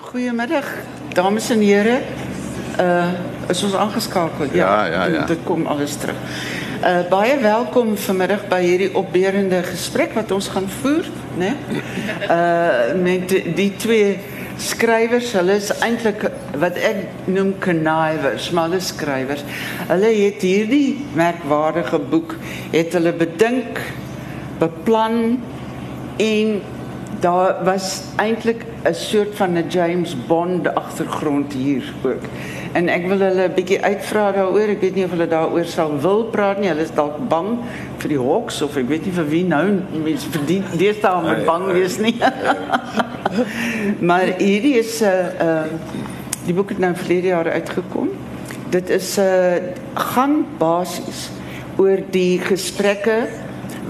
Goedemiddag, 0.00 0.66
dames 1.12 1.50
en 1.50 1.60
heren. 1.60 2.02
Uh, 2.80 3.06
is 3.48 3.62
ons 3.62 3.74
aangeskakel? 3.74 4.48
Ja, 4.52 4.86
ja, 4.86 5.04
ja. 5.04 5.26
Dit 5.26 5.44
kom 5.44 5.66
alles 5.66 5.94
terug. 5.96 6.16
Uh, 6.82 7.04
baie 7.10 7.36
welkom 7.38 7.96
vanmiddag 7.96 8.48
bij 8.48 8.64
hierdie 8.64 8.88
opberende 8.94 9.62
gesprek 9.62 10.12
wat 10.18 10.30
ons 10.34 10.48
gaan 10.48 10.66
voer, 10.80 11.06
né? 11.38 11.52
Uh 12.30 12.98
met 13.02 13.28
die 13.54 13.70
twee 13.76 14.18
skrywers. 14.58 15.30
Hulle 15.38 15.60
is 15.62 15.70
eintlik 15.78 16.26
wat 16.58 16.74
ek 16.74 17.30
noem 17.30 17.54
connivers, 17.62 18.50
maar 18.50 18.70
hulle 18.72 18.82
skrywers. 18.82 19.46
Hulle 19.86 20.14
het 20.18 20.42
hierdie 20.42 21.06
merkwaardige 21.14 22.02
boek 22.10 22.34
het 22.74 22.98
hulle 22.98 23.14
bedink, 23.22 23.78
beplan 24.58 25.38
en 26.18 26.62
daar 27.22 27.60
was 27.64 28.00
eintlik 28.16 28.72
'n 28.84 28.94
soort 28.94 29.34
van 29.34 29.56
'n 29.56 29.68
James 29.68 30.16
Bond 30.26 30.74
agtergrond 30.74 31.52
hier 31.52 31.92
ook. 32.02 32.24
En 32.72 32.88
ek 32.88 33.06
wil 33.06 33.18
hulle 33.18 33.48
'n 33.48 33.54
bietjie 33.54 33.82
uitvra 33.82 34.32
daaroor. 34.32 34.68
Ek 34.68 34.80
weet 34.80 34.94
nie 34.94 35.04
of 35.04 35.10
hulle 35.10 35.28
daaroor 35.28 35.64
sal 35.64 36.00
wil 36.00 36.24
praat 36.24 36.58
nie. 36.58 36.68
Hulle 36.68 36.82
is 36.82 36.94
dalk 36.94 37.28
bang 37.28 37.58
vir 37.98 38.08
die 38.08 38.18
Hawks 38.18 38.62
of 38.62 38.76
ek 38.76 38.88
weet 38.88 39.04
nie 39.04 39.12
vir 39.12 39.28
wie 39.28 39.44
nou 39.44 39.80
mense 40.04 40.28
vir 40.30 40.44
die 40.46 40.62
deesdae 40.76 41.22
moet 41.22 41.44
bang 41.44 41.64
wees 41.72 41.98
nie. 41.98 42.16
maar 44.10 44.26
hierdie 44.38 44.78
is 44.78 45.00
'n 45.00 45.06
uh, 45.06 45.46
uh, 45.46 45.64
die 46.44 46.54
boek 46.54 46.68
het 46.68 46.78
nou 46.78 46.94
verlede 46.94 47.26
jaar 47.26 47.50
uitgekom. 47.50 48.10
Dit 48.70 48.90
is 48.90 49.16
'n 49.16 49.20
uh, 49.20 49.56
gaan 49.94 50.46
basies 50.58 51.30
oor 51.76 51.98
die 52.10 52.38
gesprekke 52.38 53.28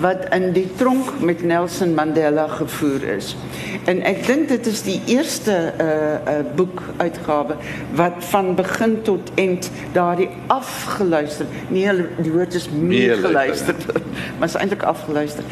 wat 0.00 0.26
in 0.34 0.52
die 0.52 0.68
tronk 0.76 1.20
met 1.20 1.42
Nelson 1.42 1.94
Mandela 1.94 2.46
gevoer 2.46 3.02
is. 3.16 3.36
En 3.84 4.00
ek 4.02 4.24
dink 4.26 4.48
dit 4.48 4.66
is 4.66 4.82
die 4.86 5.00
eerste 5.06 5.54
uh 5.78 5.92
uh 6.30 6.40
boek 6.56 6.82
uitgawe 6.96 7.56
wat 7.94 8.24
van 8.30 8.54
begin 8.54 8.96
tot 9.02 9.30
eind 9.34 9.70
daardie 9.92 10.28
afgeluister. 10.46 11.46
Nee, 11.68 11.92
die 12.16 12.32
woord 12.32 12.54
is 12.54 12.68
meegeluister, 12.70 13.74
maar 14.38 14.48
is 14.48 14.58
eintlik 14.58 14.82
afgeluister 14.82 15.44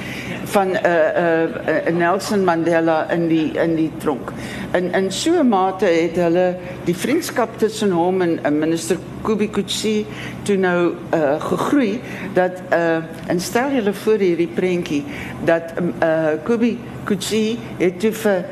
van 0.52 0.74
uh 0.76 1.44
uh 1.68 1.92
Nelson 1.92 2.44
Mandela 2.44 3.10
in 3.10 3.28
die 3.28 3.52
in 3.52 3.76
die 3.76 3.90
tronk. 3.98 4.32
In 4.72 4.92
in 4.92 5.12
so 5.12 5.38
'n 5.40 5.48
mate 5.48 5.86
hulle 6.14 6.56
die 6.84 6.96
vriendskap 6.96 7.58
tussen 7.58 7.90
hom 7.90 8.22
en 8.22 8.40
'n 8.42 8.58
minister 8.58 8.96
Kubi 9.22 9.48
Kutsi 9.50 10.06
toe 10.42 10.56
nou 10.56 10.94
uh 11.14 11.36
gegroei 11.42 12.00
dat 12.34 12.62
uh 12.72 13.02
en 13.26 13.40
stel 13.40 13.70
julle 13.70 13.92
voor 13.92 14.18
hierdie 14.18 14.50
prentjie 14.50 15.04
dat 15.44 15.74
uh 15.78 16.38
Kubi 16.44 16.78
Kutsi 17.04 17.58
het 17.78 18.00
toe 18.00 18.12
vir 18.12 18.44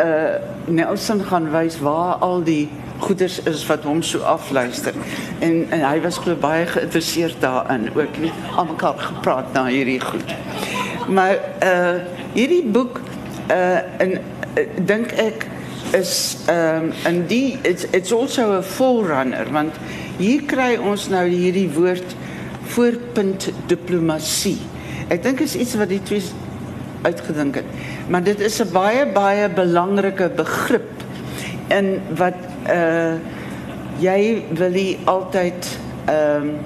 uh 0.00 0.34
Nelson 0.66 1.20
gaan 1.24 1.50
wys 1.52 1.78
waar 1.84 2.14
al 2.24 2.42
die 2.42 2.68
goeders 2.98 3.42
is 3.42 3.66
wat 3.66 3.84
hom 3.84 4.02
so 4.02 4.18
afluister. 4.18 4.94
En 5.38 5.66
en 5.70 5.82
hy 5.84 6.00
was 6.00 6.18
glo 6.18 6.36
baie 6.40 6.66
geïnteresseerd 6.66 7.40
daarin, 7.40 7.90
ook 7.94 8.18
nie 8.20 8.32
aan 8.56 8.70
mekaar 8.70 8.98
gepraat 8.98 9.52
na 9.52 9.66
hierdie 9.66 10.00
goed. 10.00 10.34
Maar 11.08 11.36
uh 11.64 11.96
hierdie 12.32 12.64
boek 12.64 13.00
uh 13.50 14.00
en 14.00 14.12
uh, 14.12 14.64
dink 14.86 15.12
ek 15.12 15.46
is 15.94 16.36
um 16.50 16.92
in 17.06 17.26
die 17.26 17.58
it's 17.62 17.84
it's 17.90 18.12
also 18.12 18.52
a 18.56 18.62
forerunner 18.62 19.46
want 19.52 19.74
hier 20.18 20.44
kry 20.48 20.74
ons 20.76 21.08
nou 21.12 21.24
hierdie 21.28 21.68
woord 21.74 22.16
voorpunt 22.74 23.50
diplomatie. 23.68 24.58
Ek 25.12 25.22
dink 25.22 25.42
is 25.44 25.56
iets 25.56 25.76
wat 25.76 25.90
die 25.92 26.02
twee 26.02 26.22
uitgedink 27.04 27.60
het. 27.60 27.68
Maar 28.08 28.22
dit 28.24 28.40
is 28.40 28.60
'n 28.60 28.72
baie 28.72 29.06
baie 29.06 29.48
belangrike 29.48 30.30
begrip 30.36 30.90
in 31.68 32.00
wat 32.16 32.38
uh 32.68 33.14
jy 34.00 34.42
wil 34.50 34.70
nie 34.70 34.98
altyd 35.04 35.78
um 36.08 36.58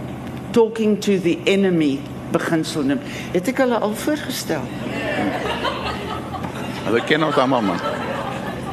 talking 0.50 0.98
to 1.00 1.20
the 1.20 1.38
enemy 1.44 1.98
beginsel 2.32 2.82
neem. 2.82 3.00
Het 3.32 3.48
ek 3.48 3.58
hulle 3.58 3.78
al 3.78 3.94
voorgestel? 3.94 4.64
Hulle 6.84 7.02
ken 7.04 7.24
ons 7.24 7.36
almal 7.36 7.62
man. 7.62 7.80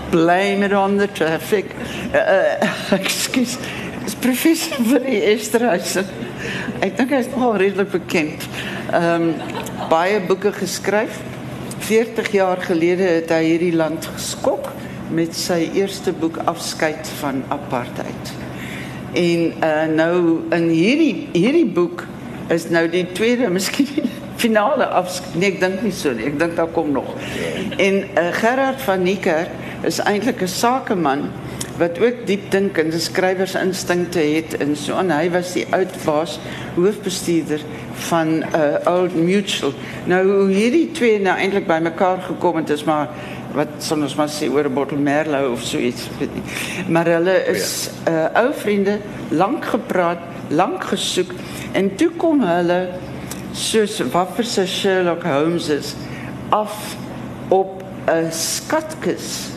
Blame 0.10 0.66
it 0.66 0.74
on 0.74 0.98
the 0.98 1.08
traffic. 1.12 1.66
Uh, 2.14 2.18
uh, 2.18 2.92
excuse. 3.00 3.58
Is 4.06 4.14
professor 4.22 4.84
vir 4.86 5.02
die 5.02 5.20
Esterhuise. 5.32 6.04
Ek 6.86 6.94
dink 6.94 7.14
is 7.18 7.30
nogal 7.32 7.56
redelik 7.64 7.90
bekend. 7.96 8.44
Ehm 8.94 9.32
um, 9.32 9.56
baie 9.90 10.20
boeke 10.22 10.52
geskryf. 10.54 11.18
40 11.86 12.30
jaar 12.34 12.62
gelede 12.62 13.06
het 13.06 13.34
hy 13.34 13.42
hierdie 13.48 13.74
land 13.74 14.06
geskok 14.14 14.70
met 15.14 15.34
sy 15.38 15.72
eerste 15.78 16.14
boek 16.14 16.38
Afskeid 16.46 17.10
van 17.20 17.42
apartheid. 17.54 18.32
En 19.18 19.48
uh 19.66 19.74
nou 19.90 20.20
in 20.54 20.70
hierdie 20.70 21.28
hierdie 21.34 21.66
boek 21.66 22.06
is 22.54 22.70
nou 22.70 22.86
die 22.90 23.08
tweede 23.18 23.50
miskien 23.58 24.06
finale 24.38 24.86
afskeid. 24.86 25.40
Nee, 25.42 25.56
ek 25.56 25.60
dink 25.66 25.82
nie 25.82 25.96
so 25.96 26.14
nie. 26.14 26.30
Ek 26.30 26.38
dink 26.42 26.54
daar 26.62 26.70
kom 26.78 26.94
nog. 26.94 27.10
En 27.82 28.04
uh 28.06 28.30
Gerard 28.38 28.86
van 28.86 29.02
Nieker 29.02 29.50
is 29.82 29.98
eintlik 30.06 30.46
'n 30.46 30.54
sakeman 30.62 31.30
wat 31.78 32.00
ook 32.00 32.26
diep 32.28 32.52
dink 32.52 32.78
en 32.78 32.92
skrywersinstinkte 32.92 34.20
het 34.20 34.58
en 34.64 34.76
so 34.80 34.96
en 35.00 35.12
hy 35.12 35.30
was 35.34 35.54
die 35.58 35.66
oud 35.76 35.96
baas 36.06 36.38
hoofbestuurder 36.76 37.64
van 38.08 38.44
uh, 38.44 38.78
Old 38.92 39.16
Mutual. 39.16 39.74
Nou 40.08 40.22
hoe 40.30 40.50
hierdie 40.52 40.92
twee 40.96 41.20
nou 41.20 41.36
eintlik 41.36 41.68
bymekaar 41.68 42.22
gekom 42.30 42.62
het 42.62 42.72
is 42.76 42.84
maar 42.88 43.12
wat 43.56 43.76
sal 43.84 44.04
ons 44.04 44.16
maar 44.20 44.32
sê 44.32 44.50
oor 44.52 44.68
'n 44.68 44.74
bottel 44.74 45.00
Merlot 45.00 45.52
of 45.52 45.64
so 45.64 45.78
iets, 45.78 46.08
weet 46.20 46.34
nie. 46.34 46.44
Maar 46.92 47.06
hulle 47.06 47.36
is 47.52 47.90
uh, 48.08 48.28
ou 48.36 48.54
vriende, 48.54 49.00
lank 49.30 49.66
gepraat, 49.66 50.20
lank 50.50 50.84
gesoek 50.84 51.32
en 51.74 51.96
toe 51.96 52.10
kom 52.18 52.44
hulle 52.44 52.90
soos 53.52 54.02
wapper 54.12 54.44
se 54.44 54.68
Sherlock 54.68 55.24
Holmes 55.24 55.70
is 55.70 55.96
af 56.50 56.96
op 57.48 57.84
'n 58.08 58.32
skatkis 58.32 59.55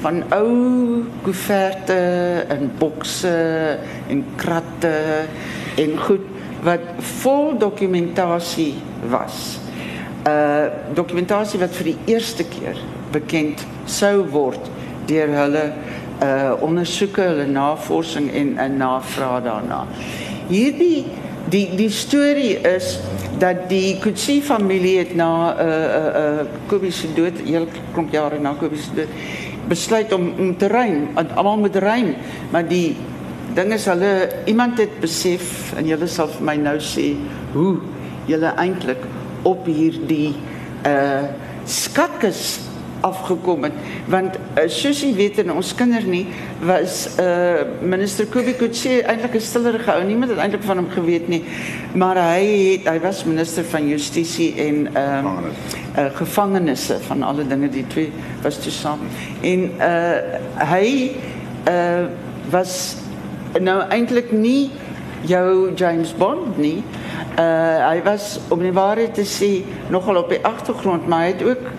van 0.00 0.22
ou 0.32 1.04
koeverte 1.22 2.00
en 2.48 2.70
bokse 2.78 3.32
en 4.08 4.24
kratte 4.40 4.94
en 5.76 5.96
goed 5.98 6.26
wat 6.64 6.80
vol 7.20 7.54
dokumentasie 7.58 8.74
was. 9.12 9.58
Uh 10.28 10.68
dokumentasie 10.94 11.60
wat 11.60 11.72
vir 11.78 11.92
die 11.92 12.14
eerste 12.14 12.44
keer 12.44 12.80
bekend 13.12 13.64
sou 13.88 14.26
word 14.32 14.68
deur 15.08 15.32
hulle 15.36 15.64
uh 16.20 16.52
ondersoeke, 16.60 17.22
hulle 17.22 17.46
navorsing 17.48 18.28
en 18.32 18.56
'n 18.58 18.76
navraag 18.76 19.42
daarna. 19.44 19.86
Hierdie 20.48 21.06
die 21.50 21.68
die 21.76 21.90
storie 21.90 22.60
is 22.60 22.98
dat 23.40 23.68
die 23.68 23.98
Kutsi 23.98 24.40
familie 24.42 24.98
het 24.98 25.14
na 25.14 25.54
'n 25.54 25.58
uh, 25.58 25.64
'n 25.64 26.16
uh, 26.16 26.40
uh, 26.40 26.46
Kobie 26.66 26.92
se 26.92 27.08
dood, 27.14 27.40
heel 27.44 27.66
klomp 27.92 28.12
jare 28.12 28.38
na 28.38 28.52
Kobie 28.52 28.78
se 28.78 28.94
dood, 28.94 29.08
besluit 29.70 30.12
om 30.12 30.32
om 30.38 30.52
te 30.58 30.68
ruim, 30.68 31.08
almal 31.14 31.62
moet 31.62 31.76
ruim, 31.80 32.14
maar 32.50 32.66
die 32.66 32.96
ding 33.54 33.72
is 33.74 33.86
hulle 33.90 34.30
iemand 34.50 34.78
het 34.78 35.00
besef 35.02 35.72
en 35.78 35.88
julle 35.88 36.06
sal 36.10 36.30
vir 36.36 36.46
my 36.46 36.56
nou 36.60 36.76
sê 36.82 37.12
hoe 37.54 37.78
julle 38.30 38.54
eintlik 38.62 39.06
op 39.48 39.70
hierdie 39.70 40.34
uh 40.86 41.30
skatkis 41.70 42.58
afgekom 43.06 43.66
het 43.68 43.74
want 44.10 44.36
uh, 44.58 44.64
soos 44.72 45.02
jy 45.04 45.10
weet 45.14 45.38
en 45.42 45.52
ons 45.54 45.72
kinders 45.76 46.06
nie 46.08 46.24
was 46.66 47.02
uh 47.22 47.62
minister 47.82 48.26
Kubik 48.30 48.62
het 48.64 48.76
sê 48.76 49.00
eintlik 49.02 49.36
'n 49.38 49.44
stillerige 49.44 49.92
ou 49.92 50.04
niemand 50.04 50.32
het 50.34 50.40
eintlik 50.40 50.64
van 50.66 50.82
hom 50.82 50.90
geweet 50.90 51.28
nie 51.28 51.44
maar 51.94 52.18
hy 52.18 52.44
het, 52.72 52.88
hy 52.88 52.98
was 53.00 53.24
minister 53.24 53.64
van 53.64 53.88
justisie 53.88 54.54
en 54.56 54.88
ehm 54.94 55.26
um, 55.26 55.52
uh, 55.96 56.06
gevangenisse 56.14 56.98
van 57.06 57.22
alle 57.22 57.46
dinge 57.46 57.68
die 57.68 57.86
twee 57.86 58.12
was 58.42 58.58
toe 58.62 58.72
saam 58.72 59.06
en 59.40 59.66
uh 59.78 60.38
hy 60.72 60.86
uh 61.68 62.06
was 62.50 62.96
nou 63.60 63.80
eintlik 63.88 64.32
nie 64.32 64.70
jou 65.28 65.74
James 65.76 66.14
Bond 66.16 66.58
nie 66.58 66.80
uh 67.38 67.88
hy 67.88 68.00
was 68.04 68.38
om 68.48 68.62
die 68.62 68.74
waarheid 68.74 69.14
te 69.14 69.26
sê 69.26 69.52
nogal 69.90 70.22
op 70.22 70.32
die 70.32 70.42
agtergrond 70.44 71.06
maar 71.08 71.28
hy 71.28 71.34
het 71.34 71.46
ook 71.46 71.70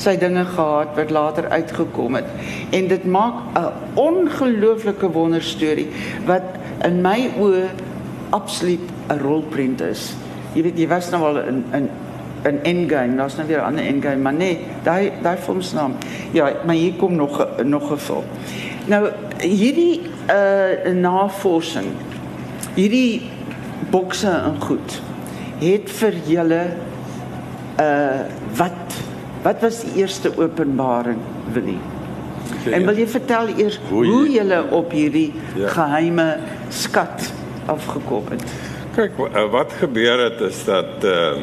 sy 0.00 0.16
dinge 0.20 0.44
gehad 0.44 0.92
wat 0.96 1.10
later 1.10 1.48
uitgekom 1.48 2.18
het. 2.20 2.28
En 2.70 2.88
dit 2.88 3.04
maak 3.04 3.34
'n 3.56 3.72
ongelooflike 3.94 5.10
wonderstorie 5.10 5.88
wat 6.26 6.42
in 6.84 7.00
my 7.00 7.30
oë 7.38 7.68
absoluut 8.30 8.80
'n 9.08 9.18
rolprent 9.18 9.80
is. 9.80 10.14
Jy 10.52 10.62
weet 10.62 10.78
jy 10.78 10.88
was 10.88 11.10
nou 11.10 11.22
al 11.22 11.38
in 11.38 11.64
in 11.72 11.90
in 12.48 12.58
Endgame, 12.62 13.16
daar's 13.16 13.36
nou 13.36 13.48
weer 13.48 13.58
'n 13.58 13.64
ander 13.64 13.84
Endgame, 13.84 14.16
maar 14.22 14.32
nee, 14.34 14.58
daai 14.82 15.12
daai 15.22 15.36
filmsnaam. 15.36 15.94
Ja, 16.32 16.52
maar 16.66 16.74
hier 16.74 16.92
kom 16.94 17.14
nog 17.14 17.46
nog 17.64 17.92
'n 17.92 17.96
film. 17.96 18.24
Nou 18.86 19.08
hierdie 19.40 20.00
uh 20.30 20.92
navorsing, 20.92 21.86
hierdie 22.74 23.30
bokse 23.90 24.28
en 24.28 24.60
goed 24.60 25.00
het 25.58 25.90
vir 25.90 26.12
julle 26.26 26.66
uh 27.80 28.20
wat 28.56 28.72
Wat 29.42 29.60
was 29.60 29.80
die 29.84 30.00
eerste 30.02 30.32
openbaring, 30.38 31.18
Willie? 31.52 31.78
En 32.70 32.84
wil 32.84 32.96
jy 32.96 33.06
vertel 33.06 33.46
eers 33.56 33.78
hoe, 33.88 34.06
Hoe 34.06 34.30
jy- 34.30 34.64
op 34.70 34.90
hierdie 34.90 35.32
Ja. 35.54 35.68
geheime 35.68 36.36
skat 36.68 37.32
afgekom 37.66 38.24
het? 38.30 38.42
Kyk, 38.94 39.10
wa- 39.16 39.46
wat 39.48 39.72
gebeur 39.78 40.18
het 40.24 40.40
is 40.40 40.64
dat 40.64 41.04
ehm 41.04 41.40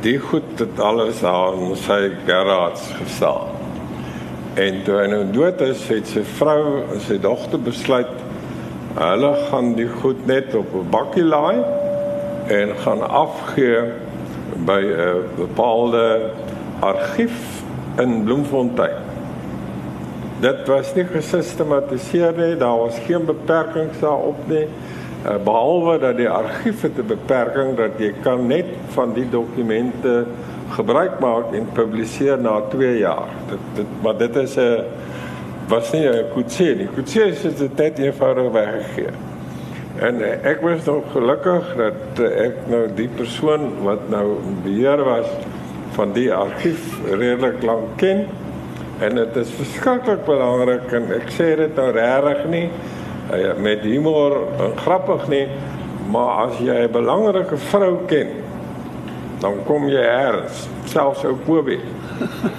die 0.00 0.18
goed 0.18 0.58
het 0.58 0.80
alles 0.80 1.22
aan 1.24 1.76
sy 1.76 2.10
garage 2.26 2.94
gestaan. 3.00 3.54
En 4.54 4.82
toe 4.84 4.94
hy 5.00 5.06
nou 5.12 5.24
dood 5.32 5.60
is, 5.60 5.82
het 5.88 6.08
sy 6.08 6.22
vrou 6.36 6.82
en 6.92 7.00
sy 7.04 7.18
dogter 7.20 7.60
besluit 7.60 8.12
hulle 8.96 9.32
gaan 9.50 9.74
die 9.76 9.88
goed 10.00 10.22
net 10.26 10.54
op 10.56 10.72
'n 10.72 10.88
bakkie 10.90 11.24
laai 11.24 11.60
en 12.48 12.72
gaan 12.84 13.02
afgee 13.08 13.82
by 14.64 14.80
'n 14.80 15.22
bepaalde 15.36 16.30
argief 16.80 17.62
in 17.98 18.24
Bloemfontein. 18.24 19.04
Dit 20.40 20.66
was 20.66 20.94
nie 20.94 21.04
gesistematiseer 21.04 22.32
nie, 22.36 22.56
daar 22.56 22.78
was 22.78 22.98
geen 23.06 23.24
beperkings 23.24 24.00
daarop 24.00 24.48
nie. 24.48 24.66
Uh, 25.26 25.36
behalwe 25.42 25.98
dat 25.98 26.16
die 26.16 26.28
argief 26.28 26.82
het 26.82 26.98
'n 26.98 27.06
beperking 27.06 27.76
dat 27.76 27.98
jy 27.98 28.12
kan 28.22 28.46
net 28.46 28.66
van 28.94 29.12
die 29.12 29.28
dokumente 29.30 30.24
gebruik 30.70 31.18
maak 31.18 31.52
en 31.52 31.66
publiseer 31.72 32.38
na 32.38 32.60
2 32.70 32.98
jaar. 32.98 33.28
Dit, 33.48 33.58
dit 33.74 33.86
maar 34.02 34.16
dit 34.16 34.36
is 34.36 34.56
'n 34.56 34.84
was 35.68 35.92
nie 35.92 36.08
'n 36.08 36.24
koetsee 36.32 36.74
nie. 36.76 36.88
Koetsee 36.94 37.30
is 37.30 37.42
dit 37.42 37.76
net 37.76 37.98
eenvoudig 37.98 38.52
weggegee. 38.52 39.10
En 39.96 40.20
eh, 40.22 40.50
ek 40.50 40.60
was 40.60 40.84
nog 40.84 41.04
gelukkig 41.12 41.74
dat 41.76 42.20
eh, 42.20 42.44
ek 42.46 42.54
nou 42.68 42.88
die 42.94 43.08
persoon 43.08 43.82
wat 43.82 44.08
nou 44.08 44.36
beheer 44.62 45.04
was 45.04 45.26
van 45.90 46.12
die 46.12 46.32
argief 46.34 46.98
redelik 47.08 47.62
lank 47.62 47.96
ken. 47.96 48.26
En 49.00 49.14
dit 49.14 49.36
is 49.36 49.50
verskriklik 49.50 50.24
belangrik 50.24 50.92
en 50.92 51.12
ek 51.16 51.30
sê 51.32 51.56
dit 51.56 51.74
nou 51.76 51.90
regtig 51.90 52.44
nie 52.52 52.68
eh, 52.68 53.05
met 53.56 53.80
humor 53.80 54.36
en 54.58 54.76
grappig 54.78 55.28
nie, 55.28 55.46
maar 56.10 56.46
as 56.46 56.58
jy 56.58 56.86
'n 56.86 56.92
belangrike 56.92 57.56
vrou 57.56 57.96
ken, 58.06 58.28
dan 59.40 59.52
kom 59.66 59.88
jy 59.88 60.00
eers, 60.02 60.68
selfs 60.84 61.24
ou 61.24 61.36
Kobie. 61.46 61.80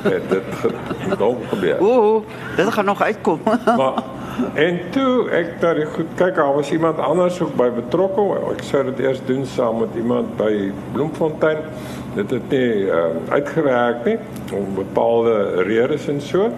Het 0.04 0.30
dit 0.30 0.44
ge- 0.62 1.16
dom 1.18 1.38
gebeur. 1.50 1.82
Ooh, 1.82 2.24
dit 2.56 2.68
gaan 2.74 2.86
nog 2.86 3.02
uitkom. 3.02 3.40
Maar 3.78 4.04
en 4.54 4.80
toe 4.90 5.30
ek 5.30 5.60
daar 5.62 5.76
goed 5.96 6.06
kyk, 6.16 6.36
daar 6.36 6.54
was 6.54 6.72
iemand 6.72 7.00
anders 7.00 7.42
ook 7.42 7.56
by 7.56 7.70
betrokke. 7.74 8.22
Ek 8.54 8.62
sou 8.64 8.84
dit 8.84 9.00
eers 9.00 9.22
doen 9.26 9.46
saam 9.46 9.80
met 9.80 9.90
iemand 9.96 10.36
by 10.38 10.72
Bloemfontein. 10.94 11.58
Dit 12.14 12.30
het 12.30 12.50
nie 12.50 12.86
uh, 12.86 12.94
uitgewerk 13.30 14.06
nie 14.06 14.18
om 14.54 14.76
bepaalde 14.76 15.64
redes 15.64 16.08
en 16.08 16.22
so. 16.22 16.52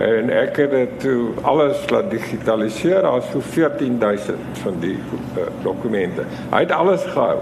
En 0.00 0.30
ek 0.32 0.56
het 0.56 0.70
dit 0.70 1.00
toe 1.00 1.32
alles 1.42 1.82
laat 1.90 2.10
digitaliseer. 2.10 3.02
Daar's 3.02 3.28
so 3.32 3.40
14000 3.40 4.62
van 4.62 4.78
die 4.80 4.96
uh, 4.96 5.48
dokumente. 5.62 6.24
Hy 6.50 6.64
het 6.64 6.72
alles 6.72 7.04
gehou 7.12 7.38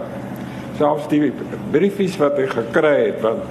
selfs 0.81 1.09
die 1.13 1.29
briefies 1.75 2.17
wat 2.21 2.39
hy 2.41 2.47
gekry 2.49 2.95
het 3.11 3.21
want 3.25 3.43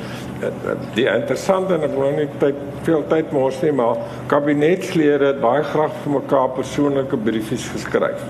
eh, 0.42 0.48
eh, 0.50 0.75
die 0.96 1.06
interessante 1.12 1.75
en 1.75 1.86
ek 1.86 1.94
wil 1.94 2.07
nou 2.07 2.24
nie 2.24 2.40
tyd 2.42 2.63
veel 2.88 3.04
tyd 3.12 3.34
mors 3.36 3.60
nie 3.62 3.74
maar 3.75 4.00
kabinetslede 4.31 5.34
het 5.34 5.42
baie 5.44 5.62
graag 5.68 5.94
vir 6.04 6.16
mekaar 6.16 6.50
persoonlike 6.57 7.19
briefies 7.28 7.68
geskryf 7.75 8.24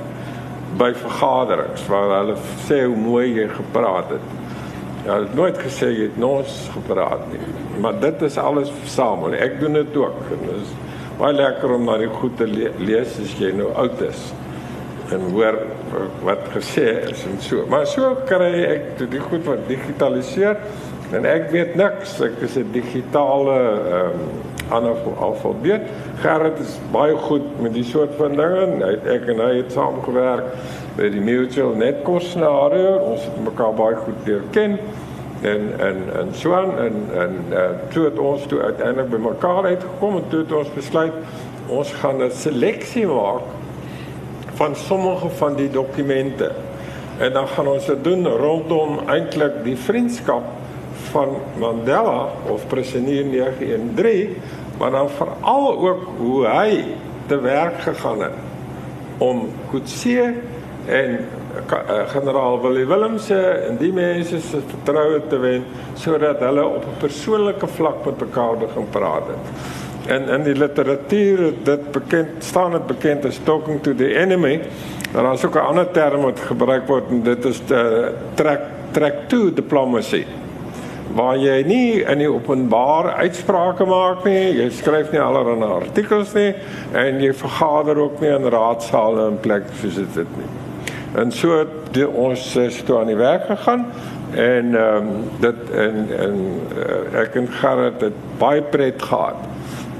by 0.80 0.92
vergaderings 1.06 1.88
waar 1.92 2.12
hulle 2.18 2.36
sê 2.68 2.84
hoe 2.84 2.98
mooi 3.00 3.26
jy 3.40 3.48
gepraat 3.52 4.14
het. 4.16 4.39
Ja, 5.10 5.16
hulle 5.16 5.26
het 5.26 5.38
nooit 5.40 5.56
gesê 5.58 5.88
jy 5.90 6.04
het 6.06 6.18
nos 6.22 6.68
gepraat 6.70 7.24
nie. 7.32 7.40
Maar 7.82 7.96
dit 7.98 8.20
is 8.28 8.36
alles 8.38 8.70
versamel. 8.70 9.34
Ek 9.42 9.56
doen 9.58 9.74
dit 9.80 9.96
ook. 9.98 10.20
Dit 10.30 10.44
is 10.54 10.76
baie 11.18 11.34
lekker 11.34 11.72
om 11.74 11.88
na 11.90 11.96
die 11.98 12.12
goed 12.14 12.36
te 12.38 12.46
le 12.46 12.70
lees 12.78 13.16
as 13.18 13.32
jy 13.42 13.50
nou 13.58 13.72
oud 13.82 14.04
is 14.06 14.28
en 15.10 15.24
hoor 15.32 15.56
wat 16.22 16.44
gesê 16.54 16.86
is 17.10 17.24
en 17.26 17.40
so. 17.42 17.64
Maar 17.72 17.88
so 17.90 18.12
kry 18.30 18.52
ek 18.68 19.02
die 19.02 19.24
goed 19.32 19.48
wat 19.50 19.66
digitaliseer 19.66 20.62
en 21.18 21.26
ek 21.26 21.50
weet 21.56 21.74
niks. 21.80 22.20
Ek 22.22 22.38
is 22.46 22.60
'n 22.62 22.70
digitale 22.78 23.58
ehm 23.58 24.14
um, 24.14 24.30
analfabeet. 24.70 25.90
Gerrit 26.22 26.62
is 26.62 26.78
baie 26.94 27.18
goed 27.18 27.50
met 27.62 27.74
die 27.74 27.84
soort 27.84 28.14
van 28.22 28.38
dinge. 28.38 28.86
Hy 28.86 28.92
het 28.94 29.10
ek 29.18 29.26
en 29.34 29.42
hy 29.42 29.56
het 29.64 29.74
saamgewerk 29.74 30.54
by 31.00 31.08
die 31.08 31.22
Mutual 31.24 31.78
Netcourse 31.80 32.34
scenario. 32.34 32.98
Ons 33.14 33.24
het 33.24 33.38
mekaar 33.46 33.72
baie 33.78 33.96
goed 34.04 34.26
leer 34.28 34.44
ken 34.56 34.76
en 35.48 35.70
en 35.80 36.02
en 36.20 36.34
so 36.36 36.52
aan 36.52 36.74
en 36.84 36.98
en 37.16 37.38
uh, 37.54 37.62
toe 37.94 38.04
het 38.10 38.18
ons 38.20 38.44
toe 38.52 38.60
uiteindelik 38.60 39.08
by 39.14 39.20
mekaar 39.24 39.70
uitgekom 39.70 40.18
en 40.20 40.26
toe 40.34 40.42
het 40.42 40.52
ons 40.58 40.74
besluit 40.76 41.16
ons 41.72 41.94
gaan 42.02 42.20
'n 42.26 42.32
seleksie 42.36 43.06
maak 43.08 43.48
van 44.60 44.76
sommige 44.76 45.30
van 45.40 45.56
die 45.56 45.70
dokumente. 45.72 46.52
En 47.20 47.34
dan 47.34 47.48
gaan 47.48 47.68
ons 47.68 47.86
dit 47.86 48.04
doen 48.04 48.28
rondom 48.28 49.00
eintlik 49.08 49.64
die 49.64 49.78
vriendskap 49.78 50.44
van 51.12 51.40
Mandela 51.58 52.28
of 52.48 52.68
Presidier 52.68 53.26
913, 53.26 54.36
maar 54.78 54.92
dan 54.92 55.10
veral 55.10 55.80
ook 55.80 56.02
hoe 56.18 56.48
hy 56.48 56.84
te 57.28 57.40
werk 57.40 57.80
gegaan 57.82 58.22
het 58.22 58.36
om 59.18 59.48
Kutse 59.72 60.34
en 60.90 61.18
uh, 61.70 62.08
generaal 62.10 62.62
Willie 62.62 62.86
Willemse 62.86 63.40
en 63.68 63.78
die 63.78 63.92
mense 63.94 64.40
se 64.42 64.62
vertroue 64.72 65.22
te 65.30 65.38
wen 65.42 65.66
sodat 66.00 66.42
hulle 66.46 66.66
op 66.66 66.86
'n 66.86 66.98
persoonlike 67.00 67.68
vlak 67.68 68.06
met 68.06 68.20
mekaar 68.20 68.58
begin 68.58 68.90
praat 68.90 69.28
het. 69.28 69.46
En 70.10 70.28
in 70.30 70.44
die 70.44 70.56
literatuur 70.56 71.54
dit 71.64 71.92
bekend 71.92 72.44
staan 72.44 72.72
dit 72.72 72.88
bekend 72.88 73.26
as 73.26 73.40
talking 73.44 73.82
to 73.82 73.96
the 73.96 74.16
enemy. 74.16 74.62
Daar 75.14 75.34
is 75.34 75.46
ook 75.46 75.56
'n 75.56 75.70
ander 75.70 75.92
term 75.92 76.22
wat 76.22 76.40
gebruik 76.40 76.88
word 76.88 77.10
en 77.10 77.24
dit 77.24 77.46
is 77.46 77.62
the 77.66 78.14
track 78.34 78.62
track 78.92 79.14
to 79.28 79.54
diplomacy. 79.54 80.26
Waar 81.14 81.38
jy 81.38 81.64
nie 81.66 82.04
in 82.04 82.18
die 82.18 82.30
openbaar 82.30 83.12
uitsprake 83.12 83.86
maak 83.86 84.24
nie, 84.24 84.54
jy 84.62 84.70
skryf 84.70 85.12
nie 85.12 85.22
allerlei 85.22 85.70
artikels 85.70 86.34
nie 86.34 86.54
en 86.94 87.22
jy 87.22 87.34
vergader 87.34 87.98
ook 87.98 88.20
nie 88.20 88.30
in 88.30 88.50
raadsale 88.50 89.28
en 89.28 89.40
plekke 89.40 89.74
soos 89.82 89.96
dit 89.96 90.38
nie. 90.38 90.59
En 91.14 91.32
so 91.32 91.58
het 91.58 91.68
die, 91.92 92.08
ons 92.08 92.56
is 92.56 92.84
toe 92.86 93.00
aan 93.00 93.10
die 93.10 93.18
werk 93.18 93.46
gegaan 93.50 93.86
en 94.32 94.76
ehm 94.76 94.96
um, 94.96 95.08
dit 95.42 95.72
en 95.74 95.96
en 96.18 96.36
uh, 96.78 97.22
ek 97.22 97.36
en 97.42 97.48
Gerrit 97.50 98.02
het 98.02 98.20
baie 98.38 98.62
pret 98.62 99.02
gehad. 99.02 99.36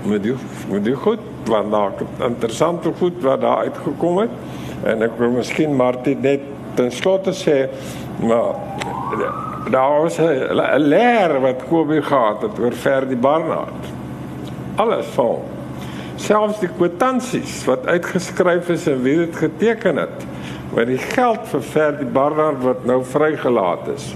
Met 0.06 0.24
die 0.24 0.36
met 0.70 0.86
die 0.86 0.96
goed 0.96 1.26
want 1.50 1.72
daar 1.72 1.92
interessante 2.28 2.92
goed 3.00 3.24
wat 3.26 3.42
daar 3.42 3.58
uitgekom 3.58 4.18
het. 4.18 4.36
En 4.84 5.02
ek 5.02 5.18
wil 5.18 5.34
miskien 5.40 5.76
Martie 5.76 6.16
net 6.16 6.46
ten 6.78 6.92
slotte 6.92 7.34
sê 7.34 7.66
maar 8.22 8.54
daar 9.72 10.02
was 10.02 10.20
'n 10.20 10.78
leer 10.78 11.40
wat 11.42 11.66
Kobie 11.70 12.02
gehad 12.02 12.42
het 12.42 12.60
oor 12.60 12.72
Ferdi 12.72 13.16
Barnard. 13.16 13.90
Alles 14.76 15.06
vol 15.06 15.44
selfs 16.20 16.60
die 16.60 16.70
kwitansies 16.78 17.64
wat 17.66 17.86
uitgeskryf 17.88 18.70
is 18.70 18.88
en 18.92 19.02
wie 19.02 19.16
dit 19.18 19.36
geteken 19.36 19.98
het 19.98 20.26
met 20.74 20.88
die 20.88 20.98
geld 20.98 21.48
vir 21.50 21.62
Ferdi 21.66 22.06
Barnard 22.06 22.62
wat 22.64 22.86
nou 22.86 23.00
vrygelaat 23.06 23.88
is. 23.96 24.16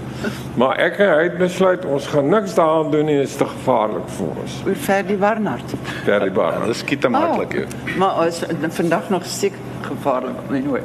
Maar 0.60 0.78
ek 0.86 0.98
en 1.02 1.10
hy 1.10 1.22
het 1.26 1.38
besluit 1.38 1.84
ons 1.84 2.06
gaan 2.12 2.28
niks 2.30 2.54
daaraan 2.54 2.90
doen 2.90 3.08
nie, 3.10 3.16
dit 3.18 3.28
is 3.28 3.36
te 3.36 3.46
gevaarlik 3.50 4.06
vir 4.18 4.26
ons. 4.44 4.58
Oor 4.66 4.78
Ferdi 4.86 5.16
Barnard. 5.16 5.74
Ferdi 6.04 6.30
Ja, 6.30 6.32
Barnard. 6.32 6.66
dis 6.70 6.78
skiet 6.84 7.08
maklik 7.10 7.52
hier. 7.52 7.66
Maar 7.98 8.10
as 8.28 8.42
vandag 8.78 9.10
nog 9.10 9.26
seker 9.26 9.58
gevaarlik 9.82 10.36
anyway. 10.50 10.82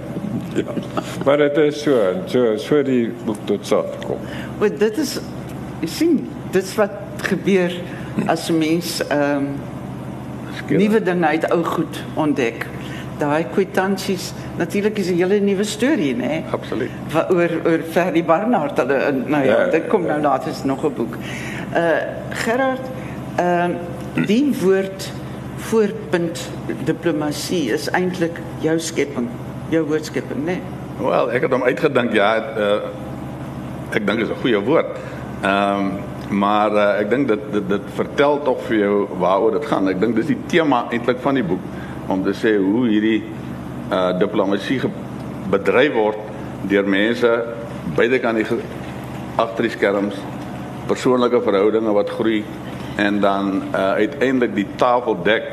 Ja. 0.55 0.73
Maar 1.25 1.37
dit 1.37 1.57
is 1.57 1.81
so, 1.81 1.97
so 2.25 2.57
so 2.57 2.83
die 2.83 3.11
boek 3.25 3.37
tot 3.45 3.65
stand 3.65 3.93
gekom. 3.99 4.17
Want 4.57 4.79
dit 4.79 4.97
is 4.97 5.19
jy 5.79 5.87
sien, 5.87 6.15
dit 6.51 6.63
is 6.63 6.75
wat 6.75 6.91
gebeur 7.29 7.71
as 8.27 8.49
'n 8.49 8.57
mens 8.57 8.99
ehm 9.07 9.35
um, 9.37 9.47
nuwe 10.69 11.01
dinge 11.01 11.25
uit 11.25 11.49
ou 11.51 11.63
goed 11.63 12.03
ontdek. 12.13 12.65
Daai 13.19 13.45
kwitansies, 13.51 14.33
natuurlik 14.57 14.97
is 14.97 15.09
'n 15.11 15.17
hele 15.17 15.39
nuwe 15.39 15.63
storie? 15.63 16.15
Nee? 16.15 16.43
Absoluut. 16.51 16.89
Wa- 17.11 17.27
oor 17.29 17.49
oor 17.65 17.79
Ferdi 17.91 18.23
Barnard 18.23 18.77
hulle 18.77 18.97
in- 19.09 19.23
nou 19.27 19.43
ja, 19.45 19.57
Ja, 19.65 19.69
dit 19.71 19.87
kom 19.87 20.05
nou 20.05 20.21
later 20.21 20.51
is 20.51 20.63
nog 20.63 20.83
'n 20.85 20.93
boek. 20.95 21.15
Uh 21.75 21.79
Gerard, 22.29 22.81
ehm 23.35 23.71
uh, 24.15 24.25
die 24.27 24.53
woord 24.61 25.11
voorpunt 25.57 26.49
diplomatie 26.85 27.71
is 27.73 27.89
eintlik 27.91 28.39
jou 28.59 28.79
skepping, 28.79 29.27
jou 29.69 29.85
woordskepping? 29.85 30.45
Nee? 30.45 30.61
Wel, 30.99 31.31
ek 31.31 31.41
het 31.41 31.51
hom 31.51 31.63
uitgedink 31.63 32.13
ja, 32.13 32.33
het, 32.33 32.57
uh, 32.57 33.95
ek 33.95 34.07
dink 34.07 34.19
is 34.19 34.29
'n 34.29 34.39
goeie 34.41 34.59
woord. 34.59 34.97
Ehm 35.43 35.79
um, 35.79 35.91
maar 36.29 36.71
uh, 36.71 36.99
ek 36.99 37.09
dink 37.09 37.27
dit, 37.27 37.39
dit 37.51 37.69
dit 37.69 37.81
vertel 37.95 38.41
tog 38.43 38.61
vir 38.67 38.77
jou 38.77 39.07
waaroor 39.19 39.51
dit 39.51 39.65
gaan. 39.65 39.87
Ek 39.89 39.99
dink 39.99 40.15
dis 40.15 40.25
die 40.27 40.37
tema 40.47 40.85
eintlik 40.91 41.17
van 41.19 41.33
die 41.33 41.43
boek 41.43 41.59
om 42.09 42.23
te 42.25 42.33
sê 42.33 42.55
hoe 42.57 42.87
hierdie 42.87 43.21
uh 43.89 44.11
diplomatie 44.19 44.81
bedryf 45.49 45.93
word 45.93 46.17
deur 46.69 46.89
mense 46.89 47.29
beide 47.97 48.19
kan 48.19 48.37
die 48.37 48.45
agter 49.39 49.65
die 49.65 49.73
skerms 49.73 50.17
persoonlike 50.89 51.41
verhoudinge 51.45 51.93
wat 51.95 52.11
groei 52.17 52.43
en 52.99 53.19
dan 53.23 53.63
uh 53.71 53.91
uiteindelik 54.01 54.55
die 54.55 54.67
tafel 54.75 55.17
dek 55.23 55.47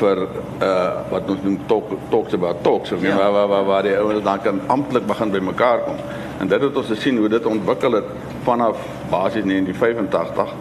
vir 0.00 0.22
uh 0.62 0.68
wat 1.10 1.30
ons 1.32 1.42
noem 1.44 1.58
talk 1.70 1.92
talks 2.10 2.34
about 2.34 2.62
talks 2.62 2.92
of 2.92 3.02
ja. 3.02 3.16
waar 3.16 3.32
waar 3.32 3.48
waar 3.48 3.66
waar 3.70 3.82
die 3.82 3.96
ouens 3.96 4.22
dan 4.24 4.40
kan 4.42 4.60
amptelik 4.66 5.06
begin 5.06 5.30
by 5.30 5.42
mekaar 5.50 5.84
kom. 5.84 5.98
En 6.40 6.48
dit 6.48 6.60
het 6.60 6.76
ons 6.76 6.92
gesien 6.92 7.18
hoe 7.18 7.28
dit 7.28 7.46
ontwikkel 7.46 7.92
het 7.92 8.08
vanaf 8.44 8.80
basies 9.10 9.44
1985 9.44 10.54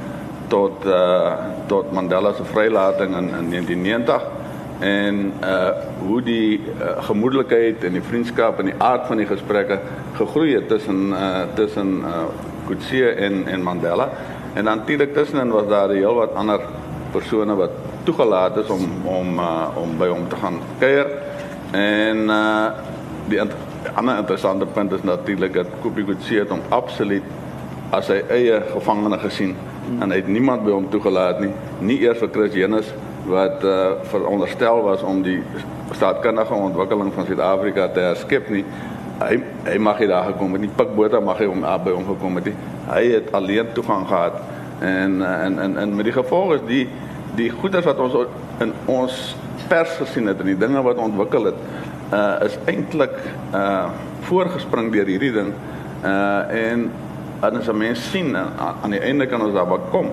tot 0.48 0.86
uh 0.86 1.34
tot 1.68 1.92
Mandela 1.92 2.34
se 2.34 2.46
vrylating 2.46 3.16
in, 3.18 3.30
in 3.40 3.50
1990 3.50 4.22
en 4.80 5.34
uh 5.44 5.70
hoe 6.08 6.22
die 6.22 6.60
uh, 6.60 7.04
gemoedelikheid 7.04 7.84
en 7.84 7.94
die 7.94 8.02
vriendskap 8.02 8.60
en 8.60 8.66
die 8.66 8.78
aard 8.78 9.08
van 9.08 9.18
die 9.18 9.28
gesprekke 9.28 9.80
gegroei 10.18 10.56
het 10.56 10.68
tussen 10.68 11.14
uh 11.16 11.44
tussen 11.56 12.04
uh 12.04 13.24
en 13.26 13.48
en 13.48 13.64
Mandela. 13.64 14.10
En 14.54 14.64
natuurlik 14.64 15.14
tussenin 15.14 15.52
was 15.52 15.68
daar 15.68 15.90
heel 15.90 16.14
wat 16.14 16.34
ander 16.34 16.60
persone 17.12 17.56
wat 17.56 17.72
toegelaat 18.04 18.58
is 18.58 18.70
om 18.70 18.90
om 19.04 19.40
om 19.76 19.98
by 19.98 20.08
hom 20.08 20.28
te 20.28 20.36
gaan 20.36 20.60
kuier. 20.80 21.08
En 21.72 22.18
uh 22.18 22.68
die 23.28 23.42
ander 23.94 24.18
interessante 24.18 24.66
punt 24.66 24.92
is 24.92 25.04
natuurlik 25.04 25.54
dat 25.54 25.68
Kutse 25.82 26.34
het 26.34 26.50
hom 26.50 26.62
absoluut 26.70 27.24
as 27.90 28.06
sy 28.10 28.22
eie 28.30 28.62
gevangene 28.72 29.18
gesien 29.22 29.56
hmm. 29.56 30.02
en 30.02 30.12
hy 30.12 30.22
het 30.22 30.28
niemand 30.28 30.66
by 30.66 30.74
hom 30.74 30.88
toegelaat 30.90 31.40
nie, 31.44 31.52
nie 31.80 32.00
eers 32.04 32.20
vir 32.24 32.32
Chris 32.34 32.58
Jenus 32.58 32.92
wat 33.26 33.64
uh 33.64 34.02
veronderstel 34.12 34.82
was 34.84 35.02
om 35.02 35.22
die 35.22 35.40
staatkundige 35.92 36.54
ontwikkeling 36.54 37.14
van 37.14 37.26
Suid-Afrika 37.26 37.88
te 37.88 38.00
herskep 38.00 38.50
nie. 38.50 38.66
Hy 39.20 39.40
hy 39.64 39.78
mag 39.78 39.98
hy 39.98 40.08
daar 40.12 40.30
gekom 40.32 40.54
het. 40.54 40.62
Nie 40.62 40.74
pikbote 40.76 41.20
mag 41.20 41.40
hy 41.42 41.48
om 41.50 41.62
by 41.62 41.94
hom 41.96 42.06
gekom 42.06 42.36
het 42.36 42.52
nie. 42.52 42.56
Hy 42.90 43.04
het 43.16 43.32
alleen 43.32 43.72
toegang 43.74 44.08
gehad 44.08 44.42
en 44.80 45.22
en 45.22 45.60
en 45.60 45.78
en 45.78 45.96
met 45.96 46.06
die 46.06 46.14
gevolg 46.14 46.54
is 46.54 46.66
die 46.68 46.88
die 47.36 47.50
goeders 47.50 47.86
wat 47.86 48.00
ons 48.00 48.16
in 48.60 48.74
ons 48.86 49.36
pers 49.68 49.98
gesien 50.00 50.28
het 50.28 50.40
en 50.40 50.52
die 50.52 50.60
dinge 50.60 50.82
wat 50.84 51.00
ontwikkel 51.02 51.52
het 51.52 51.62
uh 52.14 52.46
is 52.46 52.58
eintlik 52.66 53.16
uh 53.54 53.88
voorgespring 54.28 54.92
deur 54.94 55.10
hierdie 55.10 55.32
ding 55.32 55.54
uh 56.04 56.72
en 56.72 56.92
as 57.40 57.68
'n 57.68 57.78
mens 57.78 58.12
sien 58.12 58.36
aan, 58.38 58.76
aan 58.84 58.92
die 58.92 59.00
einde 59.00 59.28
kan 59.28 59.42
ons 59.42 59.54
daarby 59.54 59.78
kom 59.92 60.10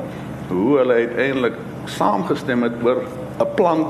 hoe 0.48 0.78
hulle 0.78 0.94
uiteindelik 0.94 1.54
saamgestem 1.84 2.62
het 2.62 2.72
oor 2.82 3.02
'n 3.38 3.54
plan 3.54 3.86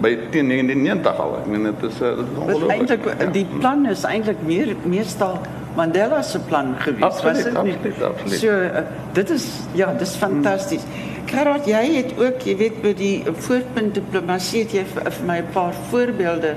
by 0.00 0.18
teen 0.30 0.48
1990 0.48 1.20
al. 1.20 1.38
Ek 1.38 1.46
meen 1.46 1.62
dit 1.62 1.90
is 1.90 1.98
dit 1.98 2.48
is. 2.48 2.66
Eintlik 2.66 3.04
ja. 3.04 3.26
die 3.32 3.46
plan 3.58 3.86
is 3.86 4.04
eintlik 4.04 4.42
meer 4.46 4.76
meestal 4.84 5.38
Mandela 5.76 6.22
se 6.22 6.38
plan 6.38 6.74
gewees. 6.78 7.02
Absoluut, 7.02 7.34
was 7.34 7.44
dit 7.44 7.62
nie? 7.62 7.74
Absoluut, 7.74 8.02
absoluut. 8.02 8.38
So 8.38 8.48
uh, 8.48 8.78
dit 9.12 9.30
is 9.30 9.46
ja, 9.72 9.94
dis 9.98 10.14
fantasties. 10.18 10.82
Hmm. 10.82 11.10
Gerard, 11.30 11.62
jy 11.70 11.84
het 11.94 12.10
ook, 12.18 12.42
jy 12.42 12.56
weet 12.58 12.82
by 12.82 12.90
die 12.98 13.22
voorpunt 13.46 13.94
diplomatie 13.94 14.64
het 14.64 14.72
jy 14.74 14.82
vir, 14.94 15.10
vir 15.14 15.26
my 15.28 15.38
'n 15.38 15.46
paar 15.54 15.74
voorbeelde 15.90 16.54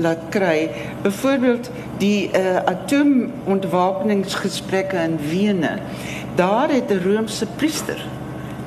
laat 0.00 0.18
kry. 0.32 0.70
Byvoorbeeld 1.02 1.70
die 1.98 2.30
uh, 2.32 2.56
atoomontwapeningsgesprekke 2.64 4.96
in 4.96 5.18
Wene. 5.30 5.78
Daar 6.34 6.68
het 6.72 6.90
'n 6.90 7.00
Romeinse 7.04 7.46
priester 7.56 8.04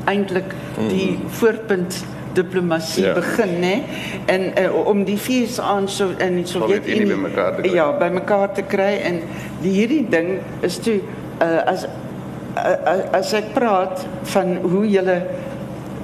eintlik 0.10 0.56
die 0.78 1.12
mm. 1.16 1.30
voorpunt 1.40 2.02
diplomatie 2.38 3.06
ja. 3.06 3.14
begin 3.18 3.56
nê 3.64 3.74
en 4.30 4.46
uh, 4.54 4.88
om 4.88 5.04
die 5.08 5.18
vier 5.20 5.50
aan 5.66 5.88
so 5.90 6.14
in 6.22 6.40
die 6.40 6.46
Sowjetunie 6.48 7.08
by 7.10 7.22
mekaar 7.24 7.56
te 7.56 7.64
kry. 7.64 7.74
Ja, 7.76 7.88
by 7.98 8.10
mekaar 8.14 8.54
te 8.58 8.66
kry 8.70 8.92
en 9.10 9.22
die 9.64 9.74
hierdie 9.80 10.04
ding 10.12 10.36
is 10.66 10.78
toe 10.84 11.00
uh, 11.42 11.64
as 11.66 11.88
uh, 12.58 13.16
as 13.18 13.34
ek 13.38 13.54
praat 13.58 14.06
van 14.34 14.60
hoe 14.66 14.86
julle 14.90 15.18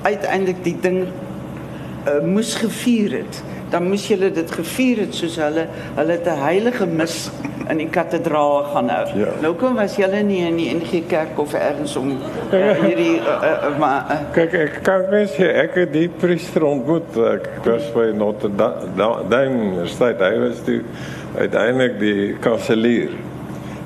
uiteindelik 0.06 0.64
die 0.66 0.76
ding 0.82 1.04
uh, 1.06 2.22
moes 2.26 2.56
gevier 2.62 3.22
het 3.22 3.42
dan 3.70 3.88
moes 3.90 4.08
julle 4.08 4.32
dit 4.32 4.52
gevier 4.52 5.06
het 5.06 5.16
soos 5.16 5.36
hulle 5.42 5.68
hulle 5.96 6.12
het 6.12 6.28
'n 6.28 6.42
heilige 6.44 6.86
mis 6.86 7.32
in 7.70 7.78
die 7.78 7.90
kathedraal 7.90 8.64
gaan 8.74 8.90
hou. 8.90 9.06
Ja. 9.18 9.32
Nou 9.42 9.54
kom 9.58 9.76
was 9.80 9.96
julle 9.98 10.22
nie 10.24 10.42
in 10.46 10.58
die 10.60 10.68
NG 10.74 11.06
Kerk 11.10 11.40
of 11.42 11.54
ergens 11.54 11.96
om 11.96 12.12
uh, 12.54 12.72
hierdie 12.82 13.18
uh, 13.20 13.36
uh, 13.42 13.78
maar 13.82 14.12
uh, 14.12 14.18
kyk 14.36 14.54
ek 14.54 14.80
kan 14.86 15.06
mens 15.10 15.34
sê 15.38 15.50
ek 15.64 15.78
het 15.82 15.94
die 15.94 16.08
priester 16.10 16.66
ontmoet 16.68 17.18
ek 17.34 17.50
was 17.66 17.88
by 17.96 18.12
Notre 18.18 18.52
Dame 18.56 19.56
Universiteit 19.56 20.22
hy 20.22 20.34
was 20.44 20.62
die 20.68 20.82
uiteindelik 21.36 22.00
die 22.00 22.36
kanselier. 22.40 23.16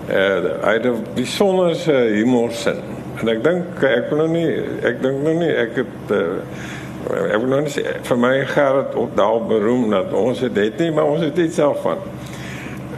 Uh, 0.10 0.56
hy 0.66 0.74
het 0.80 1.16
die 1.16 1.28
sonnerse 1.30 1.94
humorsin 1.94 2.82
en 3.22 3.32
ek 3.32 3.44
dink 3.46 3.84
ek 3.84 4.12
wil 4.12 4.24
nou 4.24 4.30
nie 4.34 4.52
ek 4.88 5.02
dink 5.04 5.24
nou 5.24 5.36
nie 5.40 5.52
ek 5.54 5.82
het 5.84 6.14
uh, 6.16 6.22
ek 7.08 7.40
wil 7.40 7.50
nou 7.50 7.62
nie 7.62 7.74
sê 7.74 7.84
vir 8.04 8.18
my 8.18 8.34
gaan 8.46 8.84
dit 8.84 8.96
ook 8.96 9.16
daar 9.16 9.42
beroem 9.48 9.90
dat 9.90 10.14
ons 10.14 10.40
het 10.40 10.56
dit 10.56 10.80
nie 10.84 10.92
maar 10.92 11.12
ons 11.14 11.24
het 11.24 11.36
dit 11.36 11.54
self 11.54 11.82
van 11.86 12.02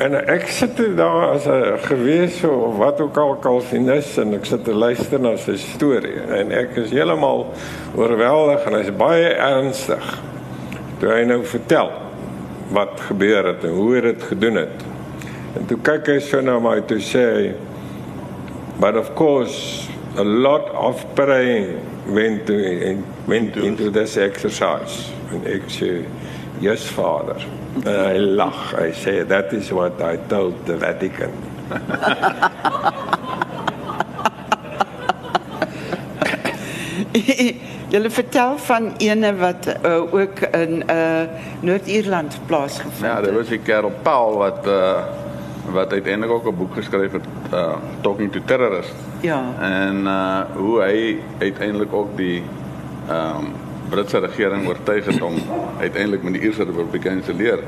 En 0.02 0.16
ek 0.18 0.48
sit 0.50 0.80
daar 0.98 1.36
as 1.36 1.46
'n 1.46 1.78
gewees 1.78 2.44
of 2.44 2.78
wat 2.78 3.02
ook 3.02 3.18
al 3.18 3.36
kalvinis 3.36 4.18
en 4.18 4.34
ek 4.34 4.46
sit 4.46 4.64
te 4.64 4.74
luister 4.74 5.20
na 5.20 5.36
sy 5.38 5.56
storie 5.58 6.22
en 6.30 6.52
ek 6.52 6.76
is 6.76 6.90
heeltemal 6.90 7.54
oorweldig 7.96 8.66
en 8.66 8.74
hy's 8.74 8.90
baie 8.98 9.30
ernstig. 9.30 10.20
Toe 11.00 11.10
hy 11.10 11.24
nou 11.24 11.44
vertel 11.46 11.92
wat 12.72 13.00
gebeur 13.00 13.46
het 13.46 13.64
en 13.64 13.70
hoe 13.70 13.94
hy 13.96 14.02
dit 14.02 14.24
gedoen 14.24 14.56
het. 14.56 14.86
En 15.60 15.66
toe 15.66 15.78
kyk 15.78 16.08
hy 16.08 16.20
so 16.20 16.42
na 16.42 16.60
my 16.60 16.82
toe 16.82 16.98
sê 17.00 17.54
but 18.80 18.96
of 18.96 19.14
course 19.14 19.88
a 20.18 20.24
lot 20.24 20.72
of 20.74 21.06
praying 21.14 21.78
went 22.06 22.46
to 22.46 22.54
went 23.32 23.56
into 23.58 23.90
this 23.90 24.18
exercise 24.18 24.96
and 25.32 25.48
ek 25.48 25.72
sê 25.72 25.92
yes 26.60 26.84
father 27.00 27.40
En 27.86 27.88
hy 27.88 28.18
lag. 28.20 28.74
Hy 28.76 28.92
sê 28.92 29.28
that 29.28 29.54
is 29.56 29.72
what 29.72 30.02
I 30.04 30.18
told 30.28 30.66
the 30.68 30.76
Vatican. 30.78 31.32
Julle 37.92 38.10
vertel 38.12 38.58
van 38.68 38.94
ene 39.04 39.36
wat 39.40 39.68
uh, 39.72 40.14
ook 40.14 40.40
in 40.52 40.84
uh, 40.84 41.22
Noord-Ierland 41.60 42.40
plaasgevind 42.48 43.02
het. 43.02 43.08
Ja, 43.08 43.22
dit 43.22 43.34
was 43.36 43.48
die 43.52 43.60
kerel 43.60 43.92
Paul 44.04 44.38
wat 44.40 44.68
uh, 44.68 45.04
wat 45.72 45.92
uiteindelik 45.92 46.32
ook 46.36 46.48
'n 46.52 46.56
boek 46.56 46.74
geskryf 46.76 47.12
het 47.12 47.28
uh, 47.54 47.76
Talking 48.02 48.32
to 48.32 48.40
Terrorists. 48.46 48.94
Ja. 49.22 49.44
En 49.60 50.04
uh, 50.04 50.40
hoe 50.56 50.82
hy 50.82 51.20
uiteindelik 51.40 51.94
ook 51.94 52.18
die 52.18 52.44
ehm 53.12 53.46
um, 53.46 53.52
Britse 53.92 54.20
regering 54.24 54.68
oortuig 54.68 55.06
het 55.06 55.22
om 55.22 55.34
uiteindelik 55.80 56.24
met 56.24 56.34
die 56.34 56.42
Ierse 56.42 56.64
Republikeine 56.64 57.22
te 57.22 57.34
leer 57.34 57.60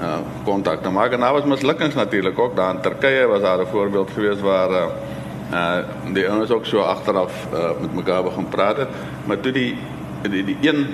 uh 0.00 0.16
kontak 0.44 0.82
te 0.82 0.90
maak. 0.90 1.12
En 1.12 1.20
daar 1.20 1.32
was 1.32 1.44
mislukkings 1.44 1.94
natuurlik 1.94 2.38
ook 2.38 2.56
daar 2.56 2.74
in 2.74 2.80
Turkye 2.80 3.26
was 3.26 3.40
daar 3.40 3.60
'n 3.60 3.66
voorbeeld 3.66 4.10
gewees 4.10 4.40
waar 4.40 4.70
uh, 4.70 4.84
uh 5.52 5.78
die 6.12 6.28
ouens 6.28 6.50
ook 6.50 6.66
so 6.66 6.80
agteraf 6.80 7.46
uh, 7.52 7.70
met 7.80 7.94
mekaar 7.94 8.22
begin 8.22 8.48
praat 8.48 8.76
het. 8.76 8.88
Maar 9.24 9.40
toe 9.40 9.52
die 9.52 9.76
die 10.22 10.44
die 10.44 10.56
een 10.60 10.86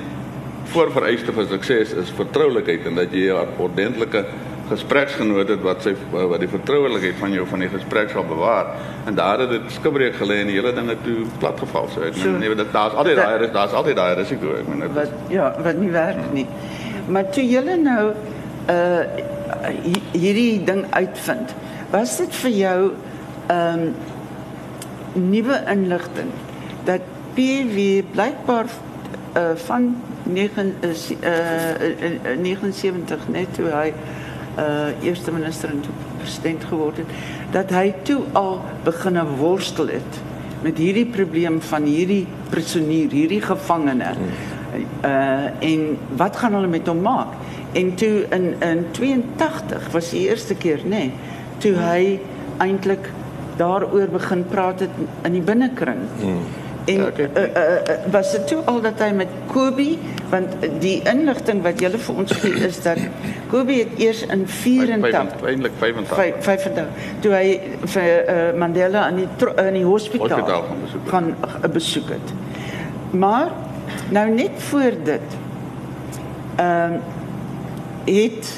voorvereiste 0.65 1.33
vir 1.33 1.47
sukses 1.47 1.93
is 1.93 2.11
vertroulikheid 2.11 2.87
en 2.87 2.95
dat 2.95 3.13
jy 3.13 3.33
'n 3.33 3.49
ordentlike 3.57 4.25
gespreksgenoot 4.69 5.49
het 5.49 5.63
wat 5.63 5.85
sy 5.85 5.93
wat 6.13 6.41
die 6.43 6.51
vertrouelikheid 6.51 7.19
van 7.21 7.35
jou 7.35 7.45
van 7.51 7.63
die 7.65 7.69
gesprek 7.71 8.11
sal 8.11 8.27
bewaar. 8.27 8.73
En 9.07 9.15
daar 9.19 9.43
het 9.45 9.53
dit 9.55 9.77
skibreek 9.77 10.19
gelê 10.19 10.41
en 10.43 10.51
die 10.51 10.57
hele 10.59 10.73
dinge 10.75 10.97
toe 11.05 11.27
platgeval. 11.43 11.89
So 11.95 12.07
ek 12.07 12.19
so, 12.19 12.35
nee 12.35 12.55
dit 12.55 12.73
daar's 12.75 12.97
altyd 12.99 13.21
daai 13.21 13.51
daar's 13.55 13.77
altyd 13.77 14.01
daai 14.01 14.15
risiko 14.21 14.57
ek 14.59 14.71
meen 14.71 14.93
wat 14.97 15.15
ja 15.33 15.53
wat 15.63 15.79
nie 15.79 15.93
werk 15.95 16.33
nie. 16.35 16.47
Maar 17.09 17.31
toe 17.31 17.47
julle 17.47 17.79
nou 17.83 18.03
uh 18.75 19.03
hierdie 20.13 20.65
ding 20.67 20.83
uitvind 20.91 21.55
was 21.93 22.17
dit 22.19 22.35
vir 22.43 22.55
jou 22.57 22.81
um 23.55 23.87
nuwe 25.15 25.63
inligting 25.71 26.35
dat 26.89 27.07
PW 27.37 27.87
blykbaar 28.13 28.71
uh 29.39 29.49
van 29.69 29.91
9 30.27 30.75
is 30.91 31.11
uh 31.23 32.35
79 32.43 33.29
net 33.31 33.55
toe 33.55 33.71
hy 33.71 33.91
uh 33.95 34.25
eerste 35.03 35.33
minister 35.33 35.71
en 35.71 35.83
president 36.19 36.65
geword 36.65 36.97
het 36.97 37.11
dat 37.53 37.71
hy 37.71 37.95
toe 38.09 38.23
al 38.33 38.61
begine 38.85 39.25
worstel 39.37 39.93
het 39.93 40.21
met 40.65 40.79
hierdie 40.81 41.07
probleem 41.07 41.61
van 41.61 41.85
hierdie 41.85 42.25
prisonier, 42.51 43.13
hierdie 43.13 43.43
gevangene. 43.45 44.15
Uh 45.05 45.65
en 45.65 45.85
wat 46.17 46.37
gaan 46.37 46.57
hulle 46.57 46.71
met 46.73 46.89
hom 46.89 47.01
maak? 47.05 47.37
En 47.77 47.95
toe 47.95 48.27
in 48.35 48.55
in 48.65 48.85
82 48.97 49.91
was 49.93 50.11
die 50.11 50.27
eerste 50.29 50.55
keer 50.55 50.83
nê, 50.85 50.89
nee, 50.89 51.13
toe 51.59 51.75
hy 51.77 52.19
eintlik 52.65 53.11
daaroor 53.57 54.09
begin 54.13 54.45
praat 54.49 54.81
het 54.85 55.03
in 55.25 55.37
die 55.37 55.45
binnekring. 55.45 56.03
Hmm. 56.21 56.45
En 56.87 56.95
ja, 56.95 57.07
okay. 57.07 57.31
uh, 57.35 57.43
uh, 57.43 57.95
was 58.11 58.31
dit 58.33 58.47
toe 58.47 58.61
al 58.65 58.81
dat 58.81 59.01
hy 59.03 59.11
met 59.11 59.31
Kobe 59.51 59.97
want 60.31 60.55
die 60.83 61.01
inligting 61.07 61.63
wat 61.63 61.81
julle 61.83 61.99
vir 61.99 62.21
ons 62.23 62.35
gee 62.43 62.61
is 62.67 62.79
dat 62.83 63.01
Kobe 63.51 63.75
het 63.81 63.99
eers 63.99 64.23
in 64.27 64.45
84 64.47 65.43
eintlik 65.51 65.75
85 65.81 66.45
85 66.47 67.11
toe 67.25 67.33
hy 67.35 67.49
vir 67.95 68.07
uh, 68.07 68.37
Mandela 68.59 69.07
aan 69.09 69.19
die 69.19 69.27
in 69.65 69.81
die 69.81 69.85
hospitaal, 69.87 70.29
hospitaal 70.29 70.63
gaan 70.69 70.85
besoek 70.85 71.11
gaan 71.11 71.29
uh, 71.35 71.73
besoek 71.75 72.15
het. 72.15 72.33
Maar 73.11 73.51
nou 74.15 74.27
net 74.31 74.63
voor 74.71 74.99
dit 75.11 75.37
ehm 76.57 76.97
uh, 76.97 77.15
het 78.07 78.55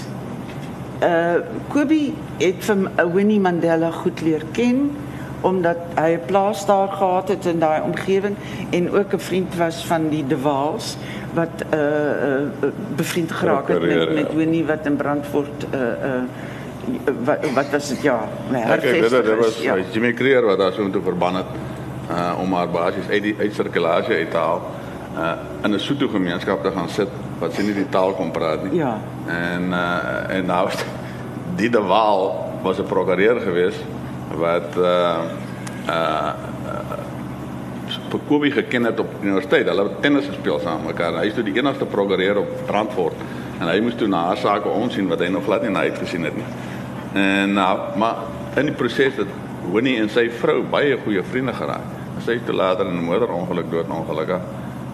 uh 1.01 1.41
Kobe 1.73 2.11
het 2.37 2.65
vir 2.69 2.89
Winnie 3.15 3.41
Mandela 3.41 3.91
goed 3.91 4.21
leer 4.21 4.45
ken 4.53 4.91
omdat 5.41 5.77
hy 5.95 6.11
'n 6.13 6.27
plaas 6.27 6.67
daar 6.67 6.89
gehad 6.89 7.29
het 7.29 7.47
in 7.47 7.59
daai 7.59 7.83
omgewing 7.83 8.37
en 8.71 8.91
ook 8.91 9.13
'n 9.13 9.19
vriend 9.19 9.57
was 9.57 9.87
van 9.87 10.09
die 10.09 10.27
De 10.27 10.41
Waals 10.41 10.97
wat 11.35 11.65
uh, 11.75 11.81
uh 11.81 12.69
bevriend 12.97 13.33
geraak 13.33 13.69
het 13.69 13.83
met 13.83 14.15
met 14.15 14.35
Winnie 14.35 14.65
wat 14.65 14.87
in 14.87 14.97
Brandfort 14.97 15.67
uh 15.75 15.81
uh 15.81 16.23
wat 17.25 17.53
wat 17.55 17.71
was 17.71 17.89
dit 17.89 18.03
ja, 18.03 18.29
nee, 18.51 18.63
ek 18.63 18.81
weet 18.81 19.11
dit 19.11 19.39
was 19.39 19.61
ja. 19.61 19.77
Jimmy 19.93 20.13
Creer 20.13 20.45
wat 20.45 20.59
daar 20.59 20.73
so 20.73 20.83
intoe 20.83 21.03
verban 21.03 21.37
het 21.37 21.51
uh 22.11 22.33
om 22.41 22.53
haar 22.53 22.69
basies 22.69 23.09
uit 23.09 23.23
die 23.23 23.35
uit 23.39 23.55
sirkulasie 23.55 24.15
uit 24.15 24.31
te 24.31 24.37
haal 24.37 24.63
uh 25.17 25.33
in 25.63 25.75
'n 25.75 25.79
Sotho 25.79 26.09
gemeenskap 26.09 26.63
te 26.63 26.71
gaan 26.71 26.89
sit 26.89 27.09
wat 27.39 27.55
sy 27.55 27.63
nie 27.63 27.75
die 27.75 27.89
taal 27.89 28.13
kon 28.13 28.31
praat 28.31 28.63
nie. 28.65 28.75
Ja. 28.79 28.99
En 29.27 29.71
uh 29.71 30.37
en 30.37 30.47
nou 30.47 30.69
die 31.57 31.71
De 31.71 31.83
Waal 31.83 32.51
was 32.63 32.79
'n 32.79 32.85
prokureur 32.85 33.41
geweest 33.41 33.85
wat 34.37 34.77
uh 34.77 35.23
uh 35.89 36.33
vir 38.09 38.21
Kobe 38.29 38.51
geken 38.51 38.85
het 38.85 39.01
op 39.01 39.11
universiteit. 39.23 39.69
Hulle 39.69 39.83
het 39.89 40.01
tennis 40.03 40.27
gespeel 40.27 40.59
saam 40.61 40.85
mekaar. 40.85 41.17
Hy 41.21 41.29
is 41.31 41.37
toe 41.37 41.45
die 41.45 41.57
enigste 41.57 41.87
prokureur 41.89 42.43
op 42.43 42.51
Brandfort 42.67 43.17
en 43.59 43.67
hy 43.69 43.79
moes 43.85 43.97
toe 43.99 44.09
na 44.09 44.27
haar 44.29 44.41
sake 44.41 44.69
omsien 44.69 45.09
wat 45.09 45.23
hy 45.25 45.29
nog 45.33 45.45
glad 45.49 45.65
nie 45.65 45.73
na 45.75 45.87
uitgesien 45.89 46.25
het 46.29 46.37
nie. 46.37 46.47
En 47.19 47.53
nou, 47.57 47.75
maar 47.97 48.25
in 48.61 48.69
die 48.71 48.77
proses 48.77 49.17
het 49.17 49.33
Winnie 49.73 49.97
en 50.01 50.11
sy 50.13 50.29
vrou 50.41 50.61
baie 50.71 50.97
goeie 51.05 51.23
vriende 51.31 51.53
geraak. 51.57 51.97
Sy 52.25 52.39
het 52.39 52.53
later 52.53 52.87
in 52.87 52.99
'n 53.01 53.09
motorongeluk 53.09 53.71
dood 53.71 53.89
ongelukkig. 53.89 54.41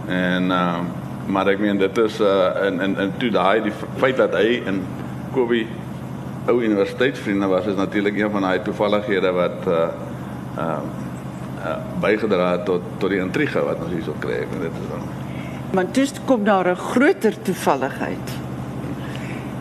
En 0.09 0.51
uh 0.51 0.79
maar 1.27 1.49
ek 1.49 1.59
meen 1.59 1.79
dit 1.79 1.99
is 1.99 2.21
uh 2.21 2.67
in 2.67 2.81
in 2.81 2.99
in 3.01 3.13
toe 3.17 3.31
daai 3.31 3.63
die 3.63 3.73
feit 3.97 4.17
dat 4.17 4.35
hy 4.35 4.63
in 4.67 4.83
Kobe 5.33 5.65
ou 6.47 6.61
universiteitsvriende 6.63 7.47
was 7.47 7.67
is 7.67 7.77
natuurlik 7.77 8.19
een 8.19 8.31
van 8.31 8.43
daai 8.43 8.63
toevallighede 8.63 9.33
wat 9.33 9.67
uh 9.67 9.89
uh, 10.59 10.79
uh 11.65 11.77
bygedra 12.01 12.51
het 12.53 12.65
tot 12.65 12.83
tot 12.99 13.11
die 13.11 13.21
intrige 13.21 13.65
wat 13.65 13.81
ons 13.85 13.93
hierso 13.93 14.15
kry 14.19 14.43
en 14.45 14.61
dit 14.61 14.81
is 14.83 14.89
dan 14.91 15.07
Maar 15.75 15.87
dis 15.93 16.13
kom 16.25 16.45
daar 16.45 16.69
'n 16.71 16.77
groter 16.77 17.43
toevalligheid. 17.43 18.29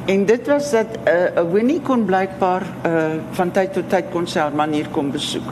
En 0.05 0.25
dit 0.25 0.47
was 0.47 0.71
dat 0.71 0.87
'n 1.03 1.09
uh, 1.39 1.51
Winnie 1.51 1.81
kon 1.81 2.05
blykbaar 2.05 2.61
uh 2.85 3.05
van 3.31 3.51
tyd 3.51 3.73
tot 3.73 3.89
tyd 3.89 4.05
kon 4.11 4.27
sy 4.27 4.39
haar 4.39 4.55
man 4.55 4.71
hier 4.71 4.87
kom 4.91 5.11
besoek. 5.11 5.49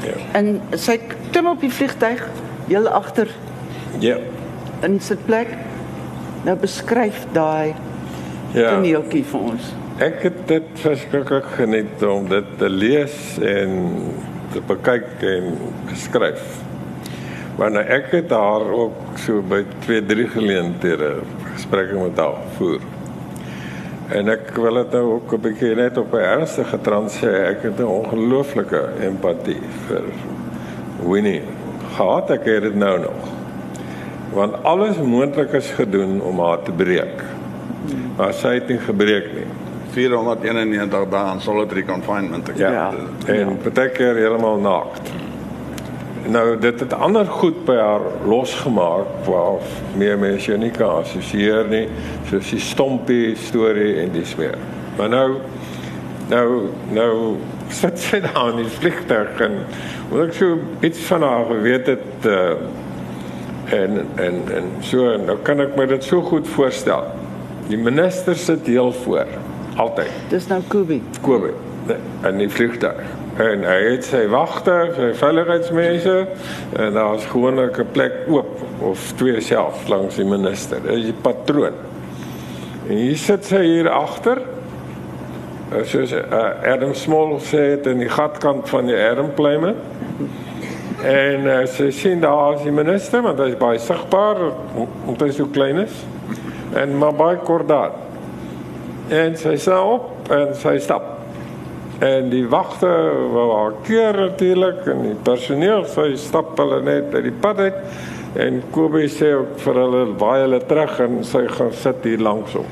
Ja. 0.00 0.12
En 0.32 0.60
sy 0.70 1.00
klim 1.30 1.46
op 1.46 1.60
die 1.60 1.72
vliegtyg 1.72 2.28
heel 2.66 2.88
agter. 2.88 3.28
Ja. 3.98 4.16
In 4.80 5.00
sy 5.00 5.16
plek. 5.24 5.48
Nou 6.44 6.56
beskryf 6.56 7.26
daai 7.32 7.74
ja. 8.52 8.70
toneeltjie 8.70 9.24
vir 9.24 9.40
ons. 9.40 9.74
Ek 10.02 10.24
het 10.26 10.38
dit 10.50 10.70
verskriklik 10.82 11.44
geniet 11.54 12.00
om 12.02 12.24
dit 12.26 12.46
te 12.58 12.66
lees 12.66 13.14
en 13.38 13.76
te 14.50 14.58
bekyk 14.66 15.22
en 15.22 15.52
beskryf. 15.86 16.42
Want 17.54 17.78
ek 17.78 18.08
het 18.16 18.26
daar 18.32 18.66
ook 18.74 19.20
so 19.22 19.38
by 19.46 19.60
2, 19.84 20.02
3 20.10 20.26
geleenthede 20.32 21.12
gesprekke 21.52 21.94
met 21.94 22.18
haar 22.18 22.40
gevoer. 22.40 22.82
En 24.18 24.34
ek 24.34 24.50
wil 24.58 24.82
dit 24.82 24.98
nou 24.98 25.04
ook 25.12 25.36
'n 25.38 25.42
bietjie 25.46 25.74
net 25.78 25.96
op 26.02 26.10
'n 26.12 26.26
ernstige 26.26 26.80
trant 26.80 27.14
sê, 27.14 27.30
ek 27.54 27.62
het 27.62 27.78
'n 27.78 27.86
ongelooflike 27.86 28.82
empatie 29.00 29.62
vir 29.86 30.02
Winnie. 31.06 31.42
Gehad 31.94 32.30
ek 32.30 32.44
het 32.44 32.62
dit 32.62 32.74
nou 32.74 32.98
nog. 32.98 33.30
Want 34.32 34.62
alles 34.62 34.98
moontlik 34.98 35.52
is 35.52 35.70
gedoen 35.70 36.20
om 36.20 36.40
haar 36.40 36.62
te 36.62 36.72
breek. 36.72 37.22
Maar 38.16 38.32
sy 38.32 38.54
het 38.54 38.68
nie 38.68 38.78
gebreek 38.78 39.30
nie. 39.34 39.53
491 39.94 41.10
dae 41.10 41.34
in 41.34 41.40
solitary 41.40 41.84
confinement. 41.86 42.50
Ja. 42.56 42.70
ja. 42.70 42.92
En 43.26 43.58
baie 43.62 43.88
keer 43.94 44.18
heeltemal 44.18 44.58
naakt. 44.58 45.12
Nou 46.24 46.58
dit 46.58 46.80
het 46.80 46.92
ander 46.92 47.26
goed 47.28 47.64
by 47.68 47.76
haar 47.76 48.04
losgemaak 48.24 49.26
waar 49.26 49.60
meer 50.00 50.16
mense 50.18 50.48
jou 50.48 50.58
nie 50.58 50.72
kan 50.72 51.02
assosieer 51.02 51.68
nie, 51.68 51.84
soos 52.30 52.52
die 52.54 52.60
stompie 52.64 53.34
storie 53.36 53.98
en 54.00 54.14
dis 54.14 54.32
meer. 54.40 54.56
Maar 54.98 55.12
nou 55.12 55.28
nou 56.30 56.46
nou 56.96 57.12
sit 57.68 58.00
sy 58.00 58.22
daar 58.24 58.54
in 58.54 58.62
die 58.62 58.72
vliegtuig 58.78 59.42
en 59.44 59.58
wat 60.08 60.30
ek 60.30 60.38
so 60.38 60.56
iets 60.86 61.04
van 61.10 61.26
haar 61.26 61.44
geweet 61.50 61.90
het 61.92 62.28
uh, 62.30 62.54
en 63.76 64.00
en 64.16 64.40
en 64.56 64.70
so 64.84 65.12
nou 65.20 65.36
kan 65.44 65.60
ek 65.60 65.76
my 65.76 65.86
dit 65.92 66.08
so 66.08 66.24
goed 66.24 66.48
voorstel. 66.56 67.12
Die 67.68 67.80
minister 67.80 68.36
sit 68.36 68.64
heel 68.68 68.92
voor 69.04 69.28
altyd. 69.76 70.10
Dis 70.28 70.46
nou 70.46 70.62
Kobe. 70.68 71.00
Kobe. 71.20 71.52
En 72.22 72.38
die 72.40 72.48
vliegtuig. 72.48 73.02
En 73.34 73.64
hy 73.66 73.78
het 73.82 74.06
sy 74.06 74.22
wagte, 74.30 74.74
sy 74.94 75.08
veiligheidsmense 75.18 76.14
en 76.78 76.94
daar's 76.94 77.24
gewoonlik 77.32 77.80
'n 77.82 77.90
plek 77.92 78.12
oop 78.30 78.60
of 78.80 79.12
twee 79.16 79.40
self 79.40 79.88
langs 79.88 80.14
die 80.14 80.24
minister. 80.24 80.82
Dit 80.82 80.92
is 80.92 81.04
die 81.04 81.20
patroon. 81.22 81.74
En 82.88 82.96
hier 82.96 83.16
sit 83.16 83.44
sy 83.44 83.62
hier 83.64 83.90
agter. 83.90 84.42
Soos 85.82 86.12
uh, 86.12 86.72
Adam 86.72 86.94
Small 86.94 87.40
sê 87.40 87.74
dit 87.74 87.86
in 87.86 87.98
die 87.98 88.08
gatkant 88.08 88.68
van 88.68 88.86
die 88.86 88.96
airplane. 88.96 89.74
En 91.02 91.46
uh, 91.46 91.66
sy 91.66 91.90
sien 91.90 92.20
daar 92.20 92.54
is 92.54 92.62
die 92.62 92.72
minister, 92.72 93.22
want 93.24 93.38
hy 93.38 93.48
is 93.50 93.58
baie 93.58 93.78
sigbaar 93.78 94.52
omdat 94.76 95.26
hy 95.26 95.32
so 95.32 95.48
klein 95.52 95.82
is. 95.82 96.04
En 96.76 96.94
maar 96.98 97.16
baie 97.18 97.40
kordaat. 97.42 98.03
En 99.12 99.36
sy 99.36 99.56
sê 99.60 99.74
op 99.76 100.30
en 100.32 100.54
sy 100.56 100.78
stap. 100.80 101.10
En 102.04 102.30
die 102.32 102.46
wagte 102.48 102.88
wou 103.32 103.50
haar 103.52 103.74
keer 103.84 104.16
natuurlik 104.16 104.86
en 104.90 105.02
die 105.04 105.18
personeel 105.26 105.84
sy 105.92 106.14
stap 106.20 106.56
hulle 106.58 106.80
net 106.86 107.12
uit 107.14 107.26
die 107.28 107.38
pad 107.44 107.60
uit 107.60 108.40
en 108.40 108.62
Kobe 108.74 109.04
sê 109.12 109.30
ook 109.36 109.58
vir 109.62 109.78
hulle 109.78 110.06
baie 110.18 110.42
hulle 110.42 110.58
terug 110.66 110.96
en 111.04 111.20
sy 111.26 111.44
gaan 111.52 111.70
sit 111.76 112.02
hier 112.08 112.22
langs 112.24 112.56
hom. 112.58 112.66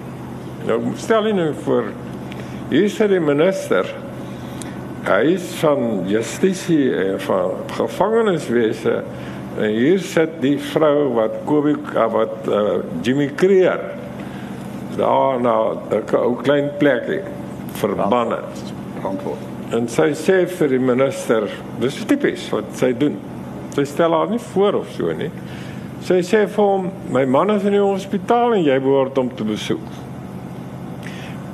Nou 0.66 0.81
stel 0.99 1.29
jy 1.29 1.37
nou 1.37 1.51
voor 1.66 1.92
hier 2.73 2.90
sit 2.90 3.12
die 3.12 3.23
minister 3.23 3.87
hy 5.07 5.35
is 5.35 5.47
van 5.61 6.05
justisie 6.11 6.92
en 6.95 7.21
van 7.27 7.57
gevangeniswese 7.77 9.01
en 9.59 9.75
hier 9.75 10.03
sit 10.03 10.38
die 10.42 10.57
vrou 10.73 11.12
wat 11.18 11.42
Kobe 11.47 11.77
wat 11.92 12.49
uh, 12.49 12.79
Jimmy 13.05 13.29
Creer 13.37 13.83
daar 14.96 15.40
na 15.40 15.72
'n 15.72 16.16
ou 16.16 16.37
klein 16.42 16.70
plekie 16.78 17.22
verbanne 17.72 18.38
antwoord. 19.02 19.38
En 19.72 19.88
sy 19.88 20.12
sê 20.12 20.46
vir 20.46 20.68
die 20.68 20.78
minister, 20.78 21.48
dis 21.81 22.05
tipies 22.05 22.50
wat 22.52 22.64
sy 22.76 22.92
doen. 22.92 23.16
Sy 23.74 23.85
stel 23.85 24.12
haar 24.12 24.28
nie 24.28 24.38
voor 24.52 24.74
of 24.74 24.90
so 24.90 25.12
nie. 25.12 25.31
Sy 26.02 26.20
sê 26.26 26.46
vir 26.46 26.64
hom, 26.64 26.90
my 27.11 27.24
man 27.24 27.50
is 27.50 27.64
in 27.64 27.72
die 27.72 27.81
hospitaal 27.81 28.55
en 28.55 28.64
jy 28.64 28.78
behoort 28.81 29.16
hom 29.16 29.31
te 29.37 29.44
besoek. 29.44 29.85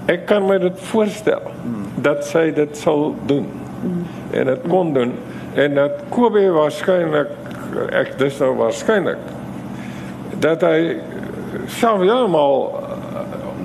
Ek 0.09 0.27
kan 0.27 0.47
my 0.49 0.59
dit 0.59 0.79
voorstel 0.89 1.51
dat 2.03 2.25
sy 2.25 2.51
dit 2.57 2.77
sal 2.77 3.15
doen. 3.27 3.47
En 4.33 4.47
dit 4.47 4.69
kon 4.69 4.93
doen 4.93 5.13
en 5.59 5.75
dat 5.75 6.03
Kobe 6.11 6.43
waarskynlik 6.53 7.31
ek 7.93 8.15
dis 8.19 8.39
nou 8.41 8.55
waarskynlik 8.59 9.21
dat 10.43 10.63
hy 10.65 10.99
self 11.73 12.03
heeltemal 12.05 12.67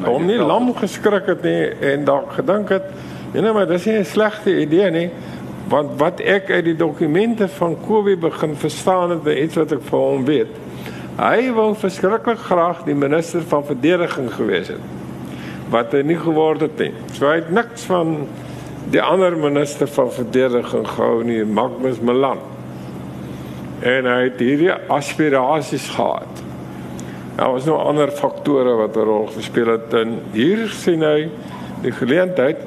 hom 0.06 0.26
nie 0.26 0.39
lam 0.39 0.74
geskrik 0.76 1.26
het 1.32 1.44
nie 1.44 1.70
en 1.94 2.06
dalk 2.06 2.34
gedink 2.39 2.70
het 2.70 2.89
ja 3.34 3.42
nee 3.42 3.54
maar 3.54 3.68
dis 3.68 3.86
nie 3.86 4.00
'n 4.00 4.06
slegte 4.06 4.60
idee 4.62 4.92
nie 4.92 5.10
want 5.68 5.96
wat 6.00 6.20
ek 6.20 6.52
uit 6.52 6.66
die 6.66 6.76
dokumente 6.76 7.48
van 7.48 7.78
Kobe 7.88 8.18
begin 8.18 8.56
verstaan 8.56 9.16
het 9.16 9.28
iets 9.38 9.56
wat 9.56 9.72
ek 9.72 9.82
vir 9.88 10.00
hom 10.00 10.26
weet. 10.28 10.52
Hy 11.18 11.52
wou 11.56 11.70
verskriklik 11.78 12.42
graag 12.50 12.84
die 12.88 12.96
minister 12.98 13.42
van 13.48 13.66
verdediging 13.66 14.32
gewees 14.34 14.74
het 14.74 14.92
wat 15.74 15.94
hy 15.96 16.04
nie 16.06 16.18
geword 16.20 16.62
het 16.62 16.78
nie. 16.78 16.92
So 17.16 17.26
hy 17.26 17.39
het 17.39 17.50
niks 17.50 17.88
van 17.89 18.28
die 18.94 19.02
ander 19.02 19.34
minister 19.38 19.88
van 19.88 20.12
verdediging 20.12 20.86
gehou 20.86 21.24
nie 21.26 21.42
Magnus 21.46 22.02
Malan 22.04 22.42
en 23.82 24.06
hy 24.06 24.20
het 24.28 24.42
hierdie 24.44 24.74
aspirasies 24.92 25.88
gehad 25.96 26.42
Daar 27.43 27.51
was 27.51 27.65
nog 27.65 27.86
ander 27.86 28.12
faktore 28.12 28.73
wat 28.73 28.95
'n 28.95 28.99
rol 28.99 29.27
gespeel 29.36 29.67
het 29.67 29.93
en 29.93 30.21
hier 30.32 30.67
sien 30.67 31.01
hy 31.03 31.29
die 31.82 31.91
geleentheid 31.91 32.58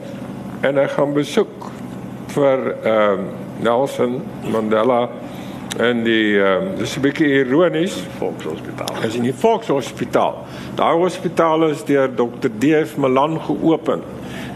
en 0.60 0.76
hy 0.76 0.84
gaan 0.86 1.12
besoek 1.12 1.70
vir 2.26 2.74
ehm 2.82 3.12
um, 3.12 3.24
Nelson 3.60 4.20
Mandela 4.52 5.08
en 5.78 6.04
die 6.04 6.36
ehm 6.36 6.66
um, 6.66 6.76
dis 6.76 6.96
'n 6.96 7.00
bietjie 7.00 7.30
ironies 7.38 7.96
Volkshospitaal. 8.18 8.92
As 9.04 9.14
in 9.14 9.22
die 9.22 9.34
Volkshospitaal. 9.34 10.44
Daai 10.74 10.96
hospitaal 10.96 11.68
is 11.70 11.84
deur 11.84 12.14
Dr. 12.14 12.52
D.F. 12.58 12.96
Malan 12.96 13.40
geopen 13.40 14.02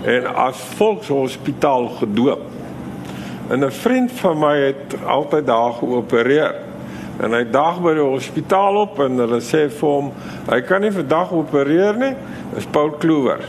en 0.04 0.34
as 0.34 0.56
Volkshospitaal 0.56 1.88
gedoop. 1.88 2.42
En 3.48 3.64
'n 3.64 3.70
vriend 3.70 4.12
van 4.12 4.38
my 4.38 4.56
het 4.56 4.96
altyd 5.06 5.46
daar 5.46 5.72
geopereer 5.72 6.68
En 7.20 7.34
hy 7.36 7.42
daag 7.52 7.80
by 7.84 7.92
die 7.98 8.04
hospitaal 8.04 8.78
op 8.80 9.00
en 9.04 9.20
hulle 9.20 9.40
sê 9.44 9.66
vir 9.68 9.88
hom, 9.88 10.12
hy 10.48 10.60
kan 10.64 10.80
nie 10.84 10.92
vandag 10.94 11.34
opereer 11.36 11.98
nie. 12.00 12.14
Dis 12.54 12.68
Paul 12.72 12.94
Kloewer. 13.02 13.44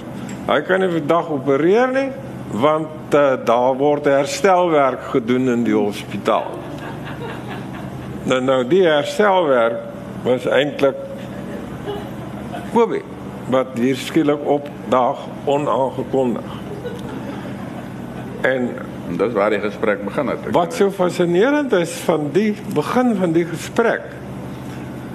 Hy 0.49 0.60
kan 0.67 0.84
nie 0.84 0.91
vandag 0.91 1.31
opereer 1.31 1.95
nie 1.95 2.10
want 2.51 3.15
uh, 3.15 3.38
daar 3.47 3.77
word 3.79 4.10
herstelwerk 4.12 5.05
gedoen 5.13 5.47
in 5.53 5.62
die 5.63 5.75
hospitaal. 5.75 6.49
Nou 8.27 8.41
nou 8.43 8.57
die 8.67 8.84
herstelwerk 8.84 9.79
was 10.25 10.43
eintlik 10.51 10.99
Kobie 12.71 13.01
wat 13.51 13.73
hier 13.79 13.95
skielik 13.99 14.43
opdaag 14.47 15.23
onaangekondig. 15.49 16.51
En 18.47 18.69
En 19.12 19.17
dis 19.19 19.34
waar 19.36 19.52
die 19.52 19.60
gesprek 19.60 20.04
begin 20.08 20.32
het. 20.32 20.45
Ek- 20.47 20.54
wat 20.56 20.74
so 20.74 20.91
fascinerend 20.91 21.74
is 21.76 21.91
van 22.08 22.30
die 22.32 22.56
begin 22.74 23.15
van 23.19 23.32
die 23.36 23.45
gesprek. 23.45 24.02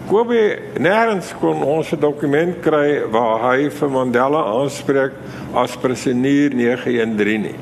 Kobie 0.07 0.59
nêrens 0.79 1.33
kon 1.41 1.63
ons 1.63 1.93
'n 1.93 2.01
dokument 2.01 2.61
kry 2.63 3.01
waar 3.11 3.41
hy 3.53 3.71
vir 3.71 3.91
Mandela 3.91 4.45
aanspreek 4.45 5.13
as 5.55 5.77
president 5.77 6.55
913 6.55 7.43
nie. 7.43 7.55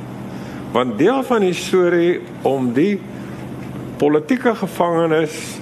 Want 0.72 0.98
deel 0.98 1.22
van 1.22 1.40
die 1.40 1.54
storie 1.54 2.20
om 2.42 2.72
die 2.72 3.00
politieke 3.96 4.54
gevangenes 4.54 5.60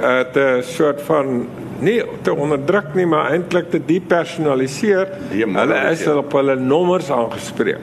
uh, 0.00 0.20
te 0.32 0.60
soort 0.62 1.02
van 1.02 1.46
nie 1.80 2.02
te 2.22 2.34
onderdruk 2.34 2.94
nie, 2.94 3.06
maar 3.06 3.30
eintlik 3.30 3.70
te 3.70 3.80
depersonaliseer. 3.84 5.08
Hulle 5.30 5.90
is 5.90 6.06
op 6.06 6.32
hulle 6.32 6.56
nommers 6.56 7.10
aangespreek. 7.10 7.78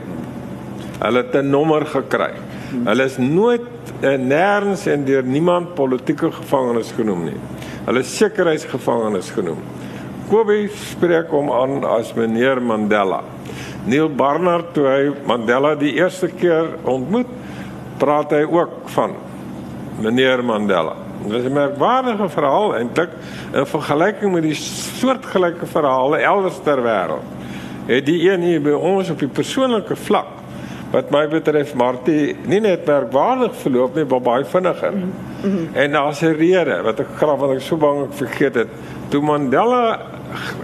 Hulle 0.99 1.23
het 1.23 1.35
'n 1.35 1.49
nommer 1.49 1.85
gekry. 1.85 2.33
Hulle 2.83 3.03
is 3.03 3.17
nooit 3.17 3.61
uh, 4.01 4.17
nêrens 4.17 4.85
en 4.87 5.05
deur 5.05 5.23
niemand 5.23 5.73
politieke 5.73 6.31
gevangenes 6.31 6.91
genoem 6.91 7.23
nie. 7.23 7.39
Hulle 7.85 7.99
is 7.99 8.17
sekuriteitsgevangenes 8.17 9.31
genoem. 9.31 9.59
Kobie 10.29 10.69
spreek 10.69 11.29
hom 11.29 11.51
aan 11.51 11.83
as 11.83 12.13
meneer 12.13 12.61
Mandela. 12.61 13.21
Neil 13.85 14.09
Barnard 14.09 14.73
toe 14.73 14.87
hy 14.87 15.11
Mandela 15.27 15.75
die 15.75 15.93
eerste 15.93 16.27
keer 16.27 16.77
ontmoet, 16.83 17.27
praat 17.99 18.31
hy 18.31 18.43
ook 18.47 18.89
van 18.95 19.15
meneer 20.01 20.43
Mandela. 20.43 20.95
Dit 21.23 21.43
is 21.43 21.49
'n 21.49 21.53
merkwaardige 21.53 22.29
verhaal 22.29 22.75
eintlik 22.75 23.09
in 23.53 23.65
vergelyking 23.65 24.33
met 24.33 24.43
die 24.43 24.55
soortgelyke 24.55 25.65
verhale 25.65 26.17
elders 26.17 26.59
ter 26.63 26.81
wêreld. 26.81 27.27
Het 27.85 28.05
die 28.05 28.31
een 28.31 28.41
hier 28.41 28.61
by 28.61 28.71
ons 28.71 29.09
op 29.09 29.19
die 29.19 29.27
persoonlike 29.27 29.95
vlak 29.95 30.42
wat 30.93 31.09
my 31.09 31.23
betref 31.25 31.73
Martie 31.73 32.35
nie 32.45 32.59
net 32.61 32.85
merkwaardig 32.85 33.55
verloop 33.63 33.95
nie, 33.97 34.05
maar 34.05 34.21
baie 34.21 34.45
vinniger. 34.45 34.91
Mm 34.93 35.13
-hmm. 35.41 35.67
En 35.73 35.91
daar's 35.91 36.21
'n 36.21 36.35
rede 36.37 36.81
wat 36.81 36.99
ek 36.99 37.07
graag 37.17 37.37
wat 37.37 37.51
ek 37.51 37.61
so 37.61 37.77
bang 37.77 38.03
ek 38.03 38.13
vergeet 38.13 38.55
het. 38.55 38.67
Toe 39.09 39.21
Mandela 39.21 39.99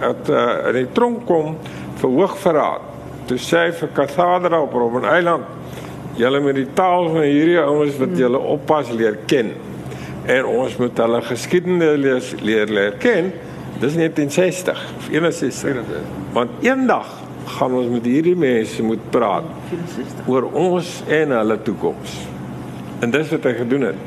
het 0.00 0.28
uh, 0.28 0.68
in 0.68 0.74
die 0.74 0.92
tronk 0.92 1.26
kom 1.26 1.56
vir 1.94 2.10
hoogverraad. 2.10 2.80
Toe 3.24 3.38
sê 3.38 3.56
hy 3.56 3.72
vir 3.72 3.88
Cassandra 3.92 4.60
op 4.60 4.72
Robben 4.72 5.04
Eiland, 5.04 5.44
julle 6.14 6.40
moet 6.40 6.54
die 6.54 6.72
taal 6.74 7.08
van 7.08 7.22
hierdie 7.22 7.60
ouens 7.60 7.98
wat 7.98 8.18
julle 8.18 8.38
oppas 8.38 8.90
leer 8.90 9.18
ken. 9.26 9.52
En 10.26 10.44
ons 10.44 10.76
moet 10.76 10.98
hulle 10.98 11.22
geskiedenis 11.22 11.96
leer 11.96 12.22
leer, 12.42 12.66
leer 12.66 12.92
ken. 12.92 13.32
Dis 13.80 13.94
1960 13.94 14.84
of 14.98 15.08
61. 15.10 15.76
Want 16.32 16.50
eendag 16.60 17.06
gaan 17.44 17.74
ons 17.74 17.86
met 17.86 18.04
hierdie 18.04 18.36
mense 18.36 18.82
moet 18.82 19.10
praat 19.10 19.44
oor 20.26 20.48
ons 20.52 21.02
en 21.08 21.36
hulle 21.36 21.58
toekoms. 21.62 22.16
En 23.00 23.10
dis 23.10 23.30
wat 23.32 23.46
hy 23.48 23.54
gedoen 23.62 23.86
het. 23.90 24.02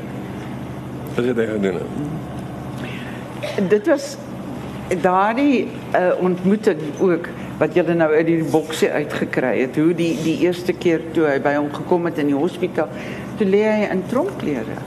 Dis 1.14 1.26
wat 1.26 1.40
hy 1.40 1.46
gedoen 1.46 1.80
het. 1.80 1.88
Dit 3.70 3.88
was 3.90 4.14
daardie 5.02 5.66
uh, 5.66 6.12
ontmoeting 6.20 6.80
ook 7.00 7.28
wat 7.58 7.74
julle 7.74 7.94
nou 7.94 8.10
uit 8.12 8.26
die 8.26 8.42
boksie 8.50 8.90
uitgekry 8.90 9.54
het. 9.60 9.76
Hoe 9.76 9.94
die 9.94 10.12
die 10.22 10.38
eerste 10.46 10.72
keer 10.72 11.02
toe 11.14 11.26
hy 11.28 11.38
by 11.42 11.54
hom 11.58 11.70
gekom 11.74 12.08
het 12.10 12.18
in 12.22 12.32
die 12.32 12.38
hospitaal, 12.38 12.90
toe 13.38 13.46
lê 13.48 13.62
hy 13.64 13.88
in 13.90 14.02
tronkklere. 14.10 14.78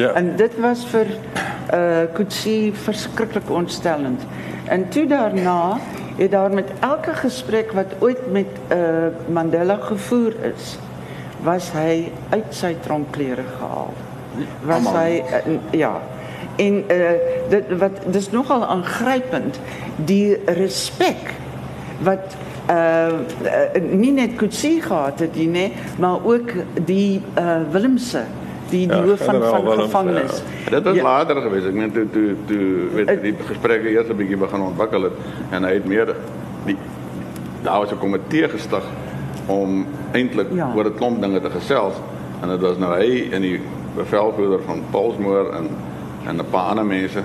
Ja. 0.00 0.12
En 0.16 0.34
dit 0.36 0.54
was 0.60 0.84
vir 0.92 1.16
uh 1.72 2.04
Kutsi 2.12 2.72
verskriklik 2.84 3.50
ontstellend. 3.50 4.24
En 4.68 4.88
toe 4.88 5.06
daarna 5.08 5.78
het 6.16 6.30
daar 6.30 6.52
met 6.52 6.70
elke 6.80 7.14
gesprek 7.14 7.72
wat 7.72 7.94
ooit 7.98 8.32
met 8.32 8.46
uh 8.68 9.06
Mandela 9.32 9.76
gevoer 9.80 10.34
is, 10.54 10.78
was 11.42 11.72
hy 11.72 12.12
uit 12.30 12.50
sy 12.54 12.76
tronkklere 12.80 13.44
gehaal. 13.58 13.92
Was 14.64 14.86
Almal. 14.86 14.96
hy 14.96 15.22
uh, 15.22 15.56
ja. 15.70 15.94
En 16.56 16.84
uh 16.92 17.12
dit 17.48 17.72
wat 17.78 18.04
dis 18.12 18.30
nogal 18.30 18.64
aangrypend 18.66 19.60
die 19.96 20.36
respek 20.44 21.34
wat 22.02 22.36
uh, 22.70 22.76
uh 22.76 23.82
nie 23.82 24.12
net 24.12 24.36
Kutsi 24.36 24.80
gehad 24.80 25.18
het 25.18 25.34
nie, 25.34 25.48
nee, 25.48 25.72
maar 25.98 26.24
ook 26.24 26.52
die 26.84 27.22
uh 27.38 27.60
Willemse 27.70 28.24
die 28.72 28.86
Ja, 28.88 29.16
van 29.16 29.40
Willems, 29.40 29.82
gevangenis. 29.82 30.42
Dit 30.70 30.82
was 30.84 30.94
Ja. 30.96 31.02
ja. 31.02 31.02
later 31.02 31.42
geweest. 31.44 31.66
Ek 31.66 31.74
meen 31.74 31.92
toe 31.92 32.06
toe 32.10 32.34
toe 32.46 32.66
weet 32.94 33.22
die 33.22 33.34
gesprekke 33.48 33.88
eers 33.92 34.08
'n 34.08 34.16
bietjie 34.16 34.36
begin 34.40 34.60
ontwikkel 34.60 35.02
het 35.02 35.12
en 35.50 35.64
hy 35.64 35.72
het 35.78 35.86
meer 35.86 36.14
die 36.66 36.76
daar 37.62 37.78
was 37.80 37.90
'n 37.92 37.98
komitee 37.98 38.48
gestig 38.48 38.82
om 39.46 39.86
eintlik 40.12 40.46
Ja. 40.50 40.56
ja. 40.66 40.72
oor 40.76 40.86
'n 40.86 40.94
klomp 40.94 41.22
te 41.22 41.50
gesels 41.50 41.94
en 42.42 42.48
dit 42.48 42.60
was 42.60 42.78
nou 42.78 42.92
hy 42.98 43.28
en 43.32 43.40
die 43.42 43.60
bevelvoerder 43.96 44.60
van 44.66 44.82
Paulsmoor 44.90 45.52
en 45.54 45.68
en 46.26 46.36
'n 46.36 46.50
paar 46.50 46.68
ander 46.70 46.84
mense 46.86 47.20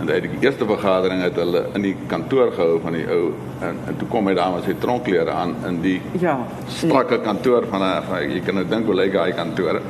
en 0.00 0.10
uit 0.10 0.22
die 0.22 0.30
eerste 0.40 0.64
vergadering 0.66 1.22
het 1.22 1.36
hulle 1.36 1.66
in 1.74 1.82
die 1.82 1.96
kantoor 2.06 2.52
gehou 2.52 2.80
van 2.82 2.92
die 2.92 3.06
ou 3.10 3.32
en, 3.60 3.76
en 3.86 3.96
toe 3.98 4.08
kom 4.08 4.26
hy 4.26 4.34
daar 4.34 4.50
met 4.54 4.64
sy 4.64 4.74
tronkklere 4.78 5.30
aan 5.30 5.54
in 5.68 5.80
die 5.80 6.00
Ja. 6.20 6.38
strakke 6.66 7.18
kantoor 7.20 7.62
van 7.70 7.80
'n 7.82 8.02
van- 8.08 8.30
jy 8.32 8.40
kan 8.40 8.54
nou 8.54 8.66
dink 8.68 8.86
hoe 8.86 8.94
lyk 8.94 9.12
daai 9.12 9.32
kantore. 9.32 9.80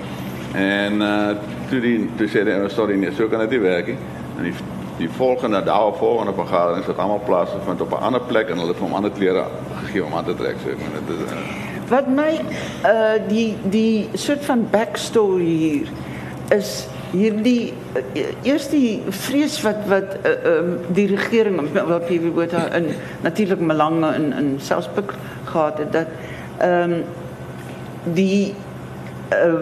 En 0.53 1.01
uh 1.01 1.29
toe 1.69 1.81
die 1.81 2.11
toe 2.17 2.29
sê 2.29 2.45
hy 2.45 2.69
sorry 2.69 2.99
nee, 3.01 3.13
so 3.17 3.29
kan 3.29 3.41
dit 3.47 3.57
nie 3.57 3.63
werk 3.65 3.87
nie. 3.87 3.99
En 4.37 4.49
die 4.49 4.55
die 4.99 5.09
volgende 5.09 5.63
daarop 5.65 5.97
volgende 5.97 6.33
vergadering 6.37 6.85
het 6.87 6.99
almal 6.99 7.23
plaasgevind 7.27 7.81
op 7.81 7.91
'n 7.91 8.03
ander 8.03 8.21
plek 8.21 8.49
en 8.49 8.59
hulle 8.59 8.73
het 8.73 8.79
hom 8.79 8.95
ander 8.95 9.11
klere 9.11 9.45
gegee 9.81 10.05
om 10.05 10.15
aan 10.15 10.25
te 10.25 10.35
trek. 10.35 10.57
So 10.63 10.71
ek 10.71 10.79
meen 10.79 11.07
dit 11.07 11.17
is 11.17 11.33
uh, 11.33 11.39
Wat 11.89 12.09
my 12.09 12.41
uh 12.85 13.29
die 13.29 13.57
die 13.63 14.09
soort 14.13 14.45
van 14.45 14.67
backstory 14.71 15.45
hier 15.45 15.89
is 16.51 16.87
hierdie 17.13 17.73
eers 18.43 18.69
die 18.69 19.03
vrees 19.09 19.59
wat 19.63 19.81
wat 19.89 20.17
uh, 20.25 20.33
um, 20.53 20.79
die 20.97 21.07
regering 21.07 21.61
wat 21.73 22.07
PV 22.07 22.33
Botha 22.33 22.67
in 22.77 22.87
natuurlik 23.23 23.61
Malange 23.61 24.15
in 24.15 24.33
in 24.33 24.55
Selspik 24.61 25.13
gehad 25.45 25.79
het 25.79 25.93
dat 25.93 26.07
ehm 26.59 26.93
um, 26.93 27.05
die 28.15 28.55
uh, 29.33 29.61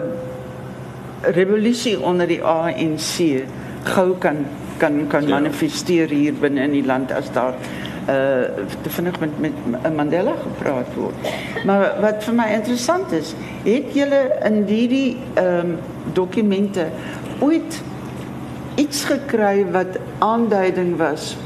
revolusie 1.21 1.99
onder 1.99 2.27
die 2.27 2.43
ANC 2.43 3.45
gou 3.83 4.17
kan 4.17 4.45
kan 4.77 5.07
kan 5.07 5.27
Ja. 5.27 5.39
manifesteer 5.39 6.09
hier 6.09 6.33
binne 6.33 6.61
in 6.61 6.71
die 6.71 6.85
land 6.85 7.11
as 7.11 7.31
daar 7.31 7.53
uh 8.09 8.49
te 8.81 8.89
vinnig 8.89 9.19
met 9.19 9.29
met 9.39 9.95
Mandela 9.95 10.33
gepraat 10.41 10.87
word. 10.95 11.15
Maar 11.65 11.93
wat 12.01 12.23
vir 12.23 12.33
my 12.33 12.47
interessant 12.53 13.11
is, 13.11 13.35
het 13.63 13.93
julle 13.93 14.21
in 14.43 14.63
hierdie 14.65 15.17
ehm 15.33 15.59
um, 15.59 15.77
dokumente 16.13 16.87
ooit 17.39 17.81
iets 18.75 19.03
gekry 19.03 19.65
wat 19.71 19.99
aanduiding 20.19 20.97
was 20.97 21.37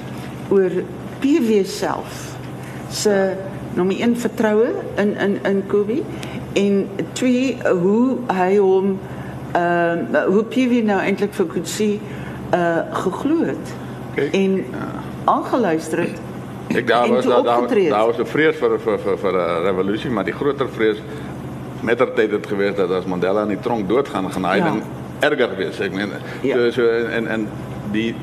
oor 0.50 0.72
PW 1.20 1.66
self 1.66 2.38
se 2.90 3.34
nommer 3.74 4.00
1 4.00 4.18
vertroue 4.18 4.72
in 4.96 5.18
in 5.18 5.38
in 5.44 5.64
Kobe 5.68 6.02
en 6.54 6.88
twee 7.14 7.58
hoe 7.82 8.18
hy 8.32 8.56
hom 8.58 9.00
hoe 10.28 10.44
PW 10.50 10.84
nou 10.84 11.00
eintlik 11.00 11.34
vir 11.34 11.46
Kutsi 11.48 12.00
uh 12.54 12.82
geglo 13.04 13.46
het 13.46 13.76
en 14.32 14.66
aangeluister 15.26 16.00
het 16.06 16.20
ek 16.80 16.88
daar 16.88 17.10
was 17.10 17.24
toe 17.24 17.44
daar 17.90 18.06
was 18.08 18.18
'n 18.20 18.26
vrees 18.26 18.56
vir 18.56 18.80
vir 18.80 19.00
vir 19.00 19.18
vir 19.18 19.34
'n 19.34 19.64
revolusie, 19.64 20.10
maar 20.10 20.24
die 20.26 20.34
groter 20.34 20.70
vrees 20.70 20.98
mettertyd 21.82 22.32
het 22.32 22.48
gewees 22.48 22.76
dat 22.76 22.92
as 22.92 23.06
Mandela 23.06 23.42
in 23.42 23.48
die 23.54 23.60
tronk 23.60 23.88
doodgaan, 23.88 24.32
gaan 24.32 24.46
hy 24.46 24.58
Ja. 24.58 24.74
erger 25.20 25.56
wees. 25.58 25.80
Ek 25.80 25.94
meen 25.94 26.10
Ja. 26.42 26.56
so 26.56 26.72
so 26.72 26.88
en 26.88 27.28
en 27.28 27.48
die 27.92 28.16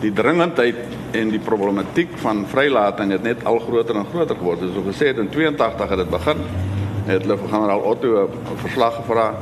die 0.00 0.12
dringendheid 0.12 0.74
en 1.12 1.30
die 1.30 1.38
problematiek 1.38 2.08
van 2.16 2.44
vrylating 2.46 3.10
het 3.12 3.22
net 3.22 3.44
al 3.44 3.58
groter 3.58 3.96
en 3.96 4.06
groter 4.12 4.36
geword. 4.36 4.58
Soos 4.58 4.76
ek 4.76 4.94
gesê 4.94 5.06
het 5.06 5.18
in 5.18 5.28
82 5.28 5.88
het 5.88 5.98
dit 5.98 6.10
begin. 6.10 6.36
Het 7.06 7.22
hulle 7.22 7.36
vir 7.38 7.48
generaal 7.48 7.80
Otto 7.80 8.22
'n 8.24 8.28
verslag 8.56 8.94
gevra 8.96 9.34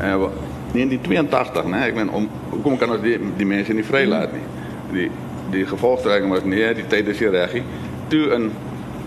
en 0.00 0.30
in 0.74 0.88
die 0.88 1.00
82, 1.00 1.64
né? 1.64 1.84
Ek 1.86 1.94
meen 1.94 2.10
om 2.10 2.28
hoekom 2.50 2.76
kan 2.78 2.90
ons 2.90 3.02
die 3.02 3.18
die 3.36 3.46
mense 3.46 3.72
nie 3.72 3.84
vrylaat 3.84 4.32
nie? 4.32 4.42
Die 4.92 5.10
die 5.50 5.66
gevolgtrekking 5.66 6.30
was 6.32 6.44
nee, 6.44 6.74
die 6.74 6.86
tyd 6.90 7.06
is 7.08 7.20
nie 7.20 7.28
reg 7.30 7.52
nie. 7.54 7.62
Toe 8.08 8.32
in 8.34 8.50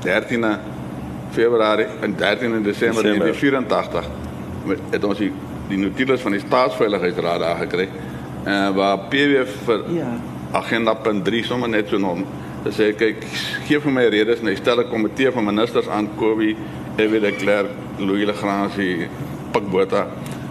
13de 0.06 0.54
Februarie 1.32 1.86
en 2.02 2.16
13de 2.16 2.62
Desember 2.64 3.04
Desember. 3.04 3.04
1984 3.04 4.06
met- 4.66 4.80
het 4.92 5.04
ons 5.04 5.18
die 5.18 5.32
die 5.70 5.78
notules 5.78 6.22
van 6.22 6.32
die 6.32 6.40
staatsveiligheidsraad 6.42 7.40
daar 7.40 7.56
gekry 7.60 7.88
uh, 8.48 8.70
waar 8.76 8.98
PW 9.12 9.44
vir 9.66 9.84
Ja. 9.94 10.08
agenda 10.52 10.94
punt 10.94 11.26
3 11.26 11.44
sommer 11.44 11.70
net 11.70 11.88
so 11.90 11.98
nom. 11.98 12.26
Sê 12.70 12.96
kyk 12.96 13.22
gee 13.68 13.80
vir 13.80 13.92
my 13.92 14.08
redes 14.10 14.40
hy 14.42 14.56
stel 14.56 14.80
'n 14.82 14.90
komitee 14.90 15.32
van 15.32 15.46
ministers 15.46 15.88
aan 15.88 16.10
Kobie, 16.16 16.56
Evie 16.98 17.20
de 17.20 17.32
Klerk, 17.32 17.70
Louis 18.00 18.26
Legrandsie, 18.26 19.08
Pikbota 19.52 20.08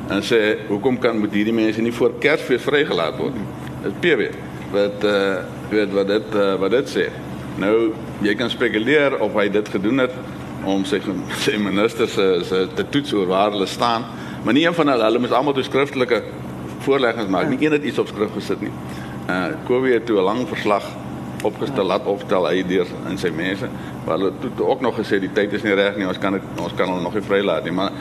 en 0.08 0.22
sê 0.24 0.40
hoekom 0.68 0.98
kan 0.98 1.18
moet 1.18 1.32
hierdie 1.36 1.54
mense 1.54 1.82
nie 1.84 1.92
voor 1.92 2.14
Kersfees 2.22 2.64
vrygelaat 2.64 3.16
word. 3.20 3.36
Dis 3.84 3.96
PW 4.02 4.30
wat 4.72 5.04
uh 5.04 5.38
weet 5.68 5.92
wat 5.92 6.08
dit 6.08 6.34
uh, 6.34 6.54
wat 6.60 6.72
dit 6.72 6.88
sê. 6.88 7.08
Nou 7.60 7.92
jy 8.24 8.34
kan 8.34 8.50
spekuleer 8.50 9.18
of 9.20 9.34
hy 9.36 9.48
dit 9.52 9.68
gedoen 9.68 10.04
het 10.04 10.14
om 10.64 10.84
sy 10.88 11.00
sy 11.44 11.58
ministers 11.60 12.14
se 12.16 12.28
se 12.48 12.62
te 12.74 12.86
toets 12.88 13.12
oor 13.12 13.28
waar 13.28 13.52
hulle 13.52 13.68
staan, 13.68 14.06
maar 14.44 14.56
nie 14.56 14.64
een 14.66 14.74
van 14.74 14.94
hulle, 14.94 15.04
hulle 15.04 15.20
moes 15.22 15.34
almal 15.36 15.56
toe 15.56 15.66
skriftelike 15.66 16.22
voorleggings 16.86 17.30
maak. 17.30 17.50
Nie 17.50 17.60
een 17.66 17.76
het 17.76 17.84
iets 17.84 17.98
op 17.98 18.08
skrift 18.08 18.34
gesit 18.38 18.64
nie. 18.64 18.72
Uh 19.28 19.52
Kobie 19.68 19.92
het 19.92 20.06
toe 20.06 20.18
'n 20.18 20.24
lang 20.24 20.48
verslag 20.48 20.84
opgestel 21.46 21.86
laat 21.86 22.06
opstel 22.06 22.46
hy 22.48 22.62
deur 22.66 22.86
in 23.10 23.18
sy 23.18 23.30
mense. 23.30 23.68
Maar 24.06 24.16
hulle 24.16 24.32
het 24.32 24.56
toe 24.56 24.66
ook 24.66 24.80
nog 24.80 24.96
gesê 24.98 25.20
die 25.20 25.32
tyd 25.32 25.52
is 25.52 25.62
nie 25.62 25.74
reg 25.74 25.96
nie. 25.96 26.06
Ons 26.06 26.18
kan 26.18 26.32
dit 26.32 26.42
ons 26.56 26.74
kan 26.74 26.88
hulle 26.88 27.02
nog 27.02 27.14
nie 27.14 27.22
vrylaat 27.22 27.64
nie, 27.64 27.72
maar 27.72 27.92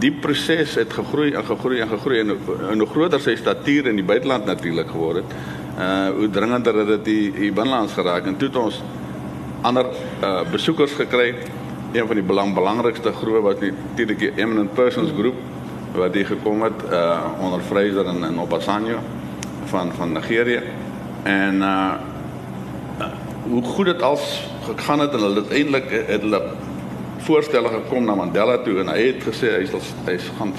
die 0.00 0.12
proses 0.12 0.74
het 0.76 0.92
gegroei 0.92 1.32
en 1.32 1.44
gegroei 1.44 1.80
en 1.80 1.88
gegroei 1.88 2.20
en 2.20 2.32
en 2.70 2.82
hoe 2.82 2.88
groter 2.88 3.20
sy 3.22 3.36
statuur 3.36 3.88
in 3.90 4.00
die 4.00 4.06
buiteland 4.06 4.46
natuurlik 4.48 4.90
geword 4.92 5.22
het. 5.22 5.36
Uh 5.76 6.08
hoe 6.18 6.30
dringender 6.30 6.78
het 6.80 6.88
dit 6.94 7.04
die, 7.04 7.32
die 7.32 7.52
binnelands 7.52 7.92
geraak 7.92 8.26
en 8.26 8.36
toe 8.36 8.48
het 8.48 8.56
ons 8.56 8.80
ander 9.62 9.86
uh 10.22 10.42
besoekers 10.50 10.92
gekry. 10.92 11.34
Een 11.92 12.06
van 12.06 12.18
die 12.18 12.24
belang 12.24 12.54
belangrikste 12.54 13.12
groepe 13.12 13.40
was 13.40 13.60
die 13.60 13.72
tydelike 13.94 14.32
eminent 14.36 14.74
persons 14.74 15.12
groep 15.16 15.38
wat 15.96 16.14
hier 16.14 16.26
gekom 16.26 16.62
het 16.62 16.84
uh 16.90 17.40
onder 17.40 17.60
Fraser 17.60 18.06
en, 18.06 18.24
en 18.24 18.40
Obasanjo 18.40 18.98
van 19.72 19.92
van 19.92 20.12
Nigerië. 20.12 20.62
En 21.22 21.62
uh 21.62 21.92
hoe 23.46 23.62
goed 23.62 23.86
dit 23.86 24.02
als 24.02 24.42
gegaan 24.66 25.00
het 25.00 25.12
en 25.12 25.20
hulle 25.20 25.40
uiteindelik 25.40 25.90
het 25.90 26.20
hulle 26.20 26.42
voorstelle 27.26 27.68
gekom 27.68 28.06
na 28.06 28.14
Mandela 28.14 28.58
toe 28.62 28.78
en 28.82 28.92
hy 28.92 29.00
het 29.08 29.24
gesê 29.26 29.56
hy 29.58 29.66
sal 29.70 29.82
hy 30.06 30.16
gaan 30.38 30.54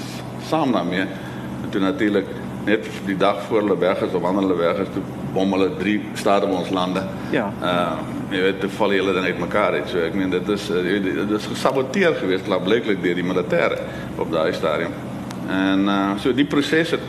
saam 0.48 0.74
daarmee 0.76 1.06
en 1.06 1.70
toe 1.72 1.80
natuurlik 1.80 2.28
net 2.68 2.86
die 3.06 3.16
dag 3.16 3.40
voor 3.48 3.62
hulle 3.62 3.78
weg 3.80 4.02
is 4.04 4.12
of 4.12 4.22
wanneer 4.22 4.46
hulle 4.46 4.58
weg 4.60 4.82
is 4.84 4.92
toe 4.92 5.02
bom 5.32 5.52
hulle 5.52 5.70
drie 5.78 5.98
state 6.14 6.46
van 6.46 6.56
ons 6.62 6.70
lande. 6.70 7.04
Ja. 7.34 7.50
Uh 7.62 8.16
jy 8.28 8.42
weet 8.44 8.58
toe 8.60 8.68
val 8.76 8.92
hulle 8.92 9.12
dan 9.16 9.24
uitmekaar 9.24 9.78
uit. 9.78 9.86
So 9.88 10.02
ek 10.04 10.16
meen 10.16 10.28
dit 10.28 10.48
is 10.52 10.66
uh, 10.68 10.82
weet, 10.84 11.06
dit 11.16 11.30
is 11.38 11.46
gesaboteer 11.48 12.18
geweest 12.20 12.44
klaarblyklik 12.44 13.00
deur 13.00 13.16
die 13.16 13.24
militêre 13.24 13.78
op 14.20 14.28
daai 14.32 14.52
stadium. 14.56 14.92
En 15.48 15.88
uh 15.88 16.10
so 16.20 16.36
die 16.36 16.44
proses 16.44 16.92
het 16.96 17.06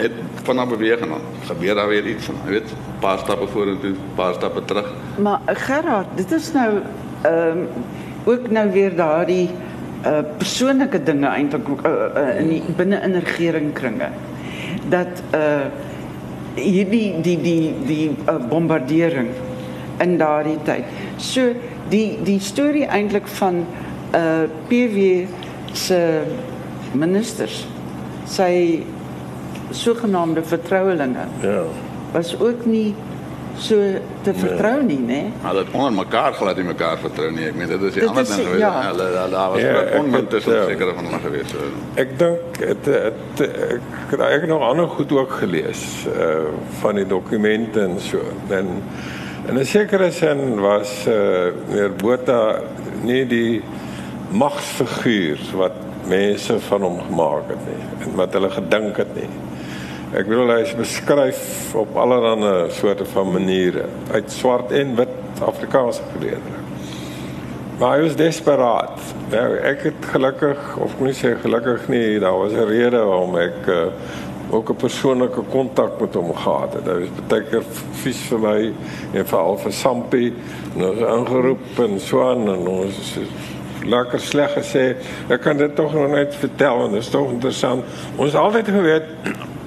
het 0.00 0.16
vanaf 0.48 0.68
beweeg 0.72 1.04
en 1.04 1.14
dan 1.14 1.20
gebeur 1.46 1.74
daar 1.74 1.88
weer 1.88 2.06
iets 2.08 2.28
en 2.32 2.38
jy 2.44 2.56
weet 2.56 2.70
'n 2.72 3.00
paar 3.00 3.18
stappe 3.18 3.46
vorentoe, 3.46 3.90
'n 3.90 4.14
paar 4.14 4.34
stappe 4.34 4.64
terug. 4.64 4.88
Maar 5.18 5.40
eh, 5.44 5.56
Gerard, 5.56 6.06
dit 6.16 6.32
is 6.32 6.52
nou 6.52 6.80
ehm 7.22 7.58
ook 8.24 8.50
nou 8.50 8.70
weer 8.72 8.96
daardie 8.96 9.48
uh 10.04 10.22
persoonlike 10.40 11.02
dinge 11.04 11.28
eintlik 11.28 11.68
uh, 11.68 11.90
uh, 11.92 12.38
in 12.40 12.48
die 12.48 12.62
binne 12.76 13.00
in 13.04 13.18
regeringkringe 13.20 14.08
dat 14.88 15.22
uh 15.36 15.68
hierdie 16.54 17.20
die 17.22 17.36
die 17.40 17.74
die 17.86 18.06
uh, 18.28 18.36
bombardering 18.48 19.28
in 20.00 20.16
daardie 20.18 20.58
tyd. 20.64 20.88
So 21.16 21.52
die 21.92 22.18
die 22.24 22.40
storie 22.40 22.86
eintlik 22.88 23.28
van 23.40 23.64
uh 24.16 24.48
PW 24.68 25.26
se 25.72 26.00
ministers 26.92 27.66
sy 28.26 28.82
sogenaamde 29.70 30.42
vertrouelinge 30.42 31.28
Ja. 31.42 31.62
was 32.12 32.34
ook 32.40 32.64
nie 32.66 32.94
so 33.60 33.76
te 34.24 34.32
vertrou 34.34 34.82
nie, 34.82 34.98
né? 34.98 35.20
Maar 35.42 35.54
dat 35.54 35.66
onder 35.72 35.92
mekaar 35.92 36.32
glad 36.32 36.56
nie 36.56 36.64
mekaar 36.64 36.98
vertrou 36.98 37.30
nie. 37.32 37.44
Ek 37.50 37.54
meen 37.54 37.68
dit 37.68 37.82
is 37.82 37.92
die 37.92 38.00
Dit 38.00 38.08
ander 38.08 38.24
ding 38.24 38.40
geweest. 38.40 38.58
ja. 38.60 38.72
Hulle 38.88 39.08
daar 39.30 39.50
was 39.50 39.60
Ja, 39.60 39.82
onmin 39.98 40.20
het, 40.20 40.30
tussen 40.30 40.54
ja. 40.54 40.64
sekere 40.68 40.94
van 40.94 41.04
hulle 41.04 41.20
geweest. 41.24 41.50
So. 41.50 41.56
Ek 41.94 42.18
dink 42.18 42.60
het, 42.60 42.84
het 42.86 43.40
ek 43.40 44.10
het 44.10 44.20
ek 44.20 44.40
het 44.40 44.48
nog 44.48 44.62
ander 44.62 44.88
goed 44.88 45.12
ook 45.12 45.32
gelees 45.42 46.06
uh 46.08 46.48
van 46.80 46.94
die 46.94 47.06
dokumente 47.06 47.80
en 47.80 48.00
so. 48.00 48.18
En 48.48 48.82
in 49.48 49.58
'n 49.58 49.64
sekere 49.64 50.10
sin 50.10 50.60
was 50.60 51.06
uh 51.06 51.52
meneer 51.68 51.92
Botha 51.92 52.60
nie 53.02 53.26
die 53.26 53.62
magsfiguur 54.30 55.38
wat 55.58 55.72
mense 56.08 56.58
van 56.60 56.82
hom 56.82 56.98
gemaak 57.06 57.48
het 57.52 57.62
nie 57.68 58.06
en 58.06 58.14
wat 58.16 58.32
hulle 58.32 58.50
gedink 58.50 58.96
het 58.96 59.14
nie. 59.14 59.28
Ek 60.10 60.26
bedoel 60.26 60.48
hy 60.50 60.62
is 60.64 60.72
beskryf 60.74 61.74
op 61.78 61.94
allerlei 62.02 62.64
soorte 62.74 63.04
van 63.12 63.28
maniere 63.30 63.84
uit 64.10 64.32
swart 64.34 64.72
en 64.74 64.96
wit 64.98 65.42
Afrikaanse 65.46 66.02
geleerders. 66.16 66.88
Maar 67.78 67.94
hy 67.94 68.00
was 68.08 68.16
desperaat. 68.18 69.04
Nou 69.30 69.44
ek 69.70 69.84
het 69.86 70.08
gelukkig 70.10 70.64
of 70.82 70.96
ek 70.96 71.04
nie 71.06 71.14
sê 71.14 71.30
gelukkig 71.38 71.86
nie, 71.94 72.18
daar 72.18 72.40
was 72.42 72.52
'n 72.52 72.66
rede 72.66 72.98
waarom 72.98 73.38
ek 73.38 73.68
uh, 73.70 73.84
ook 74.50 74.70
'n 74.70 74.76
persoonlike 74.82 75.42
kontak 75.54 76.00
met 76.00 76.14
hom 76.14 76.34
gehad 76.34 76.74
het. 76.74 76.84
Hy 76.84 76.98
was 76.98 77.08
baie 77.28 77.42
keer 77.42 77.64
vies 78.02 78.20
vir 78.28 78.38
my 78.38 78.72
en 79.14 79.26
veral 79.26 79.56
vir 79.58 79.72
Sampie 79.72 80.34
en 80.74 80.84
ons 80.90 81.02
aangeroep 81.02 81.78
en 81.78 82.00
so 82.00 82.26
aan 82.26 82.48
en 82.48 82.66
ons 82.66 83.18
lekker 83.86 84.20
sleg 84.20 84.58
gesê. 84.58 84.96
Ek 85.28 85.40
kan 85.40 85.56
dit 85.56 85.76
tog 85.76 85.94
nog 85.94 86.10
net 86.10 86.34
vertel 86.34 86.84
en 86.84 86.90
dit 86.90 87.00
is 87.00 87.10
tog 87.10 87.30
interessant. 87.30 87.84
Ons 88.16 88.34
altyd 88.34 88.68
geweet 88.68 89.06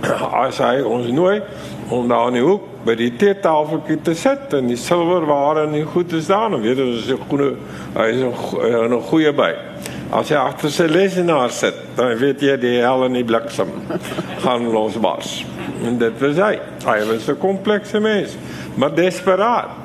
as 0.03 0.59
hy 0.59 0.81
ons 0.83 1.07
nooi 1.13 1.41
om 1.93 2.07
daar 2.07 2.31
in 2.31 2.39
die 2.39 2.43
hoek 2.43 2.65
by 2.83 2.95
die 2.99 3.11
teetafeltjie 3.19 3.99
te 4.03 4.15
sit 4.17 4.53
en 4.57 4.67
die 4.67 4.79
silwerware 4.79 5.67
en 5.67 5.75
die 5.77 5.85
goed 5.87 6.11
is 6.17 6.27
daar, 6.31 6.49
dan 6.51 6.63
weet 6.63 6.81
ons 6.83 7.05
is 7.05 7.11
'n 7.13 7.21
goeie 7.29 7.55
hy 7.95 8.07
is 8.11 8.21
'n 8.21 8.93
'n 8.93 9.01
goeie 9.09 9.31
by. 9.31 9.53
As 10.11 10.29
hy 10.29 10.35
agter 10.35 10.69
sy 10.69 10.85
lesenaar 10.85 11.49
sit, 11.49 11.75
dan 11.95 12.17
weet 12.17 12.41
jy 12.41 12.57
die 12.57 12.81
hel 12.81 13.05
en 13.05 13.13
die 13.13 13.23
bliksem 13.23 13.69
gaan 14.43 14.71
losbars. 14.71 15.45
En 15.83 15.97
dit 15.97 16.19
was 16.19 16.37
hy. 16.37 16.59
Hy 16.85 16.99
was 17.07 17.29
'n 17.29 17.37
komplekse 17.37 17.99
mens, 17.99 18.37
maar 18.75 18.93
desperaat. 18.93 19.82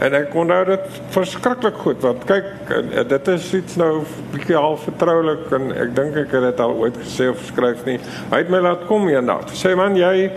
En 0.00 0.14
ek 0.16 0.32
onthou 0.34 0.62
dit 0.70 1.00
verskriklik 1.12 1.76
goed 1.84 1.98
want 2.00 2.22
kyk 2.24 2.46
eh, 2.72 3.02
dit 3.08 3.26
is 3.28 3.48
iets 3.58 3.76
nou 3.76 3.90
bietjie 4.32 4.56
half 4.56 4.86
vertroulik 4.88 5.50
en 5.52 5.68
ek 5.76 5.92
dink 5.98 6.16
ek 6.22 6.32
het 6.32 6.46
dit 6.46 6.62
al 6.64 6.72
ooit 6.80 6.96
gesê 6.96 7.28
of 7.28 7.42
geskryf 7.42 7.82
nie. 7.84 7.98
Hy 8.30 8.40
het 8.40 8.52
my 8.52 8.62
laat 8.64 8.86
kom 8.88 9.04
eendag. 9.10 9.52
Sê 9.58 9.74
man 9.76 9.98
jy 9.98 10.30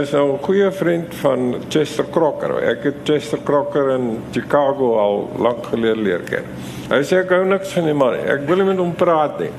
is 0.00 0.14
nou 0.16 0.32
'n 0.32 0.42
goeie 0.42 0.70
vriend 0.74 1.14
van 1.22 1.54
Chester 1.68 2.04
Crocker. 2.10 2.58
Ek 2.62 2.82
het 2.82 2.94
Chester 3.04 3.38
Crocker 3.44 3.94
in 3.94 4.22
Chicago 4.32 4.98
al 4.98 5.30
lank 5.38 5.66
gelede 5.70 6.02
leer 6.02 6.26
ken. 6.26 6.44
Hy 6.90 7.02
sê 7.02 7.22
ek 7.22 7.30
hou 7.30 7.44
niks 7.44 7.72
van 7.72 7.96
man 7.96 8.12
nie. 8.12 8.26
Ek 8.26 8.46
wil 8.48 8.56
nie 8.56 8.64
met 8.64 8.78
hom 8.78 8.94
praat 8.94 9.38
nie. 9.38 9.50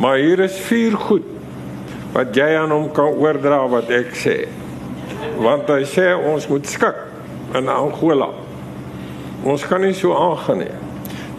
Maar 0.00 0.16
hier 0.16 0.40
is 0.40 0.60
vier 0.68 0.92
goed 0.92 1.24
wat 2.12 2.36
jy 2.36 2.56
aan 2.56 2.70
hom 2.70 2.92
kan 2.92 3.08
oordra 3.08 3.66
wat 3.68 3.90
ek 3.90 4.12
sê. 4.12 4.48
Want 5.38 5.68
hy 5.68 5.84
sê 5.84 6.12
ons 6.12 6.48
moet 6.48 6.66
skik 6.66 6.96
in 7.54 7.68
Angola. 7.68 8.28
Ons 9.42 9.66
kan 9.66 9.80
nie 9.80 9.94
so 9.94 10.14
aangaan 10.14 10.58
nie. 10.58 10.72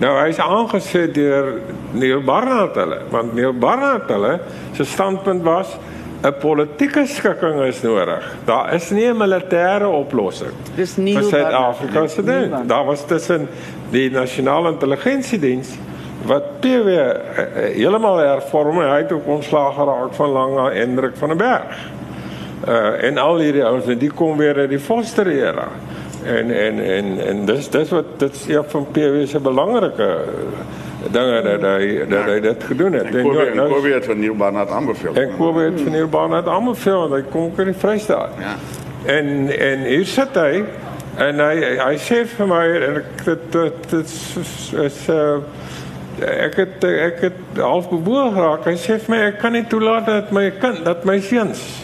Nou 0.02 0.14
hy's 0.18 0.40
aangesit 0.42 1.14
deur 1.16 1.54
Neil 1.94 2.24
Barnard 2.26 2.76
hulle, 2.76 3.00
want 3.14 3.36
Neil 3.38 3.54
Barnard 3.54 4.10
hulle 4.12 4.40
se 4.76 4.86
standpunt 4.86 5.44
was 5.44 5.78
'n 6.24 6.34
politieke 6.40 7.06
skikking 7.06 7.62
is 7.68 7.82
nodig. 7.82 8.24
Daar 8.46 8.74
is 8.74 8.90
nie 8.90 9.08
'n 9.08 9.18
militêre 9.18 9.88
oplossing 9.88 10.52
Dis 10.76 10.98
Neil 10.98 11.20
vir 11.20 11.24
Suid-Afrika 11.24 12.08
se 12.08 12.24
ding. 12.24 12.66
Daar 12.66 12.86
was 12.86 13.06
tussen 13.06 13.48
die 13.92 14.10
nasionale 14.12 14.72
intelligensiediens 14.72 15.78
wat 16.26 16.60
PW 16.60 16.88
uh, 16.88 16.96
uh, 16.96 17.76
heeltemal 17.76 18.18
hervorm 18.18 18.82
en 18.82 18.90
hy 18.90 18.98
het 18.98 19.12
ook 19.12 19.28
ontslaag 19.28 19.76
geraak 19.76 20.14
van 20.14 20.30
Langa 20.30 20.72
Hendrik 20.72 21.16
van 21.16 21.28
der 21.28 21.38
Berg. 21.38 21.78
Uh 22.68 23.04
en 23.04 23.18
al 23.18 23.38
hierdie 23.38 23.66
ouens 23.66 23.88
en 23.88 23.98
die 23.98 24.12
kom 24.12 24.38
weer 24.38 24.56
uit 24.56 24.70
die 24.70 24.80
Foster 24.80 25.28
era. 25.28 25.68
En 26.26 26.52
en 26.52 26.80
en 26.80 27.28
en 27.28 27.46
dis 27.46 27.70
dis 27.70 27.90
wat 27.90 28.06
dit 28.18 28.34
is 28.34 28.48
een 28.48 28.64
van 28.68 28.88
PW 28.92 29.26
se 29.28 29.40
belangrike 29.40 30.10
dinge 31.12 31.42
dat 31.42 31.62
hy 31.62 32.06
dat 32.10 32.26
hy 32.26 32.40
dit 32.40 32.64
gedoen 32.64 32.94
het. 32.94 33.10
En 33.16 33.24
Kobe, 33.24 33.46
en 33.46 33.56
nou- 33.56 33.70
Kobe 33.70 33.94
het 33.94 34.06
van 34.06 34.20
Neil 34.20 34.36
Barnard 34.36 34.70
aanbeveel. 34.70 35.14
en 35.16 35.30
Kobe 35.38 35.62
het 35.62 35.82
van 35.82 35.94
hier 35.94 36.10
baan 36.10 36.34
uit 36.34 36.48
almal 36.48 36.76
veel 36.76 37.00
want 37.00 37.12
hy 37.12 37.22
kom 37.32 37.42
ook 37.42 37.60
in 37.60 37.66
die 37.66 37.74
Vrystaat. 37.78 38.30
Ja. 38.40 38.56
En 39.06 39.50
en 39.60 39.80
hier 39.80 40.06
sit 40.06 40.34
hy 40.34 40.64
en 41.18 41.40
hy 41.40 41.78
hy 41.78 41.98
sê 41.98 42.24
vir 42.38 42.48
my 42.48 42.64
en 42.88 42.96
ek 43.02 43.26
dit 43.26 43.52
dit 43.52 43.90
dit 43.90 44.14
is, 44.84 45.10
uh, 45.10 45.38
ek 46.46 46.56
het 46.56 46.84
ek 46.84 47.22
het 47.22 47.60
half 47.60 47.90
beboog 47.90 48.34
geraak. 48.34 48.66
Hy 48.66 48.78
sê 48.80 49.00
vir 49.00 49.16
my 49.16 49.22
ek 49.28 49.40
kan 49.40 49.52
nie 49.52 49.66
toelaat 49.68 50.06
dat 50.06 50.32
my 50.32 50.50
kind 50.60 50.86
dat 50.86 51.06
my 51.06 51.20
seuns 51.20 51.84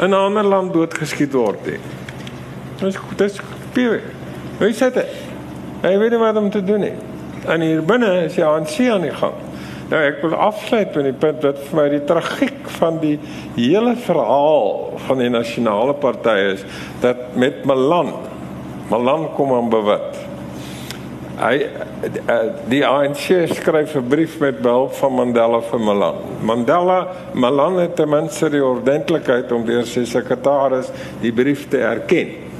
in 0.00 0.10
'n 0.10 0.14
ander 0.14 0.44
land 0.44 0.72
doodgeskiet 0.72 1.32
word 1.32 1.66
nie. 1.66 1.80
Dis 2.80 2.96
dis 3.16 3.40
PW. 3.74 4.00
Hy 4.60 4.72
sê 4.76 4.90
dit. 4.94 5.14
Hy 5.82 5.96
weet 5.98 6.14
nie 6.14 6.20
wat 6.22 6.36
om 6.38 6.50
te 6.50 6.62
doen 6.64 6.84
nie. 6.86 6.94
En 7.50 7.60
hier 7.64 7.82
binne 7.82 8.10
is 8.26 8.36
die 8.38 8.44
ANC 8.46 8.76
aan 8.86 9.06
die 9.08 9.14
gang. 9.14 9.38
Nou 9.92 10.00
ek 10.00 10.22
wil 10.24 10.34
afsluit 10.40 10.94
met 10.96 11.08
die 11.10 11.18
punt 11.24 11.42
wat 11.44 11.58
vir 11.66 11.76
my 11.76 11.86
die 11.92 12.04
tragiek 12.08 12.68
van 12.78 13.00
die 13.02 13.16
hele 13.58 13.96
verhaal 14.00 14.92
van 15.08 15.20
die 15.20 15.32
nasionale 15.32 15.92
party 16.00 16.36
is 16.54 16.62
dat 17.02 17.34
met 17.36 17.66
Malan 17.68 18.14
Malan 18.92 19.26
kom 19.36 19.52
aan 19.56 19.68
bewit. 19.72 20.16
Hy 21.40 21.54
eh, 21.64 22.32
die 22.68 22.82
ANC 22.86 23.48
skryf 23.52 23.94
'n 23.96 24.08
brief 24.08 24.38
met 24.40 24.60
behulp 24.60 24.92
van 24.94 25.12
Mandela 25.12 25.60
vir 25.60 25.80
Malan. 25.80 26.16
Mandela 26.40 27.08
Malan 27.32 27.78
het 27.80 27.96
ten 27.96 28.08
minste 28.08 28.50
die 28.50 28.64
ordentlikheid 28.64 29.52
om 29.52 29.64
deur 29.64 29.86
sy 29.86 30.04
sekretaris 30.04 30.90
die 31.20 31.32
brief 31.32 31.68
te 31.68 31.78
erken. 31.78 32.51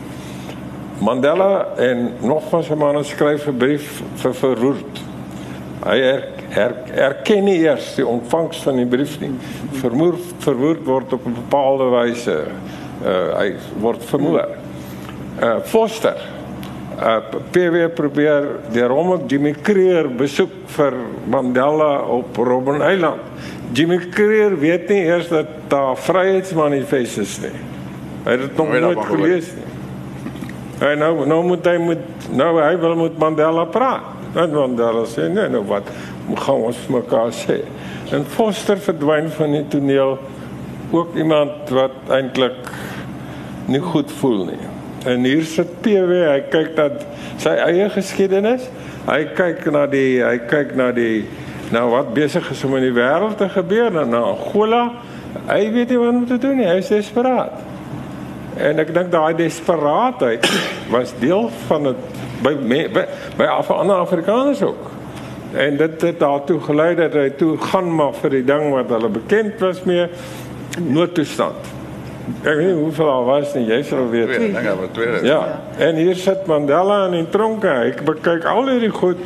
Mandela 1.02 1.66
en 1.76 2.12
nog 2.20 2.44
van 2.50 2.62
sy 2.62 2.76
manne 2.78 3.02
skryf 3.04 3.48
'n 3.48 3.56
brief 3.58 4.02
vir 4.22 4.34
Verwoerd. 4.34 5.00
Hy 5.82 5.96
er, 5.98 6.28
er, 6.54 6.74
erken 6.94 7.44
nie 7.44 7.58
eers 7.64 7.94
die 7.96 8.06
ontvangs 8.06 8.62
van 8.62 8.76
die 8.76 8.86
brief 8.86 9.18
nie. 9.20 9.32
Vermoor 9.80 10.14
Verwoerd 10.38 10.84
word 10.86 11.12
op 11.12 11.26
'n 11.26 11.34
bepaalde 11.34 11.90
wyse 11.90 12.36
uh, 13.04 13.38
hy 13.38 13.54
word 13.80 14.04
vermoor. 14.04 14.46
Uh, 15.42 15.58
Foster 15.64 16.16
uh, 17.00 17.18
PW 17.50 17.88
probeer 17.94 18.46
deur 18.72 18.94
hom 18.94 19.10
op 19.16 19.30
Jimmy 19.30 19.54
Creer 19.58 20.08
besoek 20.08 20.54
vir 20.76 20.94
Mandela 21.26 22.04
op 22.06 22.36
Robben 22.36 22.82
Island. 22.92 23.20
Jimmy 23.72 23.98
Creer 24.12 24.54
weet 24.58 24.88
nie 24.88 25.02
eers 25.08 25.28
dat 25.28 25.46
daar 25.68 25.96
vryheidsmanifest 25.96 27.18
is 27.18 27.38
nie. 27.42 27.56
Hy 28.24 28.30
het 28.36 28.40
dit 28.46 28.56
nog 28.56 28.74
nooit 28.80 29.04
gelees 29.08 29.50
nie. 29.56 29.61
Hy 30.82 30.96
nou 30.98 31.26
nou 31.30 31.42
moet 31.46 31.66
hy 31.70 31.76
moet 31.78 32.28
nou 32.34 32.56
hy 32.58 32.72
wil 32.82 32.96
met 33.04 33.18
Mandela 33.22 33.64
praat. 33.70 34.08
En 34.34 34.50
Mandela 34.50 35.04
sê 35.06 35.28
nee, 35.30 35.46
nou 35.52 35.62
wat 35.68 35.86
gaan 36.42 36.66
ons 36.70 36.80
mekaar 36.90 37.30
sê. 37.36 37.60
En 38.10 38.24
Foster 38.26 38.80
verdwyn 38.82 39.30
van 39.36 39.54
die 39.54 39.64
toneel 39.70 40.16
ook 40.92 41.14
iemand 41.16 41.70
wat 41.70 41.94
eintlik 42.10 42.72
nie 43.70 43.80
goed 43.84 44.10
voel 44.18 44.46
nie. 44.50 44.60
En 45.06 45.24
hier 45.26 45.44
sit 45.46 45.70
PW, 45.84 46.18
hy 46.28 46.42
kyk 46.50 46.74
dat 46.78 47.06
sy 47.42 47.54
eie 47.62 47.88
geskiedenis. 47.94 48.66
Hy 49.06 49.22
kyk 49.38 49.64
na 49.74 49.86
die 49.90 50.20
hy 50.22 50.36
kyk 50.50 50.74
na 50.78 50.90
die 50.94 51.24
nou 51.72 51.88
wat 51.94 52.10
besig 52.14 52.50
is 52.52 52.62
om 52.66 52.74
in 52.78 52.88
die 52.90 52.96
wêreld 52.96 53.38
te 53.38 53.48
gebeur 53.54 53.94
na 53.94 54.06
Angola. 54.34 54.82
Hy 55.46 55.62
weet 55.72 55.94
nie 55.94 56.00
wat 56.02 56.16
om 56.16 56.26
te 56.26 56.42
doen 56.42 56.58
nie. 56.58 56.68
Hy 56.68 56.80
is 56.82 56.90
desperaat. 56.90 57.71
En 58.62 58.78
ek 58.78 58.92
dink 58.94 59.10
daai 59.10 59.34
desperaatheid 59.38 60.46
was 60.92 61.14
deel 61.20 61.48
van 61.66 61.90
dit 61.90 62.20
by 62.42 62.54
by, 62.94 63.04
by 63.38 63.46
ander 63.74 63.96
Afrikaners 63.96 64.62
ook. 64.62 64.90
En 65.52 65.76
dit 65.76 66.02
het 66.02 66.18
daartoe 66.18 66.60
gelei 66.60 66.94
dat 66.96 67.12
hy 67.18 67.28
toe 67.36 67.56
gaan 67.58 67.90
maar 67.94 68.14
vir 68.22 68.38
die 68.38 68.44
ding 68.48 68.70
wat 68.72 68.90
hulle 68.94 69.10
bekend 69.12 69.60
was 69.60 69.82
mee 69.88 70.06
noodtoestand. 70.80 71.70
Ek 72.42 72.54
weet 72.54 72.68
nie 72.70 72.78
hoeveel 72.78 73.10
al 73.10 73.24
was 73.26 73.54
nie, 73.58 73.66
jy 73.68 73.80
sal 73.86 74.06
weet. 74.10 74.30
Twee, 74.30 74.46
dink 74.46 74.60
ek 74.62 74.78
maar 74.78 74.92
twee. 74.94 75.22
Ja. 75.26 75.40
En 75.82 75.98
hier 75.98 76.16
sit 76.16 76.46
Mandela 76.46 77.04
in 77.10 77.18
die 77.18 77.30
tronke. 77.34 77.72
Ek 77.90 78.04
bekyk 78.06 78.46
al 78.48 78.70
hierdie 78.70 78.94
goed 78.94 79.20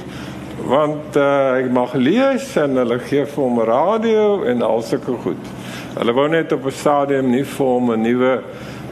want 0.66 1.14
uh, 1.20 1.60
ek 1.60 1.68
mag 1.70 1.92
lees 1.94 2.48
en 2.58 2.80
hulle 2.80 2.96
gee 3.06 3.22
vir 3.28 3.42
hom 3.44 3.60
radio 3.68 4.22
en 4.50 4.64
al 4.66 4.80
sulke 4.82 5.14
goed. 5.22 5.50
Hulle 5.94 6.14
wou 6.16 6.26
net 6.32 6.50
op 6.56 6.66
'n 6.66 6.74
stadium 6.74 7.30
nie 7.30 7.44
vir 7.44 7.66
hom 7.66 7.92
'n 7.92 8.02
nuwe 8.02 8.32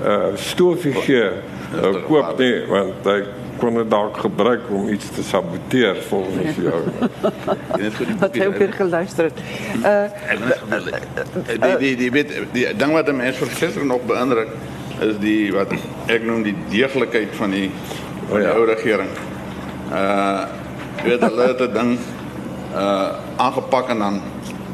uh 0.05 0.37
stofie 0.37 0.93
gee 0.93 1.31
uh, 1.31 1.95
koop 2.07 2.38
nie 2.38 2.55
want 2.69 3.09
hy 3.09 3.19
kon 3.59 3.79
dit 3.79 3.90
dalk 3.90 4.17
gebruik 4.19 4.67
om 4.71 4.88
iets 4.88 5.11
te 5.14 5.23
saboteer 5.23 5.97
volgens 6.09 6.57
jou. 6.59 6.81
Wat 8.19 8.35
hy 8.35 8.47
ook 8.47 8.59
weer 8.59 8.73
geluister 8.73 9.31
het. 9.31 9.38
Uh 9.81 10.11
die 11.62 11.77
die 11.79 11.95
die 11.97 12.11
weet 12.11 12.35
die 12.53 12.67
ding 12.77 12.93
wat 12.93 13.12
mense 13.12 13.47
verseker 13.47 13.87
nog 13.87 14.03
beïndruk 14.11 14.51
is 15.05 15.17
die 15.23 15.53
wat 15.55 15.73
ek 16.11 16.27
noem 16.27 16.43
die 16.47 16.57
deeglikheid 16.71 17.33
van 17.38 17.55
die 17.55 17.71
van 18.29 18.43
die 18.43 18.51
ou 18.51 18.67
regering. 18.69 19.11
Uh 19.93 20.45
weet 21.05 21.25
hulle 21.25 21.49
het 21.53 21.64
'n 21.69 21.73
ding 21.73 21.97
uh 22.75 23.09
aangepak 23.37 23.88
en 23.88 23.99
dan 23.99 24.21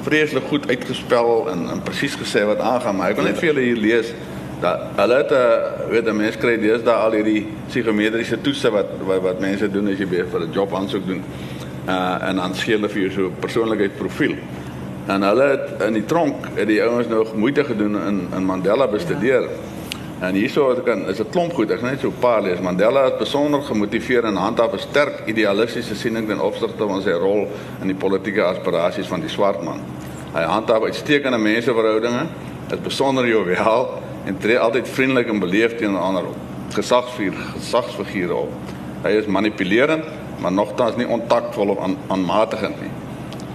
vreeslik 0.03 0.45
goed 0.49 0.69
uitgespel 0.69 1.51
en, 1.51 1.69
en 1.71 1.83
presies 1.83 2.16
gesê 2.16 2.45
wat 2.49 2.59
aangaan, 2.59 2.97
maar 2.97 3.11
ek 3.12 3.16
wil 3.21 3.29
net 3.29 3.38
vir 3.38 3.51
julle 3.53 3.64
hier 3.66 3.77
lees 3.77 4.14
dat 4.61 4.81
hulle 4.96 5.14
het 5.14 5.31
'n 5.31 5.35
uh, 5.35 5.90
weet 5.90 6.07
'n 6.07 6.16
mens 6.16 6.37
kry 6.37 6.57
daar 6.85 6.94
al 6.94 7.12
hierdie 7.12 7.46
psigometriese 7.66 8.40
toetse 8.40 8.70
wat, 8.70 8.87
wat 9.05 9.23
wat 9.23 9.40
mense 9.40 9.70
doen 9.70 9.88
as 9.88 9.99
jy 9.99 10.09
weer 10.09 10.27
vir 10.27 10.40
'n 10.40 10.53
job 10.53 10.75
aansoek 10.75 11.07
doen. 11.07 11.23
Uh 11.88 12.29
en 12.29 12.37
dan 12.37 12.55
skeel 12.55 12.77
hulle 12.77 12.88
vir 12.88 13.01
jou 13.01 13.11
so 13.11 13.33
persoonlikheidsprofiel. 13.40 14.35
En 15.07 15.23
hulle 15.23 15.42
het 15.42 15.83
in 15.87 15.92
die 15.92 16.05
tronk 16.05 16.46
het 16.55 16.66
die 16.66 16.83
ouens 16.83 17.09
nog 17.09 17.35
moeite 17.35 17.64
gedoen 17.64 17.96
in 18.07 18.29
in 18.37 18.44
Mandela 18.44 18.87
bestudeer. 18.87 19.42
Ja. 19.42 19.49
En 20.20 20.37
hierso 20.37 20.66
wat 20.68 20.83
ek 20.83 20.85
kan 20.85 21.07
is 21.09 21.20
'n 21.20 21.31
klomp 21.31 21.53
goed. 21.53 21.70
Ek 21.70 21.79
gaan 21.81 21.90
net 21.90 22.01
so 22.01 22.09
'n 22.09 22.20
paar 22.20 22.42
lees. 22.42 22.61
Mandela 22.61 23.05
het 23.05 23.18
besonder 23.18 23.62
gemotiveer 23.62 24.25
en 24.25 24.37
handhaaf 24.37 24.73
'n 24.73 24.79
sterk 24.79 25.23
idealistiese 25.27 25.94
siening 25.94 26.29
ten 26.29 26.40
opsigte 26.40 26.87
van 26.87 27.03
sy 27.03 27.11
rol 27.11 27.49
in 27.81 27.87
die 27.87 27.96
politieke 27.96 28.42
aspirasies 28.42 29.07
van 29.07 29.20
die 29.20 29.29
swart 29.29 29.62
man. 29.62 29.81
Hy 30.35 30.42
handhaaf 30.42 30.83
uitstekende 30.83 31.38
menseverhoudinge, 31.38 32.27
is 32.70 32.81
besonder 32.81 33.27
joviaal 33.27 34.03
en 34.24 34.38
tree 34.38 34.59
altyd 34.59 34.88
vriendelik 34.88 35.28
en 35.28 35.38
beleefd 35.42 35.78
teenoor 35.78 36.00
ander 36.00 36.24
gesagsfiguur 36.74 37.37
gesagsfigure 37.54 38.35
op. 38.35 38.72
Hy 39.02 39.14
is 39.20 39.26
manipulerend, 39.26 40.04
maar 40.40 40.52
nogtans 40.52 40.96
nie 40.96 41.09
ontaktvol 41.09 41.74
of 41.74 41.80
aan, 41.85 41.96
aanmatigend 42.09 42.80
nie. 42.80 42.92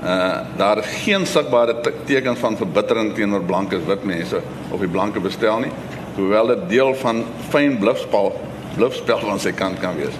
Uh 0.05 0.57
daar 0.57 0.77
is 0.77 0.91
geen 1.03 1.25
sigbare 1.25 1.75
tekens 2.05 2.39
van 2.39 2.57
verbittering 2.57 3.13
teenoor 3.15 3.43
blankes 3.43 3.85
wit 3.87 4.03
mense 4.03 4.41
of 4.69 4.79
die 4.79 4.89
blanke 4.91 5.19
bestel 5.19 5.59
nie, 5.59 5.71
hoewel 6.15 6.53
dit 6.53 6.69
deel 6.69 6.93
van 7.01 7.23
fyn 7.49 7.79
blufspel 7.79 8.33
blufspel 8.75 9.19
van 9.23 9.39
sy 9.39 9.53
kant 9.55 9.79
kan 9.79 9.95
wees. 9.97 10.15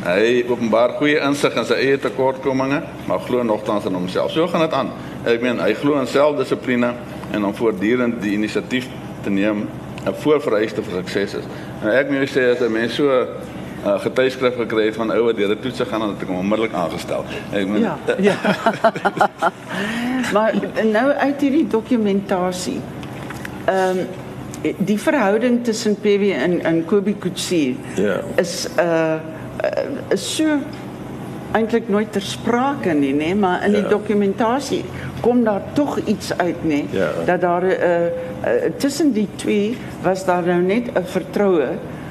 Hy 0.00 0.46
openbaar 0.48 0.94
goeie 0.96 1.20
insig 1.26 1.56
in 1.60 1.66
sy 1.68 1.76
eie 1.76 1.98
tekortkominge, 2.00 2.80
maar 3.06 3.20
glo 3.26 3.42
nogtans 3.44 3.84
in 3.84 3.98
homself. 3.98 4.32
So 4.32 4.48
gaan 4.48 4.64
dit 4.64 4.76
aan. 4.76 4.94
Ek 5.28 5.42
meen 5.44 5.60
hy 5.60 5.74
glo 5.76 6.00
in 6.00 6.08
selfdissipline 6.08 6.94
en 7.36 7.44
om 7.44 7.52
voortdurend 7.54 8.22
die 8.22 8.32
inisiatief 8.38 8.88
te 9.22 9.30
neem 9.30 9.68
'n 10.06 10.14
voorvereiste 10.14 10.82
vir 10.82 10.92
sukses 10.92 11.34
is. 11.34 11.44
En 11.82 11.88
ek 11.88 12.10
moet 12.10 12.30
sê 12.30 12.50
as 12.52 12.60
'n 12.60 12.72
mens 12.72 12.94
so 12.94 13.04
'n 13.04 13.26
uh, 13.86 14.00
getuieskrif 14.00 14.56
gekry 14.56 14.84
het 14.86 14.96
van 14.96 15.10
ouer 15.12 15.36
deur 15.36 15.48
die 15.48 15.58
toetse 15.58 15.84
gaan 15.84 16.00
dan 16.00 16.08
het 16.08 16.22
ek 16.22 16.28
hom 16.28 16.36
onmiddellik 16.36 16.72
aangestel. 16.72 17.24
Ek 17.52 17.66
moet 17.66 17.80
Ja. 17.80 17.98
ja. 18.18 18.36
maar 20.34 20.54
nou 20.84 21.10
uit 21.12 21.40
hierdie 21.40 21.66
dokumentasie. 21.66 22.80
Ehm 23.64 23.98
um, 23.98 24.06
die 24.78 24.98
verhouding 25.00 25.64
tussen 25.64 25.94
PW 25.96 26.22
en 26.36 26.60
en 26.64 26.84
Kobie 26.84 27.16
Kutsie 27.18 27.78
Ja. 27.96 28.20
is 28.36 28.68
uh, 28.78 28.84
uh 28.84 30.12
is 30.12 30.36
so 30.36 30.58
eintlik 31.52 31.88
nooit 31.88 32.12
ter 32.12 32.22
sprake 32.22 32.92
nie, 32.94 33.12
nê, 33.14 33.34
maar 33.34 33.64
in 33.64 33.72
die 33.72 33.82
Ja. 33.82 33.88
dokumentasie 33.88 34.84
kom 35.20 35.44
daar 35.44 35.62
tog 35.72 35.98
iets 36.06 36.32
uit, 36.38 36.64
nê, 36.64 36.84
Ja. 36.92 37.08
dat 37.26 37.40
daar 37.40 37.62
'n 37.62 37.66
uh, 37.66 38.04
uh, 38.04 38.70
tussen 38.78 39.12
die 39.12 39.28
twee 39.36 39.76
was 40.02 40.24
daar 40.24 40.42
nou 40.46 40.60
net 40.62 40.86
'n 40.94 41.04
vertroue 41.04 41.68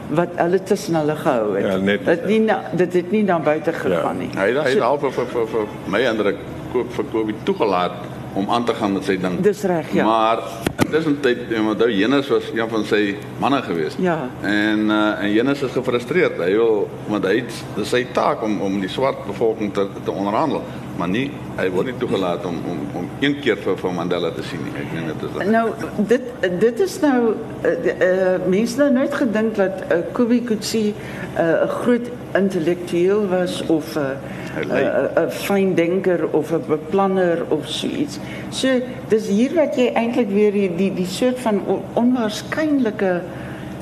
wat 0.09 0.29
hulle 0.35 0.63
tussen 0.63 0.95
hulle 0.95 1.15
gehou 1.15 1.55
het. 1.55 1.65
Ja, 1.65 1.77
net- 1.77 2.05
dit 2.05 2.25
nie 2.25 2.39
na, 2.39 2.61
dit 2.71 2.93
het 2.93 3.11
nie 3.11 3.23
na 3.23 3.39
buite 3.39 3.73
gegaan 3.73 4.17
nie. 4.17 4.29
hy 4.35 4.53
hy 4.53 4.69
het 4.69 4.79
half 4.79 4.99
vir 5.01 5.11
vir 5.11 5.25
vir, 5.27 5.47
vir 5.47 5.65
my 5.87 5.99
indruk 5.99 6.35
koop 6.73 6.91
vir 6.93 7.05
Kobie 7.11 7.35
toegelaat 7.43 7.91
om 8.33 8.49
aan 8.49 8.65
te 8.65 8.73
gaan 8.73 8.93
met 8.93 9.03
sy 9.03 9.17
ding. 9.17 9.39
Dis 9.41 9.63
reg, 9.63 9.93
ja. 9.93 10.05
Maar 10.05 10.43
intussen 10.83 11.19
tyd, 11.21 11.47
onthou 11.59 11.89
Jenus 11.91 12.27
was 12.27 12.49
een 12.53 12.69
van 12.69 12.85
sy 12.85 13.15
manne 13.39 13.61
gewees. 13.61 13.95
Ja. 13.99 14.29
En 14.41 14.85
uh, 14.89 15.23
en 15.23 15.31
Jenus 15.31 15.61
is 15.61 15.71
gefrustreerd. 15.71 16.37
Hy 16.37 16.51
wil 16.57 16.89
want 17.07 17.25
hy 17.25 17.39
het 17.41 17.63
dis 17.75 17.89
sy 17.89 18.05
taak 18.13 18.43
om 18.45 18.59
om 18.61 18.79
die 18.81 18.91
swart 18.91 19.25
bevolking 19.27 19.73
te 19.73 19.87
te 20.03 20.11
onderhandel, 20.11 20.63
maar 20.99 21.09
nie 21.11 21.29
hy 21.57 21.67
word 21.73 21.89
nie 21.91 21.97
toegelaat 22.01 22.45
om 22.49 22.57
om 22.71 22.79
om 23.01 23.05
een 23.23 23.37
keer 23.43 23.59
vir 23.63 23.93
Mandela 23.95 24.31
te. 24.35 24.43
Ek 24.43 24.91
meen 24.93 25.07
dit 25.11 25.23
is 25.29 25.47
Nou 25.51 25.65
dit 26.11 26.25
dit 26.63 26.81
is 26.85 26.97
nou 27.03 27.19
uh, 27.31 27.71
uh, 28.07 28.35
mense 28.51 28.77
nou 28.81 28.89
nooit 28.97 29.15
gedink 29.21 29.55
dat 29.59 29.83
uh, 29.87 30.01
Kobie 30.17 30.41
Kutsie 30.43 30.93
'n 30.93 31.41
uh, 31.41 31.69
groot 31.81 32.09
intellektueel 32.35 33.27
was 33.31 33.61
of 33.67 33.95
'n 33.95 34.17
Hy 34.55 34.61
'n 34.63 34.67
lyk. 34.67 34.85
'n 34.85 35.25
'n 35.25 35.31
fyn 35.31 35.73
denker 35.75 36.27
of 36.31 36.51
'n 36.51 36.63
beplanner 36.67 37.45
of 37.49 37.67
so 37.67 37.87
iets. 37.87 38.19
So 38.49 38.67
dis 39.09 39.27
hier 39.27 39.53
wat 39.55 39.75
jy 39.75 39.91
eintlik 39.93 40.29
weer 40.29 40.51
die 40.51 40.69
die, 40.75 40.93
die 40.93 41.07
soort 41.07 41.39
van 41.39 41.61
on, 41.65 41.81
onwaarskynlike 41.93 43.21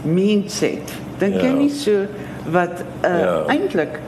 mens 0.04 0.60
het. 0.60 0.94
Dink 1.18 1.36
jy 1.42 1.48
Ja. 1.48 1.54
nie 1.54 1.70
so 1.74 2.06
wat 2.52 2.84
uh, 3.06 3.20
Ja. 3.20 3.44
eintlik 3.48 4.00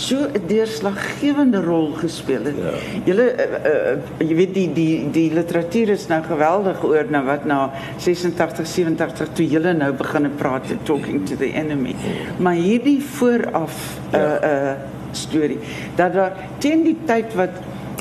so 0.00 0.26
'n 0.26 0.46
deurslaggewende 0.46 1.60
rol 1.62 1.92
gespeel 2.00 2.44
het. 2.48 2.56
Ja. 2.56 2.72
Julle 3.04 3.26
uh, 3.36 3.42
uh, 3.72 4.28
jy 4.28 4.34
weet 4.34 4.54
die 4.54 4.68
die 4.72 5.10
die 5.12 5.28
literatuur 5.34 5.92
is 5.96 6.06
nou 6.08 6.22
geweldig 6.24 6.84
oor 6.84 7.10
nou 7.10 7.24
wat 7.26 7.44
na 7.44 7.70
86 7.98 8.66
87 8.66 9.28
toe 9.32 9.46
julle 9.46 9.72
nou 9.76 9.92
begin 9.92 10.30
praat 10.36 10.66
te 10.66 10.76
talking 10.82 11.26
to 11.28 11.36
the 11.36 11.52
enemy. 11.52 11.94
Maar 12.38 12.54
hierdie 12.54 13.00
vooraf 13.02 13.76
'n 14.12 14.16
uh, 14.16 14.20
Ja. 14.20 14.70
uh, 14.70 14.72
storie 15.12 15.58
dat 15.96 16.12
daar 16.12 16.32
teen 16.58 16.82
die 16.82 16.96
tyd 17.04 17.34
wat 17.34 17.50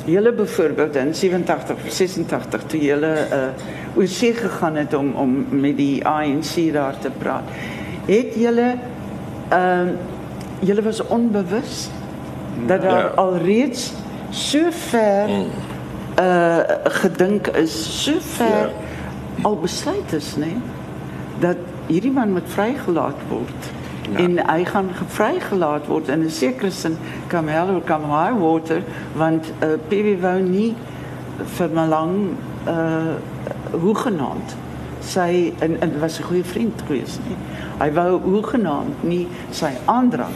julle 0.06 0.32
byvoorbeeld 0.34 0.96
in 0.96 1.16
87 1.16 1.76
of 1.76 1.92
86 1.92 2.64
toe 2.64 2.80
julle 2.82 3.14
uh 3.34 3.50
oor 3.98 4.08
see 4.08 4.34
gegaan 4.34 4.76
het 4.76 4.94
om 4.94 5.14
om 5.16 5.46
met 5.50 5.78
die 5.78 6.06
ANC 6.06 6.74
daar 6.74 7.00
te 7.00 7.10
praat. 7.18 7.44
Het 8.06 8.36
julle 8.36 8.76
ehm 9.50 9.88
uh, 9.88 10.18
julle 10.60 10.82
was 10.82 11.02
onbewus 11.08 11.90
dat 12.68 12.82
daar 12.82 13.04
Ja. 13.04 13.12
alreeds 13.16 13.94
so 14.30 14.60
ver 14.72 15.30
uh 16.20 16.58
gedink 16.84 17.48
is, 17.48 18.04
so 18.04 18.14
ver 18.20 18.46
Ja. 18.48 18.70
al 19.42 19.56
besluit 19.58 20.14
is, 20.14 20.36
nê, 20.36 20.54
dat 21.40 21.56
hierdie 21.88 22.12
man 22.12 22.32
moet 22.32 22.48
vrygelaat 22.48 23.16
word. 23.30 23.62
Ja. 24.12 24.18
En 24.18 24.38
hy 24.56 24.66
gaan 24.66 24.90
vrygelaat 25.08 25.88
word 25.88 26.08
in 26.08 26.24
'n 26.24 26.30
sekere 26.30 26.72
sin 26.72 26.98
or 27.34 27.82
come 27.86 28.06
high 28.06 28.40
water 28.40 28.82
want 29.16 29.52
uh, 29.64 29.68
PV 29.88 30.22
wou 30.22 30.40
nie 30.42 30.76
vir 31.46 31.70
Malang 31.74 32.36
uh 32.68 33.16
hoegenaamd 33.82 34.56
sy 35.00 35.54
en, 35.60 35.82
en 35.82 36.00
was 36.00 36.20
'n 36.20 36.24
goeie 36.24 36.44
vriend 36.44 36.82
gewees 36.88 37.18
nie. 37.28 37.38
Hy 37.80 37.92
wou 37.96 38.20
hoegenaamd 38.20 39.04
nie 39.08 39.28
sy 39.56 39.72
aandrang 39.88 40.34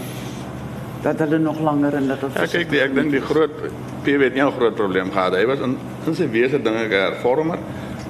dat 1.03 1.19
hulle 1.19 1.39
nog 1.43 1.59
langer 1.59 1.97
in 1.99 2.07
hulle 2.07 2.29
Ja, 2.35 2.45
kyk, 2.47 2.69
die, 2.71 2.79
ek 2.79 2.93
dink 2.95 3.11
die 3.11 3.23
groot 3.23 3.57
PW 4.05 4.29
het 4.29 4.35
'n 4.35 4.51
groot 4.51 4.75
probleem 4.75 5.11
gehad. 5.11 5.35
Hy 5.35 5.45
was 5.45 5.59
in 5.59 5.77
in 6.07 6.15
sy 6.15 6.27
wese 6.29 6.61
dinge 6.61 6.87
'n 6.87 6.91
hervormer, 6.91 7.59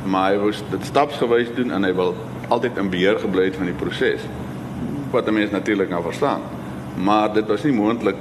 maar 0.05 0.31
hy 0.31 0.37
wou 0.37 0.51
dit 0.51 0.85
stapsgewys 0.85 1.49
doen 1.55 1.71
en 1.71 1.83
hy 1.83 1.93
wil 1.93 2.15
altyd 2.49 2.77
in 2.77 2.89
beheer 2.89 3.19
gebly 3.19 3.45
het 3.45 3.55
van 3.55 3.65
die 3.65 3.73
proses. 3.73 4.21
Wat 5.11 5.27
'n 5.27 5.33
mens 5.33 5.51
natuurlik 5.51 5.89
nou 5.89 6.03
verstaan. 6.03 6.41
Maar 6.95 7.33
dit 7.33 7.47
was 7.47 7.63
nie 7.63 7.73
moontlik 7.73 8.15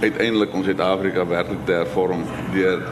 uiteindelik 0.00 0.54
om 0.54 0.64
Suid-Afrika 0.64 1.26
werklik 1.26 1.64
te 1.64 1.72
hervorm 1.72 2.22
deur 2.52 2.82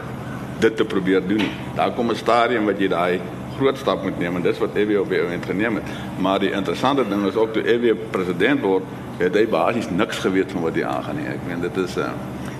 dit 0.59 0.77
te 0.77 0.85
probeer 0.85 1.27
doen 1.27 1.37
nie. 1.37 1.55
Daar 1.75 1.91
kom 1.91 2.09
'n 2.09 2.15
stadium 2.15 2.65
wat 2.65 2.79
jy 2.79 2.87
daai 2.87 3.21
groot 3.57 3.77
stap 3.77 4.03
moet 4.03 4.19
neem 4.19 4.39
en 4.39 4.45
dis 4.45 4.61
wat 4.61 4.75
EW 4.75 4.99
op 5.01 5.11
die 5.11 5.19
oomblik 5.21 5.45
geneem 5.49 5.79
het. 5.81 5.91
Maar 6.23 6.39
die 6.43 6.51
interessante 6.51 7.05
ding 7.09 7.25
is 7.27 7.35
ook 7.35 7.53
toe 7.53 7.63
EW 7.63 7.93
president 8.11 8.61
word, 8.61 8.87
het 9.17 9.35
hy 9.35 9.45
basies 9.49 9.89
niks 9.89 10.19
geweet 10.23 10.51
van 10.53 10.65
wat 10.67 10.77
hier 10.77 10.89
aangaan 10.89 11.17
nie. 11.19 11.27
Ek 11.33 11.45
meen 11.49 11.61
dit 11.65 11.77
is 11.83 11.97
uh, 11.97 12.09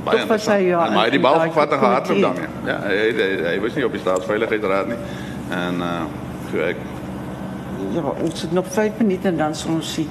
baie 0.04 0.20
Toch 0.20 0.32
was 0.34 0.48
hy, 0.50 0.60
ja, 0.72 0.86
En 0.88 0.96
maar 0.98 1.10
hy 1.10 1.16
die 1.18 1.24
bal 1.24 1.40
gevat 1.46 1.76
en 1.76 1.84
gehardloop 1.84 2.22
daarmee. 2.26 2.54
Ja, 2.66 2.78
hy, 2.86 2.96
hy, 3.02 3.12
hy, 3.18 3.34
hy 3.52 3.58
was 3.66 3.78
nie 3.78 3.86
op 3.86 3.98
die 3.98 4.04
staatsveiligheidsraad 4.04 4.94
nie. 4.94 5.02
En 5.58 5.84
uh 5.90 5.98
so 6.48 6.64
ek 6.64 6.80
Ja, 7.92 8.02
ons 8.24 8.42
het 8.42 8.52
nog 8.56 8.66
5 8.72 9.02
minute 9.02 9.28
en 9.28 9.38
dan 9.38 9.56
sal 9.56 9.74
ons 9.74 9.90
die 10.00 10.08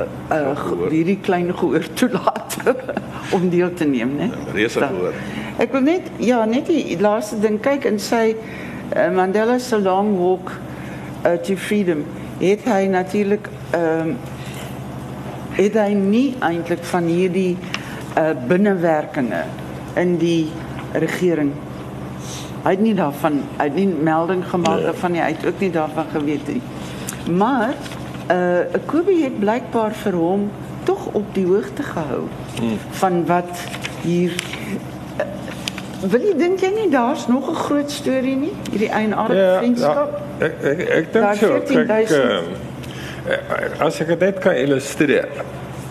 uh, 0.00 0.06
uh, 0.32 0.88
hierdie 0.90 1.18
klein 1.22 1.50
gehoor 1.54 1.84
toelaat 1.94 2.56
om 3.36 3.48
deel 3.52 3.74
te 3.74 3.84
neem, 3.84 4.14
né? 4.16 4.30
reuse 4.54 4.80
gehoor. 4.80 5.18
Ek 5.58 5.74
wil 5.74 5.84
net 5.86 6.10
ja, 6.22 6.44
net 6.48 6.70
die 6.70 6.96
laaste 7.00 7.38
ding 7.42 7.60
kyk 7.62 7.86
en 7.90 8.00
sy 8.02 8.36
uh, 8.96 9.10
Mandela 9.14 9.58
se 9.58 9.78
long 9.80 10.16
walk 10.18 10.52
uh, 11.26 11.32
to 11.42 11.56
freedom. 11.56 12.04
Het 12.38 12.64
hy 12.64 12.86
natuurlik 12.86 13.48
ehm 13.70 14.16
het 15.58 15.74
hy 15.74 15.90
nie 15.98 16.36
eintlik 16.38 16.84
van 16.86 17.08
hierdie 17.10 17.56
uh, 17.58 18.30
binnewerkinge 18.46 19.40
in 19.98 20.12
die 20.20 20.52
regering 20.94 21.50
Hy 22.68 22.74
het 22.74 22.82
nie 22.82 22.94
daarvan 22.94 23.38
hy 23.56 23.68
het 23.68 23.76
nie 23.78 23.86
melding 23.88 24.42
gemaak 24.50 24.82
daarvan 24.82 25.14
nie. 25.14 25.22
Hy 25.22 25.30
het 25.32 25.46
ook 25.46 25.60
nie 25.62 25.70
daarvan 25.72 26.10
geweet 26.12 26.48
nie. 26.50 26.62
Maar 27.32 27.74
uh 28.28 28.80
Kobe 28.86 29.14
het 29.22 29.38
blykbaar 29.40 29.94
vir 30.02 30.18
hom 30.18 30.50
tog 30.84 31.06
op 31.16 31.34
die 31.34 31.46
hoogte 31.46 31.82
gehou 31.82 32.26
hmm. 32.58 32.78
van 33.00 33.24
wat 33.26 33.64
hier 34.02 34.34
uh, 34.34 34.57
Wil 35.98 36.20
jy 36.22 36.34
dink 36.38 36.60
jy 36.62 36.68
nie 36.70 36.90
daar's 36.90 37.26
nog 37.26 37.48
'n 37.50 37.54
groot 37.54 37.90
storie 37.90 38.36
nie? 38.36 38.52
Hierdie 38.70 38.90
eienaardige 38.90 39.56
vriendskap? 39.58 40.20
ja, 40.38 40.46
ek 40.46 40.62
ek 40.62 40.80
ek 40.88 41.12
dink 41.12 41.34
so. 41.34 41.46
14.000. 41.46 41.86
Kyk, 41.86 42.10
eh, 43.28 43.80
as 43.86 44.00
ek 44.00 44.18
dit 44.20 44.38
kan 44.38 44.54
illustreer. 44.54 45.28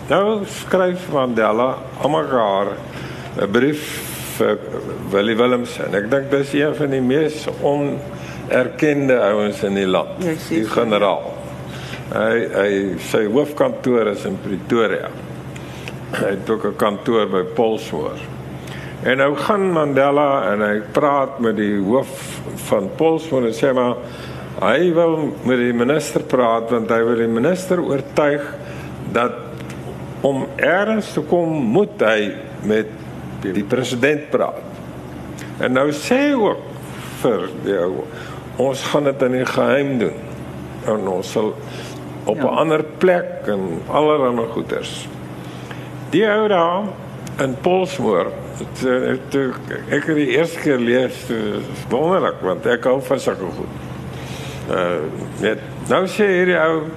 Nou 0.08 0.44
skryf 0.46 1.10
Mandela 1.12 1.76
mekaar 2.02 2.66
'n 3.36 3.50
brief 3.50 3.82
vir 4.38 4.58
Willie 5.10 5.36
Willemse 5.36 5.82
en 5.84 5.94
ek 5.94 6.10
dink 6.10 6.30
dis 6.30 6.52
een 6.52 6.74
van 6.74 6.90
die 6.90 7.00
mees 7.00 7.46
onerkende 7.62 9.20
ouens 9.20 9.62
in 9.62 9.74
die 9.74 9.86
land. 9.86 10.24
Jy 10.24 10.36
sê 10.36 10.48
Die 10.48 10.64
generaal. 10.64 11.34
Hy 12.14 12.48
hy 12.54 12.98
sy 12.98 13.26
hoofkantoor 13.26 14.06
is 14.06 14.24
in 14.24 14.38
Pretoria. 14.40 15.10
Hy 16.12 16.30
het 16.30 16.50
ook 16.50 16.64
'n 16.64 16.76
kantoor 16.76 17.26
by 17.26 17.42
Polsmoor. 17.54 18.37
En 19.02 19.16
nou 19.16 19.36
gaan 19.36 19.68
Mandela 19.72 20.52
en 20.52 20.62
hy 20.64 20.78
praat 20.92 21.38
met 21.38 21.56
die 21.56 21.76
hoof 21.78 22.40
van 22.66 22.88
Polsmoor 22.98 23.46
en 23.46 23.54
sê 23.54 23.70
maar 23.76 24.00
hy 24.58 24.88
wil 24.96 25.18
met 25.46 25.60
die 25.60 25.74
minister 25.76 26.24
praat 26.26 26.72
want 26.74 26.90
hy 26.90 26.98
wil 27.06 27.20
die 27.20 27.30
minister 27.30 27.78
oortuig 27.78 28.42
dat 29.14 29.36
om 30.26 30.48
ergens 30.56 31.12
te 31.14 31.22
kom 31.30 31.52
moet 31.76 32.02
hy 32.02 32.32
met 32.66 32.90
die 33.44 33.62
president 33.62 34.26
praat. 34.32 34.58
En 35.62 35.76
nou 35.78 35.92
sê 35.94 36.18
hy 36.30 36.34
ook 36.34 36.64
vir 37.22 37.46
jou 37.66 37.92
ons 38.58 38.82
gaan 38.90 39.06
dit 39.06 39.22
in 39.28 39.36
die 39.38 39.46
geheim 39.46 39.92
doen. 40.02 40.18
En 40.90 41.06
ons 41.12 41.32
sal 41.32 41.52
op 42.26 42.36
'n 42.36 42.42
Ja. 42.42 42.58
ander 42.60 42.82
plek 42.98 43.46
en 43.46 43.80
allerlei 43.86 44.46
goeders. 44.50 45.08
Die 46.10 46.26
ou 46.26 46.48
daar 46.48 46.82
in 47.38 47.56
Polsmoor, 47.60 48.26
het, 48.58 48.86
eh, 48.86 49.08
het, 49.08 49.32
het, 49.32 49.74
ek 49.88 50.06
het 50.06 50.16
die 50.16 50.30
eerste 50.36 50.60
keer 50.60 50.78
lees, 50.78 51.18
is 51.30 51.84
wonderlik 51.88 52.40
want 52.42 52.66
ek 52.66 52.88
hou 52.90 52.98
van 53.02 53.20
sulke 53.20 53.52
goed. 53.58 53.84
Uh 54.68 54.96
net 55.40 55.62
nou 55.88 56.02
sê 56.10 56.26
hierdie 56.28 56.58
ou 56.60 56.88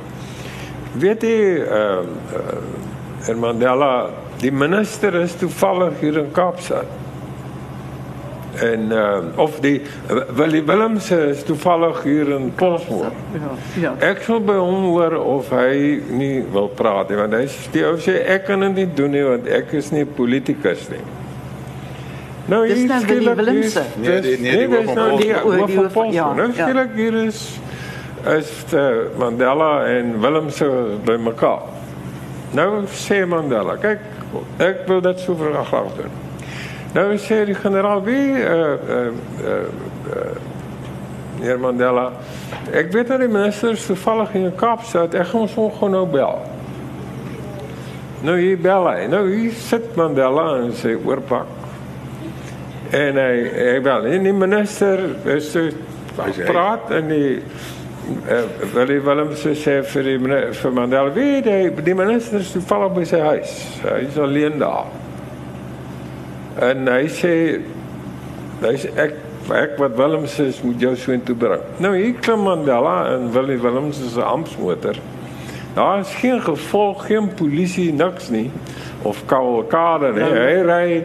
weet 1.00 1.22
jy 1.24 1.62
uh, 1.62 2.02
uh 2.36 3.30
en 3.30 3.38
Mandela, 3.38 4.10
die 4.42 4.52
minister 4.52 5.14
is 5.20 5.36
toevallig 5.38 6.00
hier 6.02 6.18
in 6.18 6.32
Kaapstad. 6.34 6.90
En 8.66 8.90
uh 8.92 9.40
of 9.40 9.62
die 9.64 9.78
Willie 10.36 10.64
Willemse 10.68 11.22
is 11.30 11.46
toevallig 11.48 12.02
hier 12.04 12.34
in 12.36 12.52
Polsmoor. 12.56 13.14
Ja, 13.38 13.54
ja. 13.86 13.94
Ek 14.10 14.26
sal 14.26 14.42
by 14.44 14.58
hom 14.60 14.90
hoor 14.90 15.16
of 15.22 15.54
hy 15.56 16.02
nie 16.10 16.42
wil 16.52 16.68
praat 16.76 17.14
nie 17.14 17.22
want 17.22 17.38
hy 17.38 17.46
sê 17.48 18.20
ek 18.26 18.50
kan 18.50 18.68
dit 18.68 18.82
nie 18.82 18.90
doen 19.00 19.16
nie 19.16 19.24
want 19.30 19.48
ek 19.48 19.72
is 19.80 19.94
nie 19.96 20.04
'n 20.04 20.14
politikus 20.18 20.90
nie. 20.90 21.21
Nou 22.46 22.68
Dis 22.68 22.78
hier 22.78 22.88
nou 22.88 23.00
skielik 23.02 23.36
Willemse. 23.36 23.80
is- 23.80 23.96
Nee, 24.08 24.22
die- 24.22 24.38
nee, 24.40 24.58
die 24.58 24.68
dis 24.68 24.76
hoof 24.78 24.86
van 24.86 24.96
nou 24.96 25.18
die 25.18 25.34
Polsmoor. 25.34 25.58
hoof 25.58 25.66
Die 25.68 25.76
van 25.76 25.84
hoof 25.84 25.94
van- 25.94 26.04
Polsmoor. 26.04 26.14
ja, 26.14 26.34
Nou 26.34 26.54
ja. 26.54 26.64
skielik 26.64 26.90
hier 26.96 27.14
is 27.26 27.60
is 28.28 28.64
uh, 28.74 28.88
Mandela 29.18 29.86
en 29.86 30.20
Willemse 30.22 30.66
by 31.06 31.16
mekaar. 31.18 31.60
Nou 32.52 32.84
sê 32.88 33.26
Mandela, 33.28 33.76
kyk, 33.76 34.00
ek 34.58 34.78
wil 34.88 35.02
dit 35.02 35.20
so 35.20 35.36
graag 35.36 35.68
graag 35.68 35.96
doen. 35.96 36.12
Nou 36.94 37.18
sê 37.18 37.46
die 37.46 37.56
generaal 37.56 38.04
wie 38.04 38.32
uh 38.32 38.78
uh 38.90 39.08
uh 39.46 40.36
Meneer 41.40 41.60
Mandela, 41.60 42.12
ek 42.72 42.92
weet 42.92 43.08
dat 43.08 43.20
die 43.20 43.28
minister 43.28 43.72
is 43.72 43.86
toevallig 43.86 44.34
in 44.34 44.52
Kaapstad. 44.56 45.14
Ek 45.16 45.26
gaan 45.28 45.42
ons 45.42 45.54
hom 45.56 45.72
gou 45.72 45.90
nou 45.90 46.06
bel. 46.06 46.42
Nou 48.22 48.38
hier 48.40 48.58
bel 48.62 48.88
hy. 48.88 49.08
Nou 49.08 49.24
hier 49.34 49.52
sit 49.52 49.96
Mandela 49.96 50.56
en 50.62 50.72
sê 50.78 50.94
oorpak. 51.06 51.46
En 52.92 53.16
hy 53.16 53.36
hy 53.56 53.80
bel. 53.82 54.06
En 54.06 54.24
die 54.24 54.34
minister 54.36 55.00
is 55.36 55.52
so 55.52 55.60
Hy 56.18 56.32
sê- 56.36 56.46
praat 56.50 56.90
en 56.92 57.08
die 57.08 57.38
uh, 57.40 58.42
Willie 58.74 59.00
Willemse 59.02 59.54
sê 59.56 59.78
vir 59.94 60.04
die 60.04 60.18
mene- 60.20 60.54
vir 60.54 60.72
Mandela, 60.76 61.12
weet 61.16 61.46
jy, 61.48 61.60
die 61.86 61.96
minister 61.96 62.40
is 62.44 62.52
toevallig 62.52 62.94
by 62.98 63.04
sy 63.08 63.20
huis. 63.20 63.54
Hy 63.86 64.00
is 64.10 64.18
alleen 64.20 64.58
daar. 64.60 64.90
En 66.60 66.88
hy 66.92 67.06
sê 67.08 67.34
hy 68.62 68.74
sê 68.78 68.92
ek 69.00 69.16
ek 69.52 69.80
wat 69.82 69.96
Willems 69.98 70.36
is 70.44 70.60
moet 70.64 70.80
jou 70.84 70.92
so 70.96 71.12
intoe 71.16 71.36
bring. 71.36 71.64
Nou 71.82 71.96
hier 71.98 72.14
klim 72.24 72.44
Mandela 72.46 72.98
en 73.16 73.32
Willie 73.34 73.58
Willems 73.60 74.00
is 74.06 74.18
'n 74.18 74.22
amptsmotor. 74.28 75.00
Daar 75.76 76.00
is 76.00 76.12
geen 76.20 76.42
gevolg, 76.42 77.06
geen 77.08 77.30
polisie, 77.36 77.94
niks 77.94 78.30
nie 78.30 78.52
of 79.02 79.24
kavalkade 79.26 80.12
nie. 80.14 80.24
Hy 80.24 80.62
ry 80.68 81.04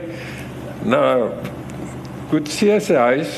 na 0.84 1.28
Kutsie 2.30 2.80
se 2.80 2.94
huis. 2.94 3.36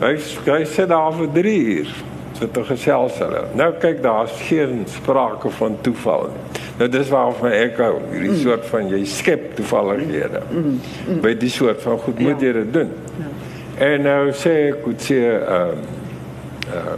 Hy 0.00 0.16
hy 0.48 0.64
sit 0.66 0.90
daar 0.90 1.14
vir 1.14 1.30
3 1.36 1.54
uur. 1.76 1.94
Sit 2.34 2.52
te 2.52 2.64
gesels 2.66 3.18
hulle. 3.22 3.44
Nou 3.54 3.70
kyk 3.82 4.02
daar's 4.02 4.34
geen 4.48 4.82
sprake 4.90 5.50
van 5.60 5.78
toeval 5.86 6.28
nie. 6.32 6.62
Nou 6.78 6.88
dis 6.90 7.10
waarvan 7.12 7.52
ek 7.54 7.78
hou, 7.78 7.92
hierdie 8.10 8.34
soort 8.40 8.64
van 8.66 8.88
jy 8.90 9.04
skep 9.06 9.52
toevallighede. 9.60 10.42
By 11.22 11.36
die 11.38 11.52
soort 11.54 11.82
van 11.86 12.00
goed 12.02 12.18
moet 12.18 12.42
jy 12.42 12.52
dit 12.56 12.72
doen. 12.74 12.90
En 13.78 14.02
nou 14.02 14.32
sê 14.38 14.56
Kutsie 14.82 15.22
ehm 15.26 15.84
uh, 16.74 16.96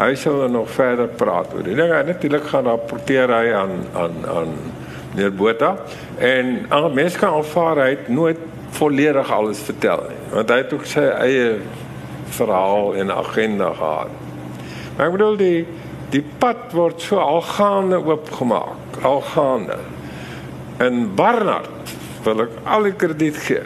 hy 0.00 0.14
sal 0.16 0.46
nog 0.48 0.70
verder 0.72 1.10
praat 1.20 1.50
oor. 1.52 1.64
Die 1.66 1.74
ding 1.76 1.90
natuurlik 1.92 2.46
gaan 2.48 2.64
rapporteer 2.64 3.28
hy 3.28 3.50
aan 3.52 3.82
aan 3.92 4.22
aan 4.32 4.54
meneer 5.12 5.34
Botha 5.34 5.74
en 6.18 6.64
al 6.68 6.90
mense 6.90 7.18
kan 7.18 7.34
aanvaar 7.34 7.82
hy 7.84 7.88
het 7.90 8.08
nooit 8.08 8.38
volledig 8.76 9.30
alles 9.32 9.60
vertel 9.66 10.04
nie, 10.08 10.18
want 10.34 10.50
hy 10.50 10.58
het 10.62 10.72
ook 10.74 10.86
sy 10.88 11.04
eie 11.24 11.52
verhaal 12.36 12.94
en 13.00 13.12
agenda 13.14 13.72
gehad. 13.74 14.12
Maar 14.96 15.06
ek 15.06 15.14
bedoel 15.16 15.38
die 15.40 15.60
die 16.10 16.22
pad 16.42 16.72
word 16.74 17.02
so 17.02 17.20
algaande 17.22 18.00
oopgemaak, 18.02 18.96
algaande. 19.06 19.76
En 20.82 21.04
Barnard 21.14 21.92
wil 22.24 22.46
ek 22.46 22.56
al 22.66 22.88
die 22.88 22.96
krediet 22.98 23.38
gee 23.46 23.62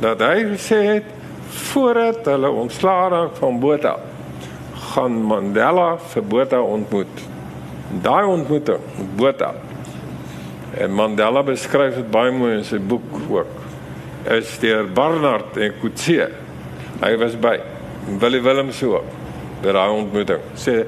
dat 0.00 0.22
hy 0.24 0.46
gesê 0.54 0.80
het 0.86 1.10
voordat 1.70 2.24
hulle 2.26 2.50
ontslaa 2.64 3.10
raak 3.12 3.36
van 3.38 3.60
Botha 3.60 3.98
gaan 4.94 5.20
Mandela 5.28 5.94
vir 6.12 6.24
Botha 6.30 6.60
ontmoet. 6.62 7.22
Daai 8.02 8.24
ontmoeting 8.26 8.88
met 8.96 9.12
Botha 9.20 9.52
en 10.80 10.94
Mandela 10.94 11.44
beskryf 11.46 12.00
dit 12.00 12.10
baie 12.10 12.32
mooi 12.34 12.56
in 12.58 12.66
sy 12.66 12.80
boek 12.80 13.20
ook. 13.28 13.63
Is 14.24 14.58
deur 14.58 14.86
Barnard 14.92 15.56
en 15.56 15.72
Kutse. 15.80 16.30
Hy 17.00 17.16
was 17.20 17.36
by 17.36 17.58
Willie 18.18 18.40
Willems 18.40 18.82
ook 18.82 19.10
by 19.64 19.72
daai 19.72 19.90
ontmoeting. 19.90 20.40
Sê 20.60 20.84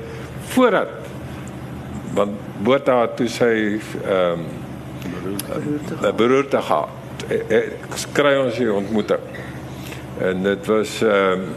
voordat 0.53 0.93
want 2.17 2.37
Botha 2.65 3.03
toe 3.17 3.29
sy 3.29 3.53
ehm 4.05 4.41
um, 4.41 6.15
beroerte 6.17 6.61
gehad. 6.63 6.89
Skry 7.97 8.37
ons 8.41 8.57
hier 8.57 8.75
ontmoeting. 8.75 9.25
En 10.25 10.43
dit 10.43 10.69
was 10.73 11.01
ehm 11.05 11.47
um, 11.47 11.49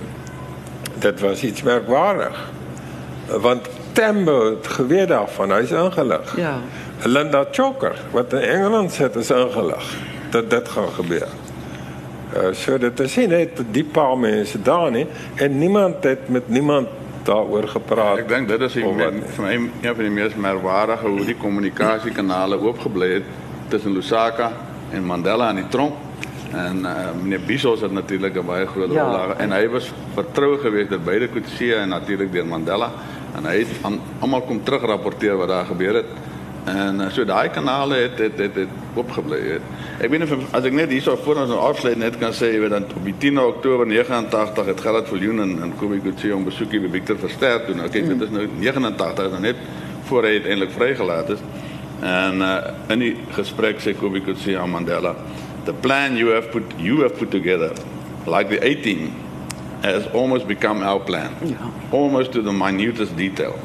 dit 0.99 1.19
was 1.23 1.43
iets 1.43 1.63
merkwaardig. 1.63 2.39
Want 3.39 3.67
Tembo 3.93 4.49
het 4.49 4.67
geweet 4.67 5.07
daarvan, 5.07 5.51
hy's 5.51 5.71
ingelig. 5.71 6.35
Ja. 6.37 6.57
Linda 7.03 7.45
Choker 7.51 7.95
wat 8.11 8.33
in 8.33 8.39
Engeland 8.39 8.91
sit 8.91 9.15
is 9.15 9.31
ingelig 9.31 9.95
dat 10.31 10.49
dit 10.49 10.69
gaan 10.69 10.91
gebeur. 10.91 11.27
Uh, 12.29 12.53
so 12.53 12.77
dit 12.77 12.99
is 12.99 13.15
nie 13.17 13.27
net 13.27 13.61
die 13.73 13.83
paar 13.83 14.17
mense 14.17 14.59
daar 14.61 14.91
nie 14.91 15.07
en 15.41 15.57
niemand 15.57 16.03
het 16.03 16.29
met 16.29 16.49
niemand 16.49 16.87
daaroor 17.25 17.67
gepraat. 17.67 18.17
Ek 18.21 18.29
dink 18.29 18.47
dit 18.47 18.61
is 18.61 18.73
die, 18.77 18.83
wat? 18.85 19.13
me, 19.13 19.31
vir 19.35 19.45
my 19.45 19.53
een 19.55 19.95
van 19.95 20.03
die 20.05 20.13
mees 20.13 20.35
merkwaardige 20.35 21.07
hoe 21.07 21.25
die 21.25 21.35
kommunikasiekanale 21.37 22.59
oopgebly 22.61 23.09
het 23.13 23.23
tussen 23.69 23.93
Lusaka 23.93 24.51
en 24.93 25.03
Mandela 25.05 25.49
aan 25.49 25.61
die 25.63 25.67
tronk. 25.73 25.93
En 26.53 26.79
uh, 26.85 26.93
meneer 27.21 27.41
Bisos 27.45 27.81
het 27.85 27.91
natuurlik 27.93 28.37
'n 28.37 28.45
baie 28.45 28.65
groot 28.65 28.91
Ja. 28.93 29.03
rol 29.03 29.11
daar 29.11 29.37
en 29.37 29.51
hy 29.51 29.67
was 29.69 29.91
vertrou 30.13 30.57
geweest 30.57 30.89
deur 30.89 31.01
beide 31.01 31.27
Kutse 31.27 31.75
en 31.75 31.89
natuurlik 31.89 32.31
deur 32.31 32.45
Mandela 32.45 32.91
en 33.37 33.45
hy 33.45 33.57
het 33.59 33.67
aan 33.81 33.99
almal 34.19 34.41
kom 34.41 34.63
terugrapporteer 34.63 35.37
wat 35.37 35.47
daar 35.47 35.65
gebeur 35.65 35.93
het. 35.93 36.05
En 36.69 36.99
uh, 37.01 37.07
so 37.15 37.23
daai 37.25 37.49
kanale 37.49 37.95
het 38.03 38.19
het 38.21 38.37
het, 38.37 38.55
het 38.55 38.99
opgebly 38.99 39.39
het. 39.55 39.61
Ek 40.03 40.09
weet 40.11 40.19
nie 40.23 40.27
of- 40.35 40.53
as 40.53 40.63
ek 40.69 40.73
net 40.77 40.91
hierso 40.93 41.15
voor 41.23 41.39
ons 41.43 41.51
afsluit 41.55 41.97
net 41.97 42.17
kan 42.21 42.33
sê 42.35 42.51
jy 42.53 42.59
weet 42.63 42.73
dan 42.75 42.83
op 42.95 43.05
die 43.07 43.15
10 43.17 43.39
Oktober 43.41 43.87
89 43.87 44.65
het 44.65 44.81
Gerard 44.85 45.07
Viljoen 45.09 45.39
en, 45.41 45.55
en 45.65 45.73
Kobie 45.79 46.01
Kutse 46.03 46.33
om 46.35 46.43
besoekie 46.45 46.79
by 46.83 46.91
Victor 46.97 47.17
Verster 47.21 47.63
doen. 47.67 47.81
Nou 47.81 47.89
kyk 47.89 48.07
dit 48.11 48.21
is 48.27 48.33
nou 48.35 48.45
89 48.59 49.25
is 49.25 49.31
nou 49.37 49.41
net 49.41 49.55
voor 50.09 50.23
hy 50.27 50.35
uiteindelik 50.39 50.71
vrygelaat 50.77 51.29
is. 51.37 51.41
En 52.01 52.41
uh, 52.41 52.55
in 52.93 52.99
die 52.99 53.15
gesprek 53.35 53.81
sê 53.83 53.95
Kobie 53.99 54.21
Kutse 54.23 54.57
aan 54.59 54.69
Mandela, 54.71 55.15
the 55.65 55.73
plan 55.73 56.15
you 56.17 56.31
have 56.35 56.47
put 56.53 56.63
you 56.77 57.01
have 57.01 57.17
put 57.19 57.31
together 57.31 57.71
like 58.27 58.49
the 58.49 58.59
18 58.61 59.09
has 59.81 60.07
almost 60.13 60.45
become 60.47 60.83
our 60.83 60.99
plan. 60.99 61.31
Ja. 61.43 61.55
Almost 61.91 62.31
to 62.31 62.41
the 62.43 62.51
minutest 62.53 63.15
detail. 63.17 63.55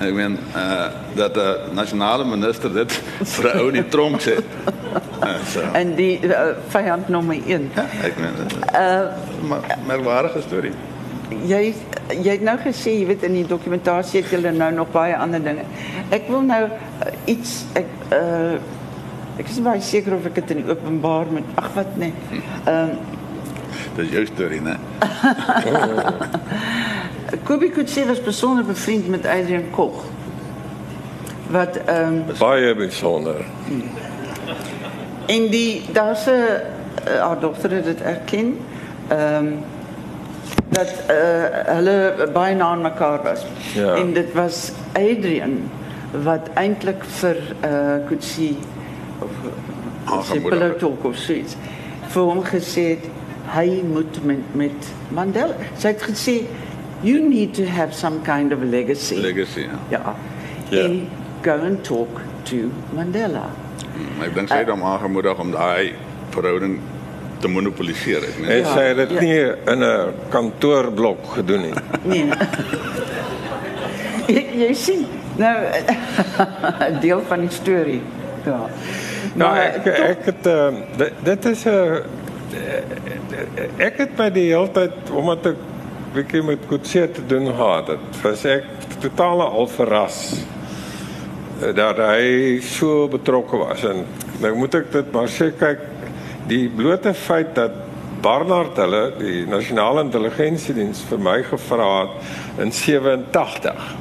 Ek 0.00 0.14
meen 0.16 0.38
uh 0.56 0.86
dat 1.14 1.36
'n 1.36 1.74
nasionale 1.74 2.24
minister 2.24 2.72
dit 2.72 2.92
vir 3.34 3.44
'n 3.54 3.58
ou 3.58 3.66
in 3.68 3.72
die 3.82 3.88
tronk 3.88 4.20
sê. 4.20 4.36
Uh, 5.20 5.34
so, 5.46 5.60
En 5.72 5.94
die 5.94 6.20
uh, 6.26 6.56
vyand 6.68 7.08
nommer 7.08 7.36
1. 7.46 7.70
ja, 7.74 7.84
ek 8.02 8.16
meen 8.16 8.34
uh 8.74 9.12
maar 9.48 9.76
merkwaardige 9.86 10.40
storie. 10.40 10.72
Jy 11.46 11.74
jy 12.08 12.30
het 12.30 12.42
nou 12.42 12.56
gesê 12.58 12.90
jy 12.98 13.06
weet 13.06 13.22
in 13.22 13.32
die 13.32 13.46
dokumentasie 13.46 14.22
het 14.22 14.30
julle 14.30 14.52
nou 14.52 14.72
nog 14.72 14.90
baie 14.90 15.16
ander 15.16 15.42
dinge. 15.42 15.64
Ek 16.10 16.28
wil 16.28 16.40
nou 16.42 16.64
uh, 16.64 16.70
iets 17.24 17.64
ek 17.72 17.86
uh 18.12 18.58
ek 19.38 19.48
is 19.48 19.60
baie 19.60 19.80
seker 19.80 20.14
of 20.14 20.26
ek 20.26 20.34
dit 20.34 20.50
in 20.50 20.68
openbaar 20.68 21.26
moet 21.30 21.44
ag 21.54 21.70
wat 21.74 21.96
nee. 21.96 22.12
Ehm 22.66 22.96
Dis 23.96 24.10
jou 24.10 24.26
storie, 24.26 24.60
né? 24.62 24.76
Kobie 27.44 27.70
Kutse 27.70 28.06
was 28.06 28.20
besonder 28.22 28.64
bevriend 28.64 29.08
met 29.08 29.26
Adrian 29.26 29.70
Koch. 29.70 30.04
Wat 31.50 31.76
ehm 31.76 32.06
um, 32.06 32.24
Baie 32.38 32.74
besonder. 32.74 33.44
en 35.26 35.50
die 35.50 35.82
daar's 35.92 36.26
'n 36.26 36.30
uh, 36.30 37.20
haar 37.20 37.40
dogter 37.40 37.70
het 37.70 37.84
dit 37.84 38.00
erken. 38.02 38.58
Ehm 39.08 39.46
um, 39.46 39.58
dat 40.68 40.92
uh, 41.10 41.16
hulle 41.74 42.28
baie 42.32 42.54
na 42.54 42.64
aan 42.64 42.80
mekaar 42.80 43.22
was. 43.22 43.44
Ja. 43.74 43.94
En 43.94 44.12
dit 44.12 44.32
was 44.32 44.72
Adrian 44.92 45.70
wat 46.24 46.48
eintlik 46.54 47.04
vir 47.04 47.36
uh 47.64 48.06
Kutsi 48.08 48.58
of 49.18 49.30
Aangemoedig 50.04 50.60
het. 50.60 50.70
Sepultalk 50.70 51.04
of 51.04 51.16
zoiets 51.16 51.56
vir 52.10 52.22
hom 52.22 52.42
gesê 52.44 52.84
het 52.94 53.06
hy 53.50 53.82
moet 53.86 54.24
met 54.24 54.54
met 54.54 54.90
Mandela. 55.14 55.54
Sy 55.78 55.94
het 55.94 56.02
gesê 56.02 56.34
you 57.02 57.28
need 57.28 57.54
to 57.54 57.64
have 57.64 57.94
some 57.94 58.20
kind 58.22 58.52
of 58.52 58.62
legacy. 58.62 59.16
Legacy. 59.16 59.60
Ja. 59.60 59.78
Ja. 59.88 60.14
Ja. 60.70 60.84
En 60.84 61.08
go 61.42 61.50
and 61.64 61.84
talk 61.84 62.20
to 62.42 62.56
Mandela. 62.94 63.48
Maar 64.18 64.26
Ek 64.26 64.34
dink 64.34 64.48
sy 64.48 64.54
het 64.62 64.68
hom 64.68 64.82
aangemoedig 64.84 65.38
om 65.38 65.50
daai 65.52 65.92
verhouding 66.30 66.78
te 67.40 67.48
monopoliseer, 67.48 68.22
ek 68.22 68.34
En 68.36 68.40
meen. 68.46 68.56
Ja, 68.58 68.72
sy 68.74 68.80
het 68.90 68.96
dit 68.96 69.10
ja. 69.10 69.20
nie 69.20 69.40
in 69.72 69.82
'n 69.84 70.12
kantoorblok 70.28 71.26
gedoen 71.36 71.60
nie. 71.60 71.72
Nee. 72.10 72.28
jy, 74.26 74.42
jy 74.66 74.72
sien 74.74 75.06
nou 75.36 75.56
'n 76.90 77.00
deel 77.00 77.22
van 77.28 77.40
die 77.40 77.50
storie. 77.50 78.00
Ja. 78.44 78.60
Nou 79.34 79.56
ek 79.56 79.82
toch- 79.84 79.98
ek 80.10 80.24
het 80.24 80.46
uh, 80.46 80.68
dit, 80.96 81.12
dit 81.24 81.44
is 81.44 81.64
'n 81.64 82.02
ek 83.78 83.96
het 83.98 84.16
by 84.16 84.28
die 84.30 84.48
hele 84.52 84.70
tyd 84.74 85.10
omdat 85.14 85.46
ek 85.46 85.56
bietjie 86.14 86.42
met 86.42 86.66
Kutse 86.68 87.04
te 87.14 87.22
doen 87.26 87.46
gehad 87.46 87.92
het, 87.94 88.22
was 88.22 88.44
ek 88.48 88.66
totaal 89.02 89.42
al 89.44 89.68
verras 89.70 90.18
eh, 91.60 91.70
dat 91.76 92.00
hy 92.02 92.58
so 92.66 93.06
betrokke 93.12 93.60
was 93.62 93.84
en 93.86 94.02
nou 94.42 94.54
moet 94.58 94.80
ek 94.80 94.90
dit 94.92 95.14
maar 95.14 95.30
sê 95.30 95.50
kyk 95.58 95.86
die 96.50 96.66
blote 96.72 97.14
feit 97.14 97.54
dat 97.58 97.76
Barnard 98.20 98.76
hulle 98.76 99.04
die 99.16 99.46
nasionale 99.48 100.02
intelligensiediens 100.04 101.00
vir 101.08 101.22
my 101.24 101.38
gevra 101.46 101.88
het 102.02 102.60
in 102.66 102.74
87 102.74 103.94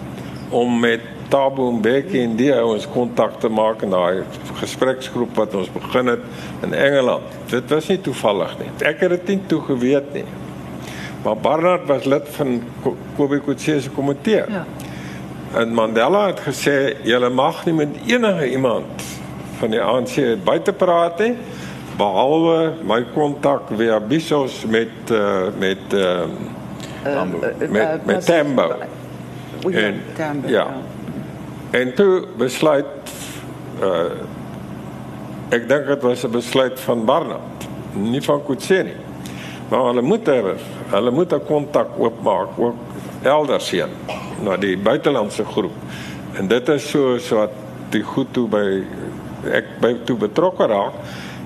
om 0.60 0.80
met 0.82 1.06
Thabo 1.30 1.70
Mbeki 1.78 2.24
en 2.26 2.36
die 2.40 2.50
ouens 2.56 2.88
kontak 2.90 3.38
te 3.40 3.52
maak 3.54 3.86
in 3.86 3.94
daai 3.94 4.26
gespreksgroep 4.60 5.38
wat 5.38 5.54
ons 5.56 5.70
begin 5.72 6.10
het 6.16 6.26
in 6.66 6.74
Engeland. 6.74 7.38
Dit 7.54 7.70
was 7.70 7.88
nie 7.92 8.00
toevallig 8.02 8.56
nie. 8.60 8.70
Ek 8.90 9.04
het 9.06 9.14
dit 9.14 9.36
nie 9.36 9.42
toe 9.52 9.62
geweet 9.70 10.10
nie. 10.18 10.26
Maar 11.24 11.38
Barnard 11.38 11.86
was 11.88 12.04
lid 12.04 12.28
van 12.30 12.62
Ko- 12.82 12.98
Kobie 13.16 13.40
Kutse 13.40 13.82
se 13.82 13.90
komitee. 13.90 14.44
Ja. 14.48 14.66
En 15.56 15.74
Mandela 15.74 16.26
het 16.28 16.40
gesê 16.40 16.96
jy 17.04 17.30
mag 17.30 17.66
nie 17.66 17.74
met 17.74 17.88
enige 18.06 18.50
iemand 18.52 18.86
van 19.60 19.70
die 19.70 19.82
ANC 19.82 20.16
buite 20.44 20.74
praat 20.74 21.20
nie 21.20 21.34
behalwe 21.98 22.74
my 22.84 23.02
kontak 23.14 23.62
via 23.76 24.00
Bisos 24.00 24.66
met 24.66 24.88
uh, 25.12 25.50
met 25.60 25.78
uh, 25.94 26.22
Tambo. 27.04 27.40
met- 27.70 28.06
met 28.06 28.26
Tambo. 28.26 28.76
O, 29.66 29.70
ja, 29.70 29.78
En- 29.80 30.02
Tambo. 30.16 30.48
ja. 30.48 30.68
En 31.72 31.94
toe 31.96 32.24
besluit 32.38 32.86
uh 33.84 34.12
ek 35.50 35.68
dink 35.70 35.88
dit 35.88 36.02
was 36.02 36.24
'n 36.24 36.32
besluit 36.32 36.80
van 36.80 37.06
Barnard, 37.06 37.68
nie 37.94 38.22
van 38.22 38.42
Kutse 38.46 38.84
nie. 38.84 38.96
Maar 39.70 39.84
hulle 39.84 40.02
moet 40.02 40.28
hê 40.28 40.42
hulle 40.90 41.12
moet 41.12 41.34
'n 41.34 41.46
kontak 41.46 41.88
oopmaak 41.98 42.58
ook 42.58 42.76
elders 43.24 43.70
heen 43.72 43.94
na 44.44 44.58
die 44.58 44.78
buitelandse 44.78 45.46
groep. 45.46 45.76
En 46.34 46.48
dit 46.48 46.70
is 46.70 46.90
so 46.90 47.18
so 47.18 47.36
wat 47.36 47.52
die 47.90 48.04
goed 48.04 48.34
toe 48.34 48.48
by 48.48 48.84
ek 49.52 49.66
by 49.82 49.96
toe 50.06 50.18
betrokke 50.18 50.68
raak 50.68 50.94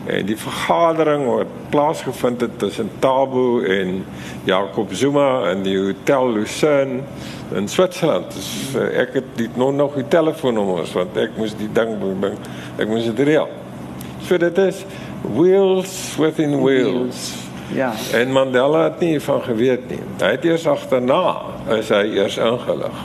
en 0.05 0.25
die 0.25 0.37
vergadering 0.37 1.25
wat 1.25 1.51
plaasgevind 1.69 2.41
het 2.41 2.57
tussen 2.59 2.89
Tabo 2.99 3.61
en 3.61 4.05
Jacob 4.43 4.91
Zuma 4.91 5.49
in 5.51 5.63
die 5.63 5.77
Hotel 5.79 6.31
Lucerne 6.31 6.99
in 7.55 7.67
Switserland. 7.67 8.33
Dus, 8.33 8.49
uh, 8.75 8.99
ek 8.99 9.13
het 9.13 9.29
dit 9.35 9.55
nog 9.55 9.73
nog 9.73 9.95
die 9.95 10.07
telefoonnommers 10.07 10.93
want 10.93 11.17
ek 11.17 11.37
moes 11.37 11.55
die 11.55 11.69
ding. 11.71 11.95
Ek 12.77 12.87
moes 12.87 13.05
dit 13.05 13.19
reël. 13.27 13.49
So 14.27 14.37
dit 14.37 14.57
is 14.57 14.83
wheels 15.21 16.15
within 16.19 16.59
wheels. 16.63 17.42
Ja. 17.73 17.91
En 18.13 18.31
Mandela 18.31 18.83
het 18.83 18.99
nie 18.99 19.19
van 19.21 19.41
geweet 19.41 19.89
nie. 19.89 20.01
Hy 20.21 20.33
het 20.35 20.45
eers 20.45 20.67
agterna 20.67 21.23
is 21.77 21.89
hy 21.89 22.03
eers 22.17 22.37
ingelig. 22.37 23.01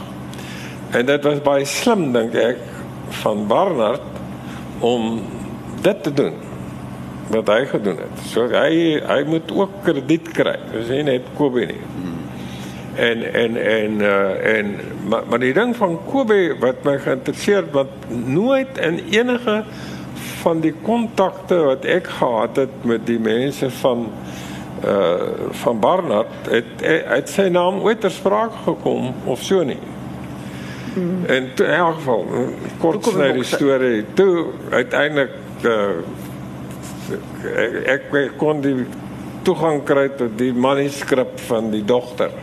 En 0.91 1.07
dit 1.07 1.25
was 1.25 1.41
baie 1.45 1.65
slim 1.69 2.11
dink 2.13 2.37
ek 2.39 2.61
van 3.23 3.47
Barnard 3.49 4.05
om 4.85 5.19
dit 5.83 6.03
te 6.03 6.13
doen. 6.13 6.37
wat 7.29 7.51
hy 7.53 7.65
gedoen 7.69 8.01
het. 8.01 8.21
So 8.31 8.49
hy 8.53 9.01
hy 9.05 9.21
moet 9.29 9.53
ook 9.53 9.81
krediet 9.85 10.31
kry. 10.37 10.57
Dis 10.73 10.91
nie 10.93 11.05
net 11.11 11.29
Kobe 11.37 11.67
nie. 11.69 11.83
En 12.99 13.23
en 13.23 13.59
en 13.63 14.01
uh, 14.03 14.57
en 14.57 14.73
maar, 15.09 15.29
maar 15.31 15.43
die 15.43 15.53
ding 15.55 15.77
van 15.77 15.99
Kobe 16.09 16.57
wat 16.61 16.83
my 16.89 16.97
geïnteresseer 17.05 17.69
wat 17.77 17.93
nooit 18.09 18.81
in 18.83 18.99
enige 19.13 19.61
van 20.41 20.63
die 20.65 20.75
kontakte 20.83 21.61
wat 21.69 21.87
ek 21.87 22.09
gehad 22.19 22.59
het 22.65 22.75
met 22.89 23.07
die 23.07 23.21
mense 23.23 23.71
van 23.83 24.09
uh 24.85 25.51
van 25.63 25.81
Barnard 25.81 26.51
het 26.51 26.85
het 26.85 27.29
sy 27.29 27.49
naam 27.49 27.81
ooit 27.81 28.01
ter 28.01 28.11
sprake 28.11 28.57
gekom 28.65 29.15
of 29.25 29.43
so 29.43 29.63
nie. 29.63 29.81
Mm. 30.95 31.25
En 31.27 31.51
toe, 31.55 31.67
in 31.67 31.73
elk 31.73 31.95
geval 31.95 32.27
kort 32.79 33.05
sny 33.05 33.33
die 33.33 33.45
storie. 33.45 34.05
Toe 34.15 34.47
uiteindelik 34.71 35.35
uh 35.65 35.99
ek, 37.89 38.11
ek 38.13 38.37
kon 38.37 38.61
die 38.61 38.85
toegang 39.47 39.83
kry 39.89 40.09
tot 40.19 40.37
die 40.39 40.53
manuskrip 40.53 41.39
van 41.49 41.71
die 41.73 41.85
dogter. 41.85 42.35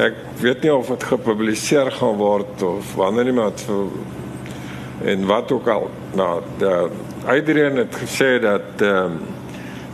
Ek 0.00 0.16
weet 0.40 0.64
nie 0.64 0.72
of 0.74 0.88
dit 0.90 1.04
gepubliseer 1.06 1.92
gaan 1.92 2.16
word 2.18 2.62
of 2.66 2.94
wanneer 2.98 3.30
iemand 3.30 3.60
vir 3.66 3.92
en 5.04 5.26
wat 5.26 5.52
ook 5.52 5.68
al. 5.68 5.88
Nou, 6.14 6.42
Adrian 7.26 7.76
het 7.76 7.96
gesê 8.02 8.38
dat 8.42 8.82
ehm 8.82 9.16
um, 9.18 9.42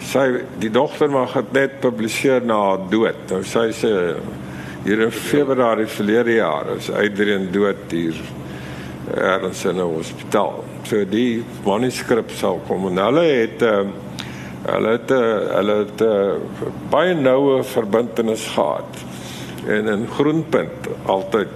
sy 0.00 0.26
die 0.60 0.70
dogter 0.72 1.10
mag 1.12 1.34
dit 1.36 1.52
net 1.52 1.80
publiseer 1.80 2.44
na 2.46 2.58
haar 2.70 2.84
dood. 2.90 3.22
Nou 3.30 3.42
sy 3.44 3.68
sê 3.76 3.94
hier 4.84 5.02
in 5.04 5.12
Februarie 5.12 5.88
verlede 5.90 6.38
jaar 6.38 6.72
is 6.76 6.90
Adrian 6.90 7.50
dood 7.52 7.92
hier 7.92 8.16
ergens 9.16 9.64
in 9.64 9.76
'n 9.76 9.96
hospitaal. 9.96 10.64
So 10.84 11.04
die 11.04 11.44
manuskrip 11.64 12.30
sal 12.30 12.60
kom 12.66 12.86
en 12.86 12.96
hulle 12.96 13.24
het 13.24 13.62
uh, 13.62 13.84
hulle 14.66 14.90
het 14.90 15.10
uh, 15.10 15.20
hulle 15.56 15.76
het 15.84 16.00
uh, 16.00 16.34
baie 16.90 17.14
noue 17.14 17.62
verbintenis 17.64 18.46
gehad 18.54 19.04
en 19.66 19.88
in 19.88 20.06
Groenpunt 20.08 20.88
altyd 21.06 21.48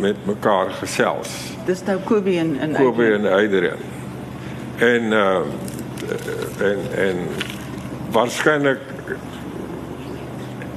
met 0.00 0.16
mekaar 0.26 0.70
gesels. 0.80 1.30
Dis 1.66 1.82
nou 1.84 1.98
Kobe 2.04 2.38
en 2.38 2.56
en 2.60 2.72
Kobe 2.72 3.12
en 3.12 3.26
Adrian. 3.26 3.80
En 4.78 5.02
uh, 5.12 5.38
en 6.60 6.78
en 6.96 7.16
waarskynlik 8.14 8.82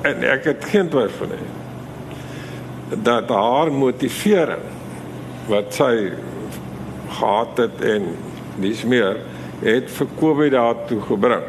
en 0.01 0.23
ek 0.23 0.47
het 0.49 0.65
geen 0.71 0.89
twyfel 0.89 1.33
nie 1.33 3.01
dat 3.05 3.29
haar 3.29 3.69
motivering 3.71 4.63
wat 5.49 5.73
sy 5.77 6.09
gehad 7.09 7.59
het 7.61 7.83
en 7.85 8.07
dis 8.61 8.81
meer 8.89 9.19
het 9.61 9.91
vir 9.91 10.07
Kobe 10.17 10.47
daartoe 10.49 11.01
gebring. 11.03 11.45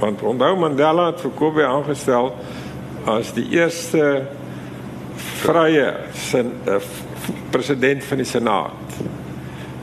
Want 0.00 0.22
onthou 0.22 0.54
Mandela 0.58 1.10
het 1.10 1.20
vir 1.22 1.34
Kobe 1.38 1.66
aangestel 1.66 2.32
as 3.10 3.30
die 3.36 3.46
eerste 3.54 4.24
vrye 5.42 5.92
sin 6.16 6.52
uh, 6.66 6.80
president 7.52 8.04
van 8.04 8.22
die 8.22 8.28
senaat. 8.28 8.98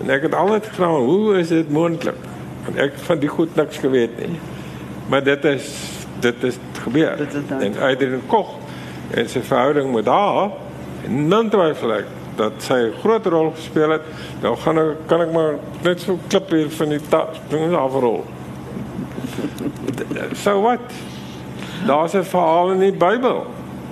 En 0.01 0.11
ek 0.13 0.27
het 0.27 0.35
altyd 0.35 0.69
gevra 0.71 0.91
hoe 0.97 1.37
is 1.39 1.53
dit 1.53 1.71
moontlik? 1.71 2.19
Want 2.65 2.79
ek 2.87 2.99
van 3.07 3.23
die 3.23 3.31
goed 3.31 3.55
niks 3.55 3.79
geweet 3.83 4.19
nie 4.19 4.35
maar 5.09 5.23
dit 5.23 5.43
is 5.43 5.73
dit 6.19 6.43
is 6.43 6.55
gebeur. 6.83 7.17
Dit 7.17 7.33
is 7.33 7.65
en 7.65 7.73
Adrian 7.81 8.21
Koch 8.27 8.55
en 9.09 9.29
sy 9.29 9.41
verhouding 9.41 9.93
met 9.93 10.05
haar 10.05 10.49
en 11.05 11.49
twyfel 11.49 11.93
ek 11.93 12.15
dat 12.37 12.57
sy 12.61 12.73
'n 12.73 12.93
groot 13.01 13.25
rol 13.25 13.51
gespeel 13.55 13.89
het. 13.89 14.01
Nou 14.41 14.55
gaan 14.55 14.77
ek 14.77 15.07
kan 15.07 15.21
ek 15.21 15.31
maar 15.31 15.53
net 15.81 16.01
so 16.01 16.19
klip 16.27 16.49
hier 16.49 16.69
van 16.69 16.89
die 16.89 17.01
ding 17.49 17.75
afrol 17.75 18.25
so 20.43 20.61
wat? 20.61 20.79
Daar's 21.85 22.13
'n 22.13 22.23
verhaal 22.23 22.71
in 22.71 22.79
die 22.79 22.93
Bybel. 22.93 23.45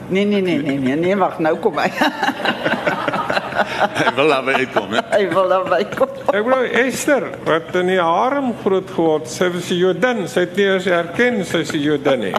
Nee 0.08 0.26
nee 0.26 0.42
nee 0.42 0.58
nee 0.58 0.78
nee, 0.78 0.96
nee 0.96 1.16
wag 1.18 1.40
nou 1.40 1.58
kom 1.58 1.78
hy 1.78 1.90
Hy 3.56 4.12
wil 4.16 4.28
daar 4.28 4.44
by 4.44 4.66
kom, 4.74 4.94
hè. 4.94 5.02
Hy 5.12 5.28
wil 5.32 5.50
daar 5.50 5.68
by 5.70 5.82
kom. 5.96 6.12
Ek 6.34 6.44
glo 6.44 6.62
Esther 6.82 7.28
wat 7.48 7.76
in 7.80 7.92
die 7.94 8.02
harem 8.02 8.52
groot 8.64 8.90
geword, 8.96 9.30
sy 9.32 9.50
was 9.54 9.72
'n 9.72 9.80
Jodin, 9.80 10.28
sy 10.28 10.46
het 10.46 10.56
nie 10.56 10.66
eens 10.66 10.88
erken 10.88 11.44
sy 11.46 11.64
is 11.64 11.72
'n 11.72 11.80
Jodin 11.80 12.20
nie. 12.20 12.36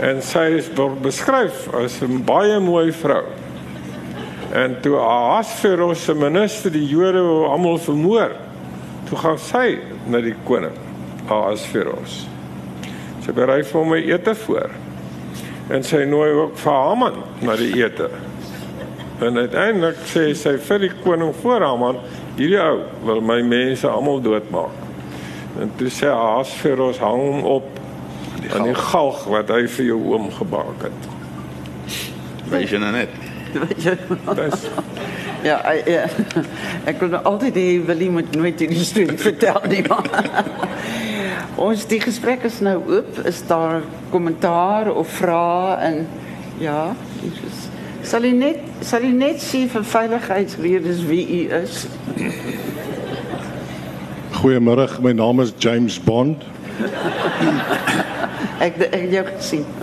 En 0.00 0.22
sy 0.22 0.56
is 0.58 0.68
beskryf 1.02 1.68
as 1.74 2.02
'n 2.02 2.24
baie 2.24 2.60
mooi 2.60 2.92
vrou. 2.92 3.24
En 4.52 4.80
toe 4.82 4.96
Ahasveros 4.98 6.04
se 6.04 6.14
minister 6.14 6.70
die 6.70 6.86
Jode 6.86 7.22
almal 7.48 7.78
vermoor, 7.78 8.32
toe 9.08 9.18
gaan 9.18 9.38
sy 9.38 9.78
na 10.06 10.20
die 10.20 10.34
koning, 10.44 10.76
Ahasveros. 11.28 12.26
Sy 13.24 13.32
berei 13.32 13.62
vir 13.62 13.80
hom 13.80 13.94
'n 13.94 14.10
ete 14.10 14.34
voor. 14.34 14.70
En 15.70 15.82
sy 15.82 16.04
nooi 16.04 16.32
ook 16.32 16.58
vir 16.58 16.72
Haman 16.72 17.22
na 17.40 17.56
die 17.56 17.84
ete. 17.84 18.10
En 19.20 19.36
uiteindelik 19.36 19.98
sê 20.08 20.30
sy 20.34 20.54
vir 20.64 20.86
die 20.86 20.92
koning 21.04 21.34
voor 21.42 21.64
Haman, 21.64 21.98
hierdie 22.38 22.60
ou 22.62 22.78
wil 23.04 23.20
my 23.20 23.40
mense 23.44 23.88
almal 23.88 24.22
doodmaak. 24.24 24.86
En 25.60 25.72
toe 25.76 25.90
sê 25.92 26.08
Ahasveros 26.08 27.00
hang 27.02 27.20
hom 27.20 27.44
op 27.58 27.68
aan 28.54 28.64
die 28.70 28.76
galg 28.78 29.26
wat 29.28 29.50
hy 29.52 29.66
vir 29.68 29.90
jou 29.90 29.98
oom 30.14 30.30
gebak 30.38 30.86
het. 30.88 31.10
Weet 32.50 32.72
jy 32.72 32.80
nou 32.82 32.94
net? 32.96 33.12
Dis 33.50 34.64
Ja, 35.40 35.56
ek, 35.64 35.86
ja. 35.88 36.02
ek 36.88 36.98
kon 37.00 37.14
altyd 37.16 37.54
die 37.56 37.78
Willie 37.88 38.10
moet 38.12 38.34
nooit 38.36 38.60
die 38.60 38.84
storie 38.84 39.16
vertel 39.20 39.60
nie. 39.72 39.80
Maar. 39.88 40.36
Ons 41.66 41.86
die 41.88 42.00
gesprek 42.02 42.44
is 42.48 42.58
nou 42.64 42.76
oop. 42.84 43.20
Is 43.28 43.40
daar 43.48 43.80
kommentaar 44.12 44.90
of 44.92 45.08
vrae 45.16 45.78
en 45.88 46.02
ja, 46.60 46.90
is, 47.24 47.64
sal 48.04 48.28
jy 48.28 48.34
net 48.36 48.69
sal 48.80 49.04
jy 49.04 49.12
net 49.12 49.42
sê 49.42 49.66
vir 49.68 49.84
veiligheidsredes 49.84 51.02
wie 51.08 51.24
u 51.36 51.40
is? 51.60 51.86
Goeiemôre, 54.40 54.88
my 55.04 55.12
naam 55.12 55.40
is 55.44 55.52
James 55.58 55.98
Bond. 56.00 56.44
ek 58.60 58.80
ek 58.90 59.10
jou 59.12 59.26
gesien. 59.34 59.66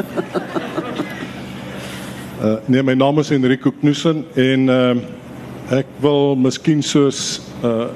Uh 2.37 2.59
nee, 2.69 2.83
my 2.85 2.93
naam 2.93 3.17
is 3.17 3.31
Enrico 3.33 3.71
Knussen 3.81 4.19
en 4.37 4.67
uh 4.69 4.93
ek 5.73 5.87
wil 6.03 6.35
miskien 6.37 6.83
soos 6.85 7.39
uh 7.65 7.87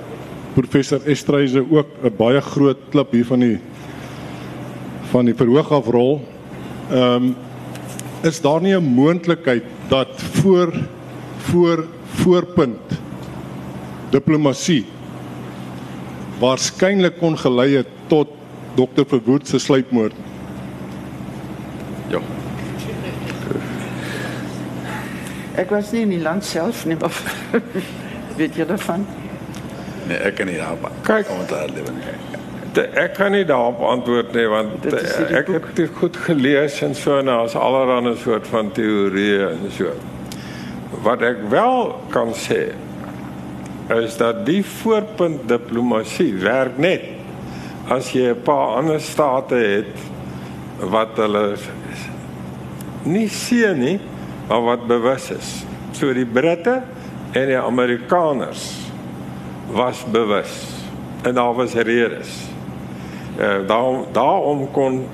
professor 0.56 0.98
Estreise 1.06 1.62
ook 1.62 1.92
'n 2.02 2.16
baie 2.18 2.42
groot 2.42 2.82
klip 2.90 3.12
hier 3.14 3.26
van 3.26 3.40
die 3.40 3.60
van 5.12 5.30
die 5.30 5.38
verhoog 5.38 5.70
afrol. 5.72 6.22
Ehm 6.90 7.30
um, 7.30 7.36
is 8.24 8.42
daar 8.42 8.62
nie 8.62 8.74
'n 8.74 8.84
moontlikheid 8.84 9.64
dat 9.92 10.08
voor 10.16 10.74
voor 11.38 11.86
voorpunt 12.06 13.00
diplomatie 14.10 14.86
waarskynlik 16.40 17.18
kon 17.20 17.38
gelei 17.38 17.76
het 17.76 17.88
tot 18.08 18.28
Dr. 18.76 19.04
Verwoerd 19.08 19.48
se 19.48 19.60
sluipmoord. 19.60 20.14
Ja. 22.08 22.20
Ek 25.60 25.70
was 25.70 25.92
nie 25.92 26.06
in 26.08 26.16
die 26.16 26.22
land 26.24 26.46
self 26.48 26.86
nie, 26.88 26.96
maar 26.96 27.20
weet 28.40 28.56
jy 28.56 28.66
daarvan? 28.66 29.04
Nee, 30.08 30.18
ek 30.18 30.40
kan 30.40 30.48
nie 30.48 30.56
daarop 30.58 30.88
Kyk. 31.04 31.28
kommentaar 31.28 31.68
lewer 31.76 31.94
nie. 32.00 32.41
Ek 32.78 33.18
kan 33.18 33.34
nie 33.36 33.44
daarop 33.44 33.82
antwoord 33.84 34.32
nie 34.36 34.46
want 34.48 34.86
hierdie 34.86 35.38
ek 35.42 35.50
het 35.52 35.76
dit 35.76 35.98
goed 36.00 36.16
gelees 36.28 36.78
en 36.86 36.96
so 36.96 37.18
en 37.20 37.28
daar's 37.28 37.56
allerlei 37.60 38.14
soort 38.16 38.48
van 38.48 38.72
teorieë 38.72 39.50
en 39.50 39.66
so. 39.76 39.92
Wat 41.04 41.22
ek 41.22 41.44
wel 41.52 41.92
kan 42.14 42.32
sê 42.38 42.72
is 43.92 44.16
dat 44.16 44.46
die 44.48 44.62
voorpunt 44.64 45.50
diplomatie 45.52 46.32
werk 46.40 46.78
net 46.80 47.04
as 47.92 48.14
jy 48.16 48.32
'n 48.32 48.44
paar 48.44 48.78
ander 48.80 49.02
state 49.02 49.56
het 49.56 49.96
wat 50.80 51.18
hulle 51.18 51.58
nie 53.04 53.28
sien 53.28 53.80
nie, 53.80 54.00
maar 54.48 54.62
wat 54.62 54.88
bewus 54.88 55.32
is. 55.32 55.66
So 55.92 56.14
die 56.14 56.26
Britte 56.26 56.82
en 57.34 57.48
die 57.48 57.60
Amerikaners 57.60 58.88
was 59.72 60.06
bewus 60.12 60.68
en 61.24 61.36
daar 61.36 61.54
was 61.54 61.74
redes. 61.74 62.51
Eh 63.42 63.48
uh, 63.48 63.68
daarom 63.68 64.06
daarom 64.12 64.72
kon 64.72 65.08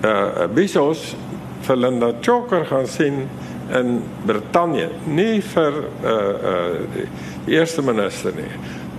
eh 0.00 0.10
uh, 0.10 0.46
Bezos 0.54 1.16
vir 1.60 1.76
Linda 1.76 2.12
Choker 2.20 2.66
gaan 2.66 2.86
sien 2.86 3.28
in 3.72 4.02
Brittanje, 4.26 4.88
nie 5.04 5.42
vir 5.42 5.72
eh 6.02 6.10
uh, 6.10 6.18
eh 6.18 6.50
uh, 6.50 7.08
die 7.44 7.56
eerste 7.56 7.82
minister 7.82 8.32
nie. 8.36 8.52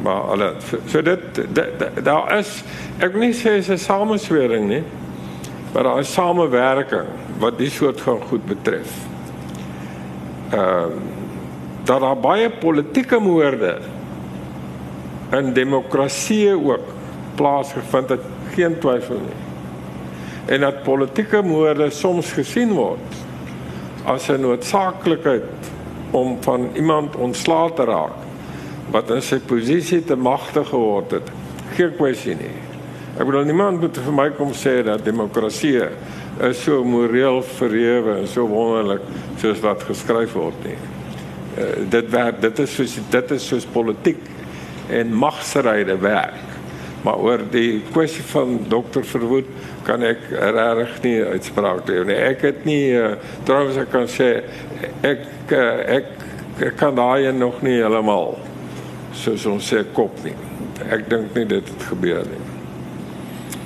Maar 0.03 0.21
hulle 0.29 0.53
so 0.85 1.01
dit 1.01 1.19
daar 2.03 2.37
is 2.37 2.63
ek 2.99 3.11
wil 3.11 3.21
nie 3.21 3.33
sê 3.33 3.55
is 3.61 3.69
'n 3.69 3.77
sameswering 3.77 4.67
nie, 4.67 4.83
maar 5.73 5.83
daar 5.83 5.99
is 5.99 6.13
samewerking 6.13 7.07
wat 7.39 7.57
die 7.57 7.69
soort 7.69 8.01
van 8.01 8.19
goed 8.29 8.45
betref. 8.45 8.91
Ehm 10.51 10.59
uh, 10.59 10.85
dat 11.85 11.99
daar 12.01 12.17
baie 12.17 12.49
politieke 12.49 13.19
moorde 13.19 13.77
in 15.31 15.53
demokrasie 15.53 16.57
ook 16.57 16.81
plaasgevind 17.35 18.09
het 18.09 18.34
geen 18.55 18.79
twyfel 18.79 19.21
nie. 19.23 19.41
En 20.45 20.61
dat 20.61 20.83
politieke 20.83 21.41
moorde 21.41 21.89
soms 21.89 22.31
gesien 22.37 22.73
word 22.77 23.23
as 24.05 24.29
'n 24.29 24.41
noodsaaklikheid 24.41 25.71
om 26.11 26.37
van 26.41 26.69
iemand 26.73 27.15
ontslae 27.15 27.73
te 27.73 27.83
raak 27.83 28.21
wat 28.91 29.09
in 29.09 29.21
sy 29.21 29.39
posisie 29.39 30.03
te 30.05 30.15
magtig 30.15 30.69
geword 30.69 31.11
het. 31.11 31.31
Geen 31.75 31.95
kwessie 31.97 32.35
nie. 32.35 32.53
Ek 33.17 33.25
bedoel 33.25 33.47
niemand 33.47 33.81
moet 33.81 33.97
vir 33.97 34.13
my 34.13 34.29
kom 34.37 34.53
sê 34.53 34.83
dat 34.85 35.05
demokrasie 35.05 35.79
is 36.43 36.63
so 36.63 36.83
moreel 36.83 37.41
verhewe 37.41 38.17
en 38.19 38.27
so 38.27 38.47
wonderlik 38.47 39.01
soos 39.41 39.61
wat 39.63 39.85
geskryf 39.87 40.35
word 40.35 40.67
nie. 40.67 40.77
Uh, 41.55 41.67
dit 41.89 42.09
werk 42.11 42.41
dit 42.43 42.59
is 42.59 42.75
soos 42.75 42.97
dit 43.09 43.31
is 43.31 43.47
soos 43.47 43.65
politiek 43.65 44.19
en 44.91 45.13
magsryde 45.15 45.95
werk. 46.03 46.44
Maar 47.05 47.21
oor 47.21 47.43
die 47.53 47.83
kwessie 47.93 48.23
van 48.31 48.59
dokter 48.71 49.05
Verwoed 49.05 49.49
kan 49.85 50.01
ek 50.05 50.23
regtig 50.31 50.95
nie 51.03 51.17
uitspraak 51.35 51.83
doen 51.85 52.09
nie. 52.09 52.17
Ek 52.17 52.41
het 52.47 52.63
nie 52.65 52.95
uh, 52.97 53.11
trouens 53.45 53.77
ek 53.77 53.91
kan 53.93 54.07
sê 54.09 54.29
ek 55.05 55.27
uh, 55.53 55.99
ek, 55.99 56.09
ek 56.65 56.79
kan 56.79 56.97
daai 56.97 57.29
nog 57.37 57.61
nie 57.65 57.75
heeltemal 57.77 58.39
soos 59.15 59.45
ons 59.51 59.69
sê 59.69 59.83
kop 59.93 60.17
nie. 60.25 60.33
Ek 60.89 61.05
dink 61.11 61.37
nie 61.37 61.45
dit 61.53 61.69
het 61.69 61.85
gebeur 61.91 62.25
nie. 62.31 62.41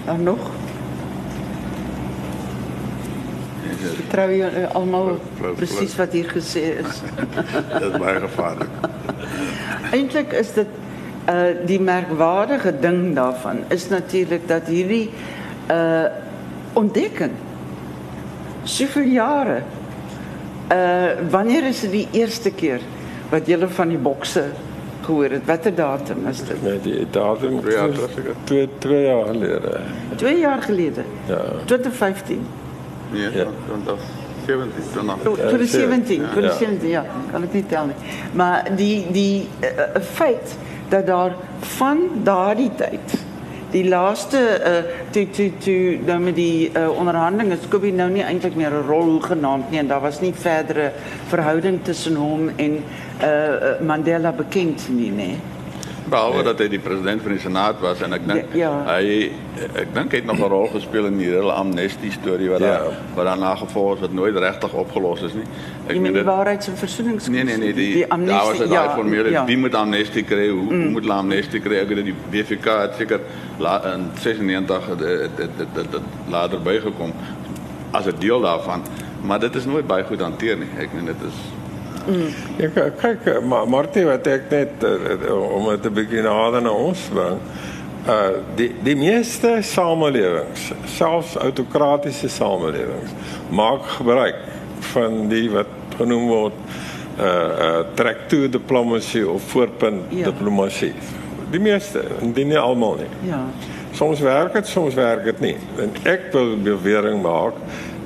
Dan 0.06 0.28
nog? 0.28 0.44
Vertrou 3.80 4.28
jy 4.36 4.52
uh, 4.52 4.68
almal 4.76 5.14
Vlou- 5.40 5.56
presies 5.56 5.96
wat 6.00 6.14
hier 6.18 6.28
gesê 6.36 6.66
is? 6.84 7.00
Dit 7.80 7.88
is 7.88 7.98
baie 8.02 8.20
gevaarlik. 8.28 8.88
Eintlik 9.96 10.36
is 10.38 10.52
dit 10.60 10.79
uh 11.30 11.66
die 11.66 11.80
merkwaardige 11.80 12.74
ding 12.80 13.16
daarvan 13.16 13.64
is 13.68 13.90
natuurlik 13.90 14.48
dat 14.48 14.68
hierdie 14.68 15.10
uh 15.72 16.06
ontdekking 16.74 17.32
soveel 18.64 19.12
jare 19.14 19.62
uh 20.72 21.30
wanneer 21.30 21.68
is 21.68 21.80
dit 21.80 21.92
die 21.92 22.08
eerste 22.12 22.52
keer 22.52 22.82
wat 23.30 23.48
jy 23.48 23.68
van 23.68 23.88
die 23.94 23.98
bokse 23.98 24.44
gehoor 25.10 25.30
het? 25.30 25.46
Watter 25.46 25.76
datum 25.76 26.28
is 26.30 26.42
dit? 26.46 26.64
Nee, 26.64 26.80
die 26.82 27.08
datum 27.10 27.60
Twee 27.62 27.76
jaar 27.76 27.92
terug, 27.92 28.12
seker. 28.16 28.36
2 28.44 28.70
2 28.78 29.04
jaar 29.04 29.26
gelede. 29.26 29.80
2 30.16 30.40
jaar 30.40 30.62
gelede. 30.62 31.02
Ja. 31.26 31.42
2015. 31.66 32.46
Nee, 33.12 33.22
Ja. 33.22 33.46
2017 34.46 35.06
dan. 35.06 35.10
Oh, 35.10 35.34
2017, 35.34 36.22
Ja. 36.22 36.30
2017, 36.30 36.90
ja, 36.90 37.06
kan 37.32 37.44
ik 37.44 37.54
niet 37.54 37.70
tellen. 37.70 37.94
Maar 38.32 38.68
die, 38.76 39.12
die 39.12 39.48
uh, 39.62 40.02
feit 40.02 40.58
dat 40.90 41.06
daar 41.06 41.32
van 41.60 41.98
daardie 42.24 42.72
tijd, 42.76 43.24
die 43.70 43.88
laatste, 43.88 44.62
uh, 45.12 45.26
toe, 45.32 45.58
toe, 45.58 45.98
nou 46.06 46.20
met 46.20 46.36
die 46.36 46.72
uh, 46.74 46.90
onderhandelingen, 46.90 47.58
Scooby 47.68 47.92
nou 47.92 48.12
niet 48.12 48.24
eindelijk 48.24 48.56
meer 48.56 48.74
een 48.74 48.88
rol 48.88 49.20
genaamd 49.20 49.70
nie, 49.70 49.80
en 49.80 49.88
daar 49.88 50.02
was 50.02 50.20
niet 50.20 50.36
verdere 50.38 50.92
verhouding 51.28 51.84
tussen 51.84 52.16
hem 52.16 52.52
en 52.56 52.84
uh, 53.22 53.88
Mandela 53.88 54.32
bekend 54.32 54.88
nie, 54.90 55.12
nee. 55.12 55.38
Behalwe 56.10 56.44
dat 56.44 56.60
hy 56.60 56.68
die 56.68 56.80
president 56.80 57.22
van 57.22 57.32
die 57.32 57.40
senaat 57.42 57.80
was 57.82 58.02
en 58.02 58.14
ek 58.14 58.28
dink 58.28 58.54
Ja, 58.58 58.70
ja. 58.86 58.96
hy 58.96 59.32
ek 59.76 59.94
dink 59.94 60.12
hy 60.12 60.18
het 60.18 60.26
nog 60.26 60.40
'n 60.40 60.50
rol 60.50 60.68
gespeel 60.74 61.06
in 61.06 61.18
die 61.18 61.28
hele 61.30 61.52
amnestie 61.52 62.12
storie 62.12 62.50
wat 62.50 62.60
Ja. 62.60 62.66
daar 62.78 62.94
wat 63.16 63.26
daarna 63.26 63.56
gevolg 63.56 63.94
is 63.96 64.00
wat 64.00 64.14
nooit 64.14 64.38
regtig 64.38 64.74
opgelos 64.74 65.22
is 65.22 65.34
nie. 65.34 65.44
Ek 65.88 65.96
meen 65.96 66.04
die 66.04 66.12
dit- 66.14 66.26
waarheids- 66.26 66.68
en 66.68 66.78
versoeningskommissie? 66.78 67.58
Nee 67.58 67.58
nee 67.58 67.74
nee, 67.74 67.86
die, 67.86 67.94
die 67.94 68.08
daar 68.08 68.18
was 68.18 68.30
amnestie, 68.38 68.60
dit 68.60 68.70
daai 68.70 68.90
formule 68.90 69.30
ja. 69.30 69.46
wie 69.46 69.58
moet 69.58 69.76
amnestie 69.76 70.24
kry, 70.24 70.50
hoe, 70.50 70.62
mm. 70.62 70.82
hoe 70.82 70.90
moet 70.90 71.02
hulle 71.02 71.14
amnestie 71.14 71.60
kry? 71.60 71.76
Ek 71.76 71.88
weet 71.88 72.06
die 72.06 72.16
BVK 72.30 72.66
het 72.66 72.94
seker 72.98 73.20
in 73.94 74.10
96 74.14 74.86
het 74.88 75.00
het 75.00 75.20
het, 75.20 75.52
het, 75.58 75.68
het, 75.76 75.92
het 75.92 76.02
later 76.30 76.62
bygekom 76.62 77.14
as 77.92 78.06
'n 78.06 78.16
deel 78.20 78.42
daarvan, 78.42 78.82
maar 79.22 79.40
dit 79.40 79.56
is 79.56 79.66
nooit 79.66 79.88
baie 79.88 80.04
goed 80.04 80.22
hanteer 80.22 80.58
nie. 80.58 80.68
Ek 80.78 80.94
meen 80.94 81.06
dit 81.06 81.22
is 81.28 81.36
Ja, 82.58 82.68
k- 82.74 82.92
kyk, 83.02 83.26
eh, 83.26 83.40
maar 83.42 83.68
Martie 83.70 84.06
wat 84.06 84.28
ek 84.28 84.50
net 84.50 84.84
uh, 84.84 85.56
om 85.56 85.70
dit 85.70 85.86
'n 85.86 85.94
bietjie 85.94 86.22
nader 86.22 86.62
na 86.62 86.72
ons 86.72 87.00
bring. 87.14 87.40
Uh 88.08 88.30
die 88.56 88.72
die 88.84 88.96
meeste 88.96 89.58
samelewings, 89.62 90.72
selfs 90.86 91.36
autokratiese 91.36 92.30
samelewings, 92.30 93.12
maak 93.52 93.84
gebruik 93.98 94.36
van 94.94 95.28
die 95.30 95.50
wat 95.52 95.68
genoem 95.98 96.28
word 96.28 96.54
uh 97.20 97.26
uh 97.26 97.80
track 97.96 98.28
to 98.28 98.48
diplomacy 98.50 99.22
of 99.22 99.42
voorpunt 99.52 100.02
Ja. 100.10 100.26
diplomatie. 100.26 100.94
Die 101.52 101.60
meeste, 101.60 102.02
en 102.22 102.34
die 102.34 102.46
nie 102.46 102.58
almal 102.58 102.96
nie. 102.96 103.30
Ja. 103.30 103.44
Soms 103.92 104.20
werk 104.20 104.54
dit, 104.54 104.68
soms 104.68 104.94
werk 104.94 105.24
dit 105.24 105.40
nie. 105.40 105.56
En 105.78 105.92
ek 106.04 106.32
wil 106.32 106.56
bewering 106.64 107.22
maak 107.22 107.54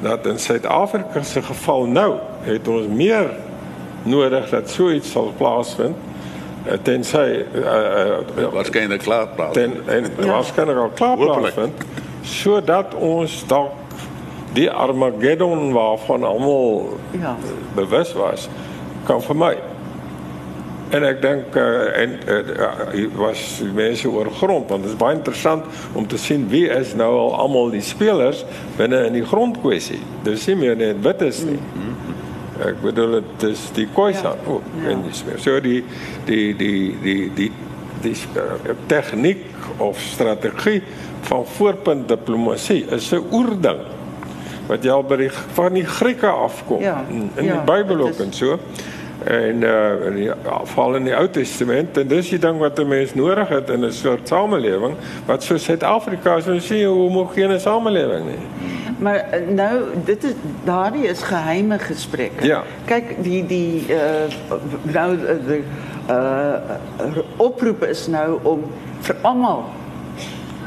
dat 0.01 0.25
in 0.25 0.39
Suid-Afrika 0.39 1.21
se 1.23 1.41
geval 1.41 1.85
nou 1.85 2.13
het 2.41 2.67
ons 2.67 2.87
meer 2.87 3.29
nodig 4.03 4.49
dat 4.49 4.69
so 4.69 4.91
iets 4.91 5.11
sal 5.11 5.33
plaasvind 5.37 5.95
eh, 6.65 6.77
tensy 6.81 7.43
uh, 7.55 7.63
uh, 8.37 8.49
waarskynlik 8.51 9.01
klaar 9.03 9.27
praat. 9.35 9.53
ten 9.53 9.73
en 9.85 10.09
ja. 10.17 10.25
waarskynlik 10.25 10.77
al 10.77 10.91
klaar 10.95 11.17
plaasvind 11.17 11.85
sodat 12.21 12.95
ons 12.95 13.43
dalk 13.47 13.71
die 14.53 14.69
Armageddon 14.71 15.71
waarvan 15.73 16.23
almal 16.23 16.97
Ja. 17.11 17.35
bewus 17.75 18.13
was 18.13 18.49
kan 19.05 19.21
vermy. 19.21 19.57
En 20.93 21.03
ek 21.03 21.21
dink 21.21 21.55
uh, 21.57 21.97
en 21.97 22.11
uh, 22.29 23.07
was 23.17 23.41
die 23.59 23.71
mense 23.73 24.09
oor 24.09 24.29
grond 24.31 24.69
want 24.69 24.83
dit 24.85 24.91
is 24.91 24.97
baie 24.97 25.15
interessant 25.17 25.65
om 25.97 26.07
te 26.07 26.17
sien 26.21 26.45
wie 26.51 26.67
is 26.69 26.93
nou 26.93 27.09
al 27.17 27.33
almal 27.35 27.73
die 27.73 27.81
spelers 27.81 28.43
binne 28.77 29.05
in 29.07 29.17
die 29.17 29.25
grondkwessie. 29.25 29.99
Dis 30.23 30.45
nie 30.51 30.55
meer 30.55 30.77
net 30.77 31.01
wit 31.01 31.21
is 31.25 31.41
nie. 31.47 31.57
Ek 32.61 32.81
bedoel 32.81 33.11
dit 33.11 33.43
is 33.49 33.69
die 33.73 33.87
Khoisan 33.93 34.37
Ja. 34.45 34.51
ook 34.51 34.61
Ja. 34.83 34.89
en 34.89 35.01
dis 35.07 35.23
meer. 35.25 35.39
So 35.39 35.59
die 35.59 35.83
die 36.25 36.55
die 36.55 36.95
die 37.01 37.31
die 37.35 37.51
die 38.01 38.15
uh, 38.35 38.71
tegniek 38.87 39.45
of 39.77 39.99
strategie 39.99 40.81
van 41.21 41.45
voorpunt 41.45 42.07
diplomatie 42.07 42.85
is 42.91 43.11
'n 43.13 43.23
oerding 43.31 43.79
wat 44.67 44.83
jy 44.83 44.89
al 44.91 45.03
by 45.03 45.15
die 45.17 45.31
van 45.53 45.73
die 45.73 45.85
Grieke 45.85 46.27
afkom 46.27 46.81
Ja, 46.81 47.03
in, 47.09 47.31
ja, 47.35 47.53
die 47.53 47.61
Bybel 47.65 47.99
ook 48.01 48.09
is- 48.09 48.19
en 48.19 48.33
so 48.33 48.59
en 49.25 49.61
uh 49.63 50.05
in 50.07 50.15
die 50.15 50.31
val 50.63 50.95
in 50.95 51.03
die 51.03 51.15
Ou 51.15 51.27
Testament 51.29 51.97
en 51.97 52.07
dis 52.07 52.29
die 52.29 52.39
ding 52.39 52.57
wat 52.59 52.79
'n 52.79 52.87
mens 52.87 53.13
nodig 53.15 53.47
het 53.49 53.69
in 53.69 53.85
'n 53.85 53.91
soort 53.91 54.27
samelewing 54.27 54.95
wat 55.25 55.43
so 55.43 55.57
Suid-Afrika 55.57 56.35
is, 56.37 56.47
ons 56.47 56.67
sien 56.67 56.77
'n 56.83 56.85
homogene 56.87 57.59
samelewing 57.59 58.25
nie. 58.25 58.39
Maar 58.97 59.15
eh, 59.15 59.47
nou, 59.49 59.81
dit 60.05 60.23
is, 60.23 60.31
daardie 60.63 61.03
is 61.07 61.21
geheime 61.21 61.79
gesprekke. 61.79 62.45
Ja. 62.45 62.63
Kijk, 62.85 63.23
die, 63.23 63.45
die 63.45 63.85
uh, 63.89 63.97
nou, 64.81 65.17
eh, 65.25 65.35
de 65.47 65.61
uh, 66.09 67.17
oproep 67.35 67.83
is 67.83 68.07
nou 68.07 68.39
om 68.41 68.63
voor 68.99 69.15
allemaal 69.21 69.69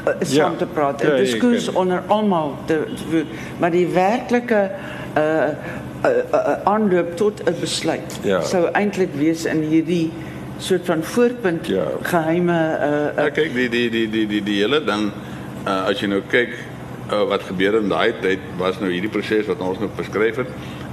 uh, 0.07 0.13
samen 0.19 0.51
Ja. 0.51 0.57
te 0.57 0.65
praten. 0.65 1.07
Ja, 1.07 1.13
Een 1.13 1.19
je 1.19 1.25
discuss 1.25 1.63
kunt- 1.65 1.75
onder 1.77 2.01
allemaal 2.07 2.57
te, 2.65 2.83
te 2.95 3.03
voeren. 3.09 3.27
Maar 3.57 3.71
die 3.71 3.87
werkelijke 3.87 4.71
uh, 5.17 5.23
uh, 5.23 6.11
uh, 6.33 6.53
aanloop 6.63 7.15
tot 7.15 7.47
een 7.47 7.55
besluit 7.59 8.19
Ja. 8.21 8.41
zou 8.41 8.71
eindelijk 8.71 9.15
wees 9.15 9.45
in 9.45 9.61
hierdie 9.61 10.11
soort 10.57 10.85
van 10.85 11.03
voorpunt 11.03 11.67
Ja. 11.67 11.83
geheime 12.01 12.53
uh, 12.53 13.17
uh, 13.17 13.23
Ja, 13.23 13.29
kyk 13.29 13.53
die 13.53 13.69
die 13.69 13.89
die 13.89 14.09
die 14.09 14.27
die 14.27 14.43
die 14.43 14.61
hele 14.61 14.81
uh, 15.67 15.85
as 15.85 15.99
jy 15.99 16.07
nou 16.07 16.21
kyk 16.31 16.49
uh, 17.11 17.23
wat 17.29 17.43
gebeur 17.47 17.77
in 17.81 17.89
daai 17.89 18.13
tyd 18.21 18.39
was 18.59 18.79
nou 18.79 18.91
hierdie 18.91 19.11
proses 19.11 19.47
wat 19.47 19.59
ons 19.63 19.79
nou 19.79 19.89
beskryf 19.97 20.35
het. 20.43 20.47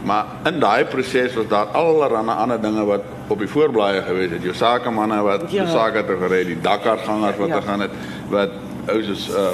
Maar 0.04 0.26
in 0.50 0.58
daai 0.60 0.84
proses 0.84 1.34
was 1.34 1.48
daar 1.48 1.66
allerlei 1.72 2.24
ander 2.36 2.60
dinge 2.60 2.84
wat 2.84 3.02
op 3.32 3.38
die 3.40 3.48
voorblaaie 3.48 4.02
gewees 4.04 4.30
het. 4.30 4.42
Jou 4.42 4.54
sakemanne 4.54 5.22
wat 5.22 5.50
Ja. 5.52 5.66
sake 5.66 6.04
te 6.04 6.16
gery, 6.20 6.44
die 6.44 6.60
Dakar 6.60 6.98
gangers 6.98 7.36
wat 7.36 7.48
Ja. 7.48 7.54
ja. 7.54 7.60
gegaan 7.60 7.80
het 7.80 7.90
wat 8.30 8.50
ou 8.88 9.02
soos 9.02 9.28
uh, 9.30 9.48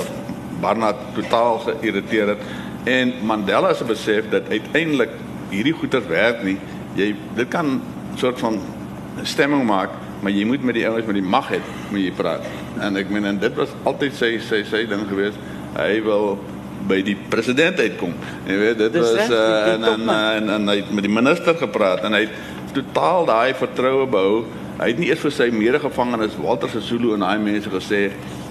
Barnard 0.61 0.97
totaal 1.15 1.59
geïrriteer 1.59 2.29
het 2.29 2.39
en 2.85 3.13
Mandela 3.23 3.75
se 3.75 3.85
besef 3.85 4.29
dat 4.31 4.49
uiteindelik 4.49 5.11
hierdie 5.51 5.73
goeters 5.73 6.07
werk 6.07 6.43
nie. 6.43 6.59
Jy 6.95 7.15
dit 7.37 7.49
kan 7.49 7.81
soort 8.17 8.39
van 8.39 8.59
stemming 9.23 9.65
maak, 9.67 9.91
maar 10.21 10.33
jy 10.33 10.45
moet 10.45 10.63
met 10.63 10.75
die 10.75 10.87
ouens 10.89 11.07
met 11.07 11.15
die 11.15 11.23
mag 11.25 11.49
het, 11.49 11.63
moet 11.91 12.01
jy 12.01 12.13
praat. 12.17 12.45
En 12.81 12.97
ek 12.97 13.11
meen 13.11 13.25
en 13.25 13.39
dit 13.39 13.55
was 13.55 13.69
altyd 13.85 14.15
sy 14.15 14.39
sy 14.39 14.63
sy 14.69 14.87
ding 14.89 15.07
gewees. 15.09 15.35
Hy 15.77 16.01
wil 16.03 16.39
by 16.89 17.03
die 17.05 17.17
president 17.31 17.79
uitkom. 17.79 18.15
Jy 18.49 18.57
weet 18.59 18.79
dit 18.81 18.93
Dis 18.93 19.03
was 19.05 19.29
uh, 19.29 19.29
die 19.29 19.75
en, 19.75 19.85
en, 19.85 19.85
topman. 19.85 20.17
en 20.39 20.49
en 20.57 20.69
hy 20.73 20.77
het 20.81 20.91
met 20.97 21.05
die 21.07 21.13
minister 21.13 21.55
gepraat 21.61 22.05
en 22.09 22.17
hy 22.17 22.23
het 22.27 22.75
totaal 22.75 23.27
daai 23.29 23.55
vertroue 23.59 24.07
behou. 24.11 24.45
Hy 24.81 24.89
het 24.95 24.99
nie 25.03 25.11
eers 25.11 25.21
vir 25.21 25.35
sy 25.37 25.51
medegevangenes 25.53 26.39
Walter 26.41 26.71
Sisulu 26.73 27.13
en 27.15 27.21
daai 27.27 27.39
mense 27.43 27.69
gesê 27.71 28.07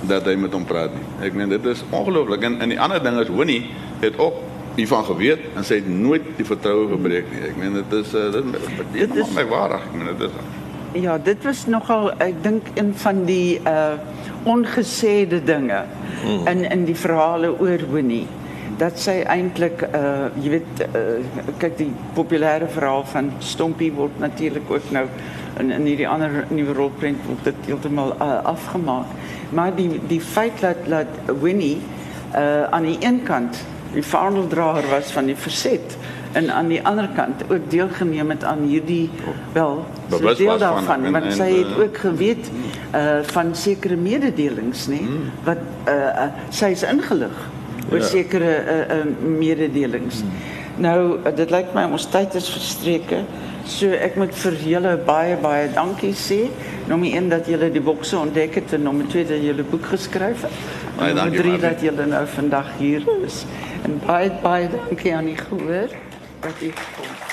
dat 0.07 0.27
hy 0.29 0.35
met 0.39 0.53
hom 0.53 0.63
praat 0.69 0.93
nie. 0.93 1.03
Ek 1.25 1.33
meen 1.35 1.49
dit 1.49 1.65
is 1.71 1.81
ongelooflik 1.89 2.45
en 2.47 2.59
en 2.61 2.69
die 2.69 2.79
ander 2.79 3.01
ding 3.03 3.17
is 3.19 3.31
Winnie 3.33 3.63
het 4.03 4.19
ook 4.21 4.45
hiervan 4.77 5.03
geweet 5.09 5.41
en 5.57 5.65
sy 5.67 5.81
het 5.81 5.89
nooit 5.89 6.29
die 6.37 6.45
vertroue 6.47 6.85
gebreek 6.93 7.33
nie. 7.33 7.41
Ek 7.49 7.57
meen 7.59 7.73
dit 7.81 7.97
is 7.99 8.13
uh, 8.15 8.29
dit, 8.31 8.51
dit, 8.53 8.61
dit, 8.61 8.77
Dit 8.93 9.09
dit 9.09 9.17
is- 9.23 9.27
is 9.27 9.35
my 9.35 9.43
waarag. 9.49 9.89
Ek 9.89 9.97
meen 9.97 10.13
dit 10.13 10.27
is 10.29 10.37
ja, 10.93 11.17
dit 11.17 11.43
was 11.43 11.65
nogal 11.65 12.11
ek 12.21 12.43
dink 12.43 12.67
een 12.73 12.93
van 12.95 13.25
die 13.25 13.59
uh 13.67 13.99
ongesêde 14.47 15.41
dinge 15.43 15.81
mm. 16.23 16.47
in 16.47 16.63
in 16.71 16.85
die 16.87 16.95
verhale 16.95 17.49
oor 17.59 17.81
Winnie 17.91 18.27
dat 18.79 18.95
sy 18.99 19.17
eintlik 19.27 19.81
uh 19.83 20.29
jy 20.39 20.53
weet 20.53 20.83
uh, 20.85 21.17
kyk 21.59 21.75
die 21.77 21.89
populêre 22.15 22.69
verhaal 22.71 23.03
van 23.11 23.33
Stompie 23.43 23.91
word 23.93 24.15
natuurlik 24.23 24.71
ook 24.71 24.87
nou 24.95 25.03
in 25.59 25.73
in 25.75 25.89
hierdie 25.91 26.07
ander 26.07 26.45
nuwe 26.49 26.73
rolprent 26.77 27.25
word 27.27 27.43
dit 27.49 27.67
heeltemal 27.67 28.15
uh, 28.15 28.39
afgemaak. 28.53 29.11
Maar 29.51 29.75
die 29.75 29.99
die 30.07 30.21
feit 30.21 30.61
dat 30.63 30.87
dat 30.87 31.35
Winnie 31.41 31.81
aan 32.69 32.85
die 32.85 32.97
een 33.01 33.23
kant 33.25 33.57
die 33.93 34.05
vaandeldraer 34.05 34.85
was 34.89 35.11
van 35.11 35.25
die 35.25 35.35
verset 35.35 35.97
en 36.31 36.49
aan 36.53 36.67
die 36.67 36.81
ander 36.85 37.09
kant 37.15 37.43
ook 37.49 37.69
deelgeneem 37.71 38.29
het 38.29 38.43
aan 38.43 38.59
hierdie 38.69 39.09
wel 39.53 39.85
Bewus 40.09 40.37
deel 40.37 40.47
was 40.47 40.59
van- 40.61 40.73
daarvan 40.73 41.05
en- 41.05 41.11
want 41.11 41.33
sy 41.33 41.49
het 41.57 41.67
uh, 41.77 41.79
ook 41.79 41.97
geweet 41.97 42.51
uh 42.95 43.19
van 43.23 43.55
sekere 43.55 43.95
mededelings 43.95 44.87
nê 44.87 44.97
Hmm. 44.99 45.31
wat 45.43 45.57
uh, 45.87 46.27
sy 46.49 46.65
is 46.75 46.83
ingelig 46.83 47.35
oor 47.91 47.97
Ja. 47.97 48.03
sekere 48.05 48.63
uh, 48.65 48.97
uh 48.99 49.05
mededelings. 49.39 50.23
Nou 50.77 51.17
uh, 51.25 51.35
dit 51.35 51.49
lyk 51.51 51.73
my 51.73 51.83
ons 51.91 52.05
tyd 52.09 52.35
is 52.35 52.49
verstreke. 52.49 53.23
So 53.69 53.89
ek 53.91 54.15
moet 54.15 54.33
vir 54.33 54.53
julle 54.65 54.97
baie 55.05 55.35
baie 55.41 55.69
dankie 55.73 56.13
sê. 56.13 56.39
Nommer 56.87 57.09
1 57.13 57.29
dat 57.29 57.45
julle 57.47 57.71
die 57.71 57.81
bokse 57.81 58.17
ontdek 58.17 58.55
het 58.55 58.73
en 58.73 58.81
nommer 58.83 59.07
2 59.07 59.25
dat 59.25 59.41
julle 59.43 59.63
boek 59.63 59.85
geskryf 59.85 60.41
het. 60.41 60.51
En 60.99 61.15
nommer 61.15 61.15
dankie, 61.15 61.39
3 61.39 61.51
Martie. 61.51 61.69
dat 61.69 61.81
julle 61.81 62.05
nou 62.05 62.23
vandag 62.27 62.65
hier 62.77 63.01
is. 63.25 63.45
En 63.83 63.99
baie 64.05 64.31
baie 64.41 64.69
dankie 64.69 65.15
aan 65.15 65.25
die 65.25 65.37
gehoor 65.37 65.89
dat 66.41 66.61
u 66.61 66.73
kom. 66.95 67.28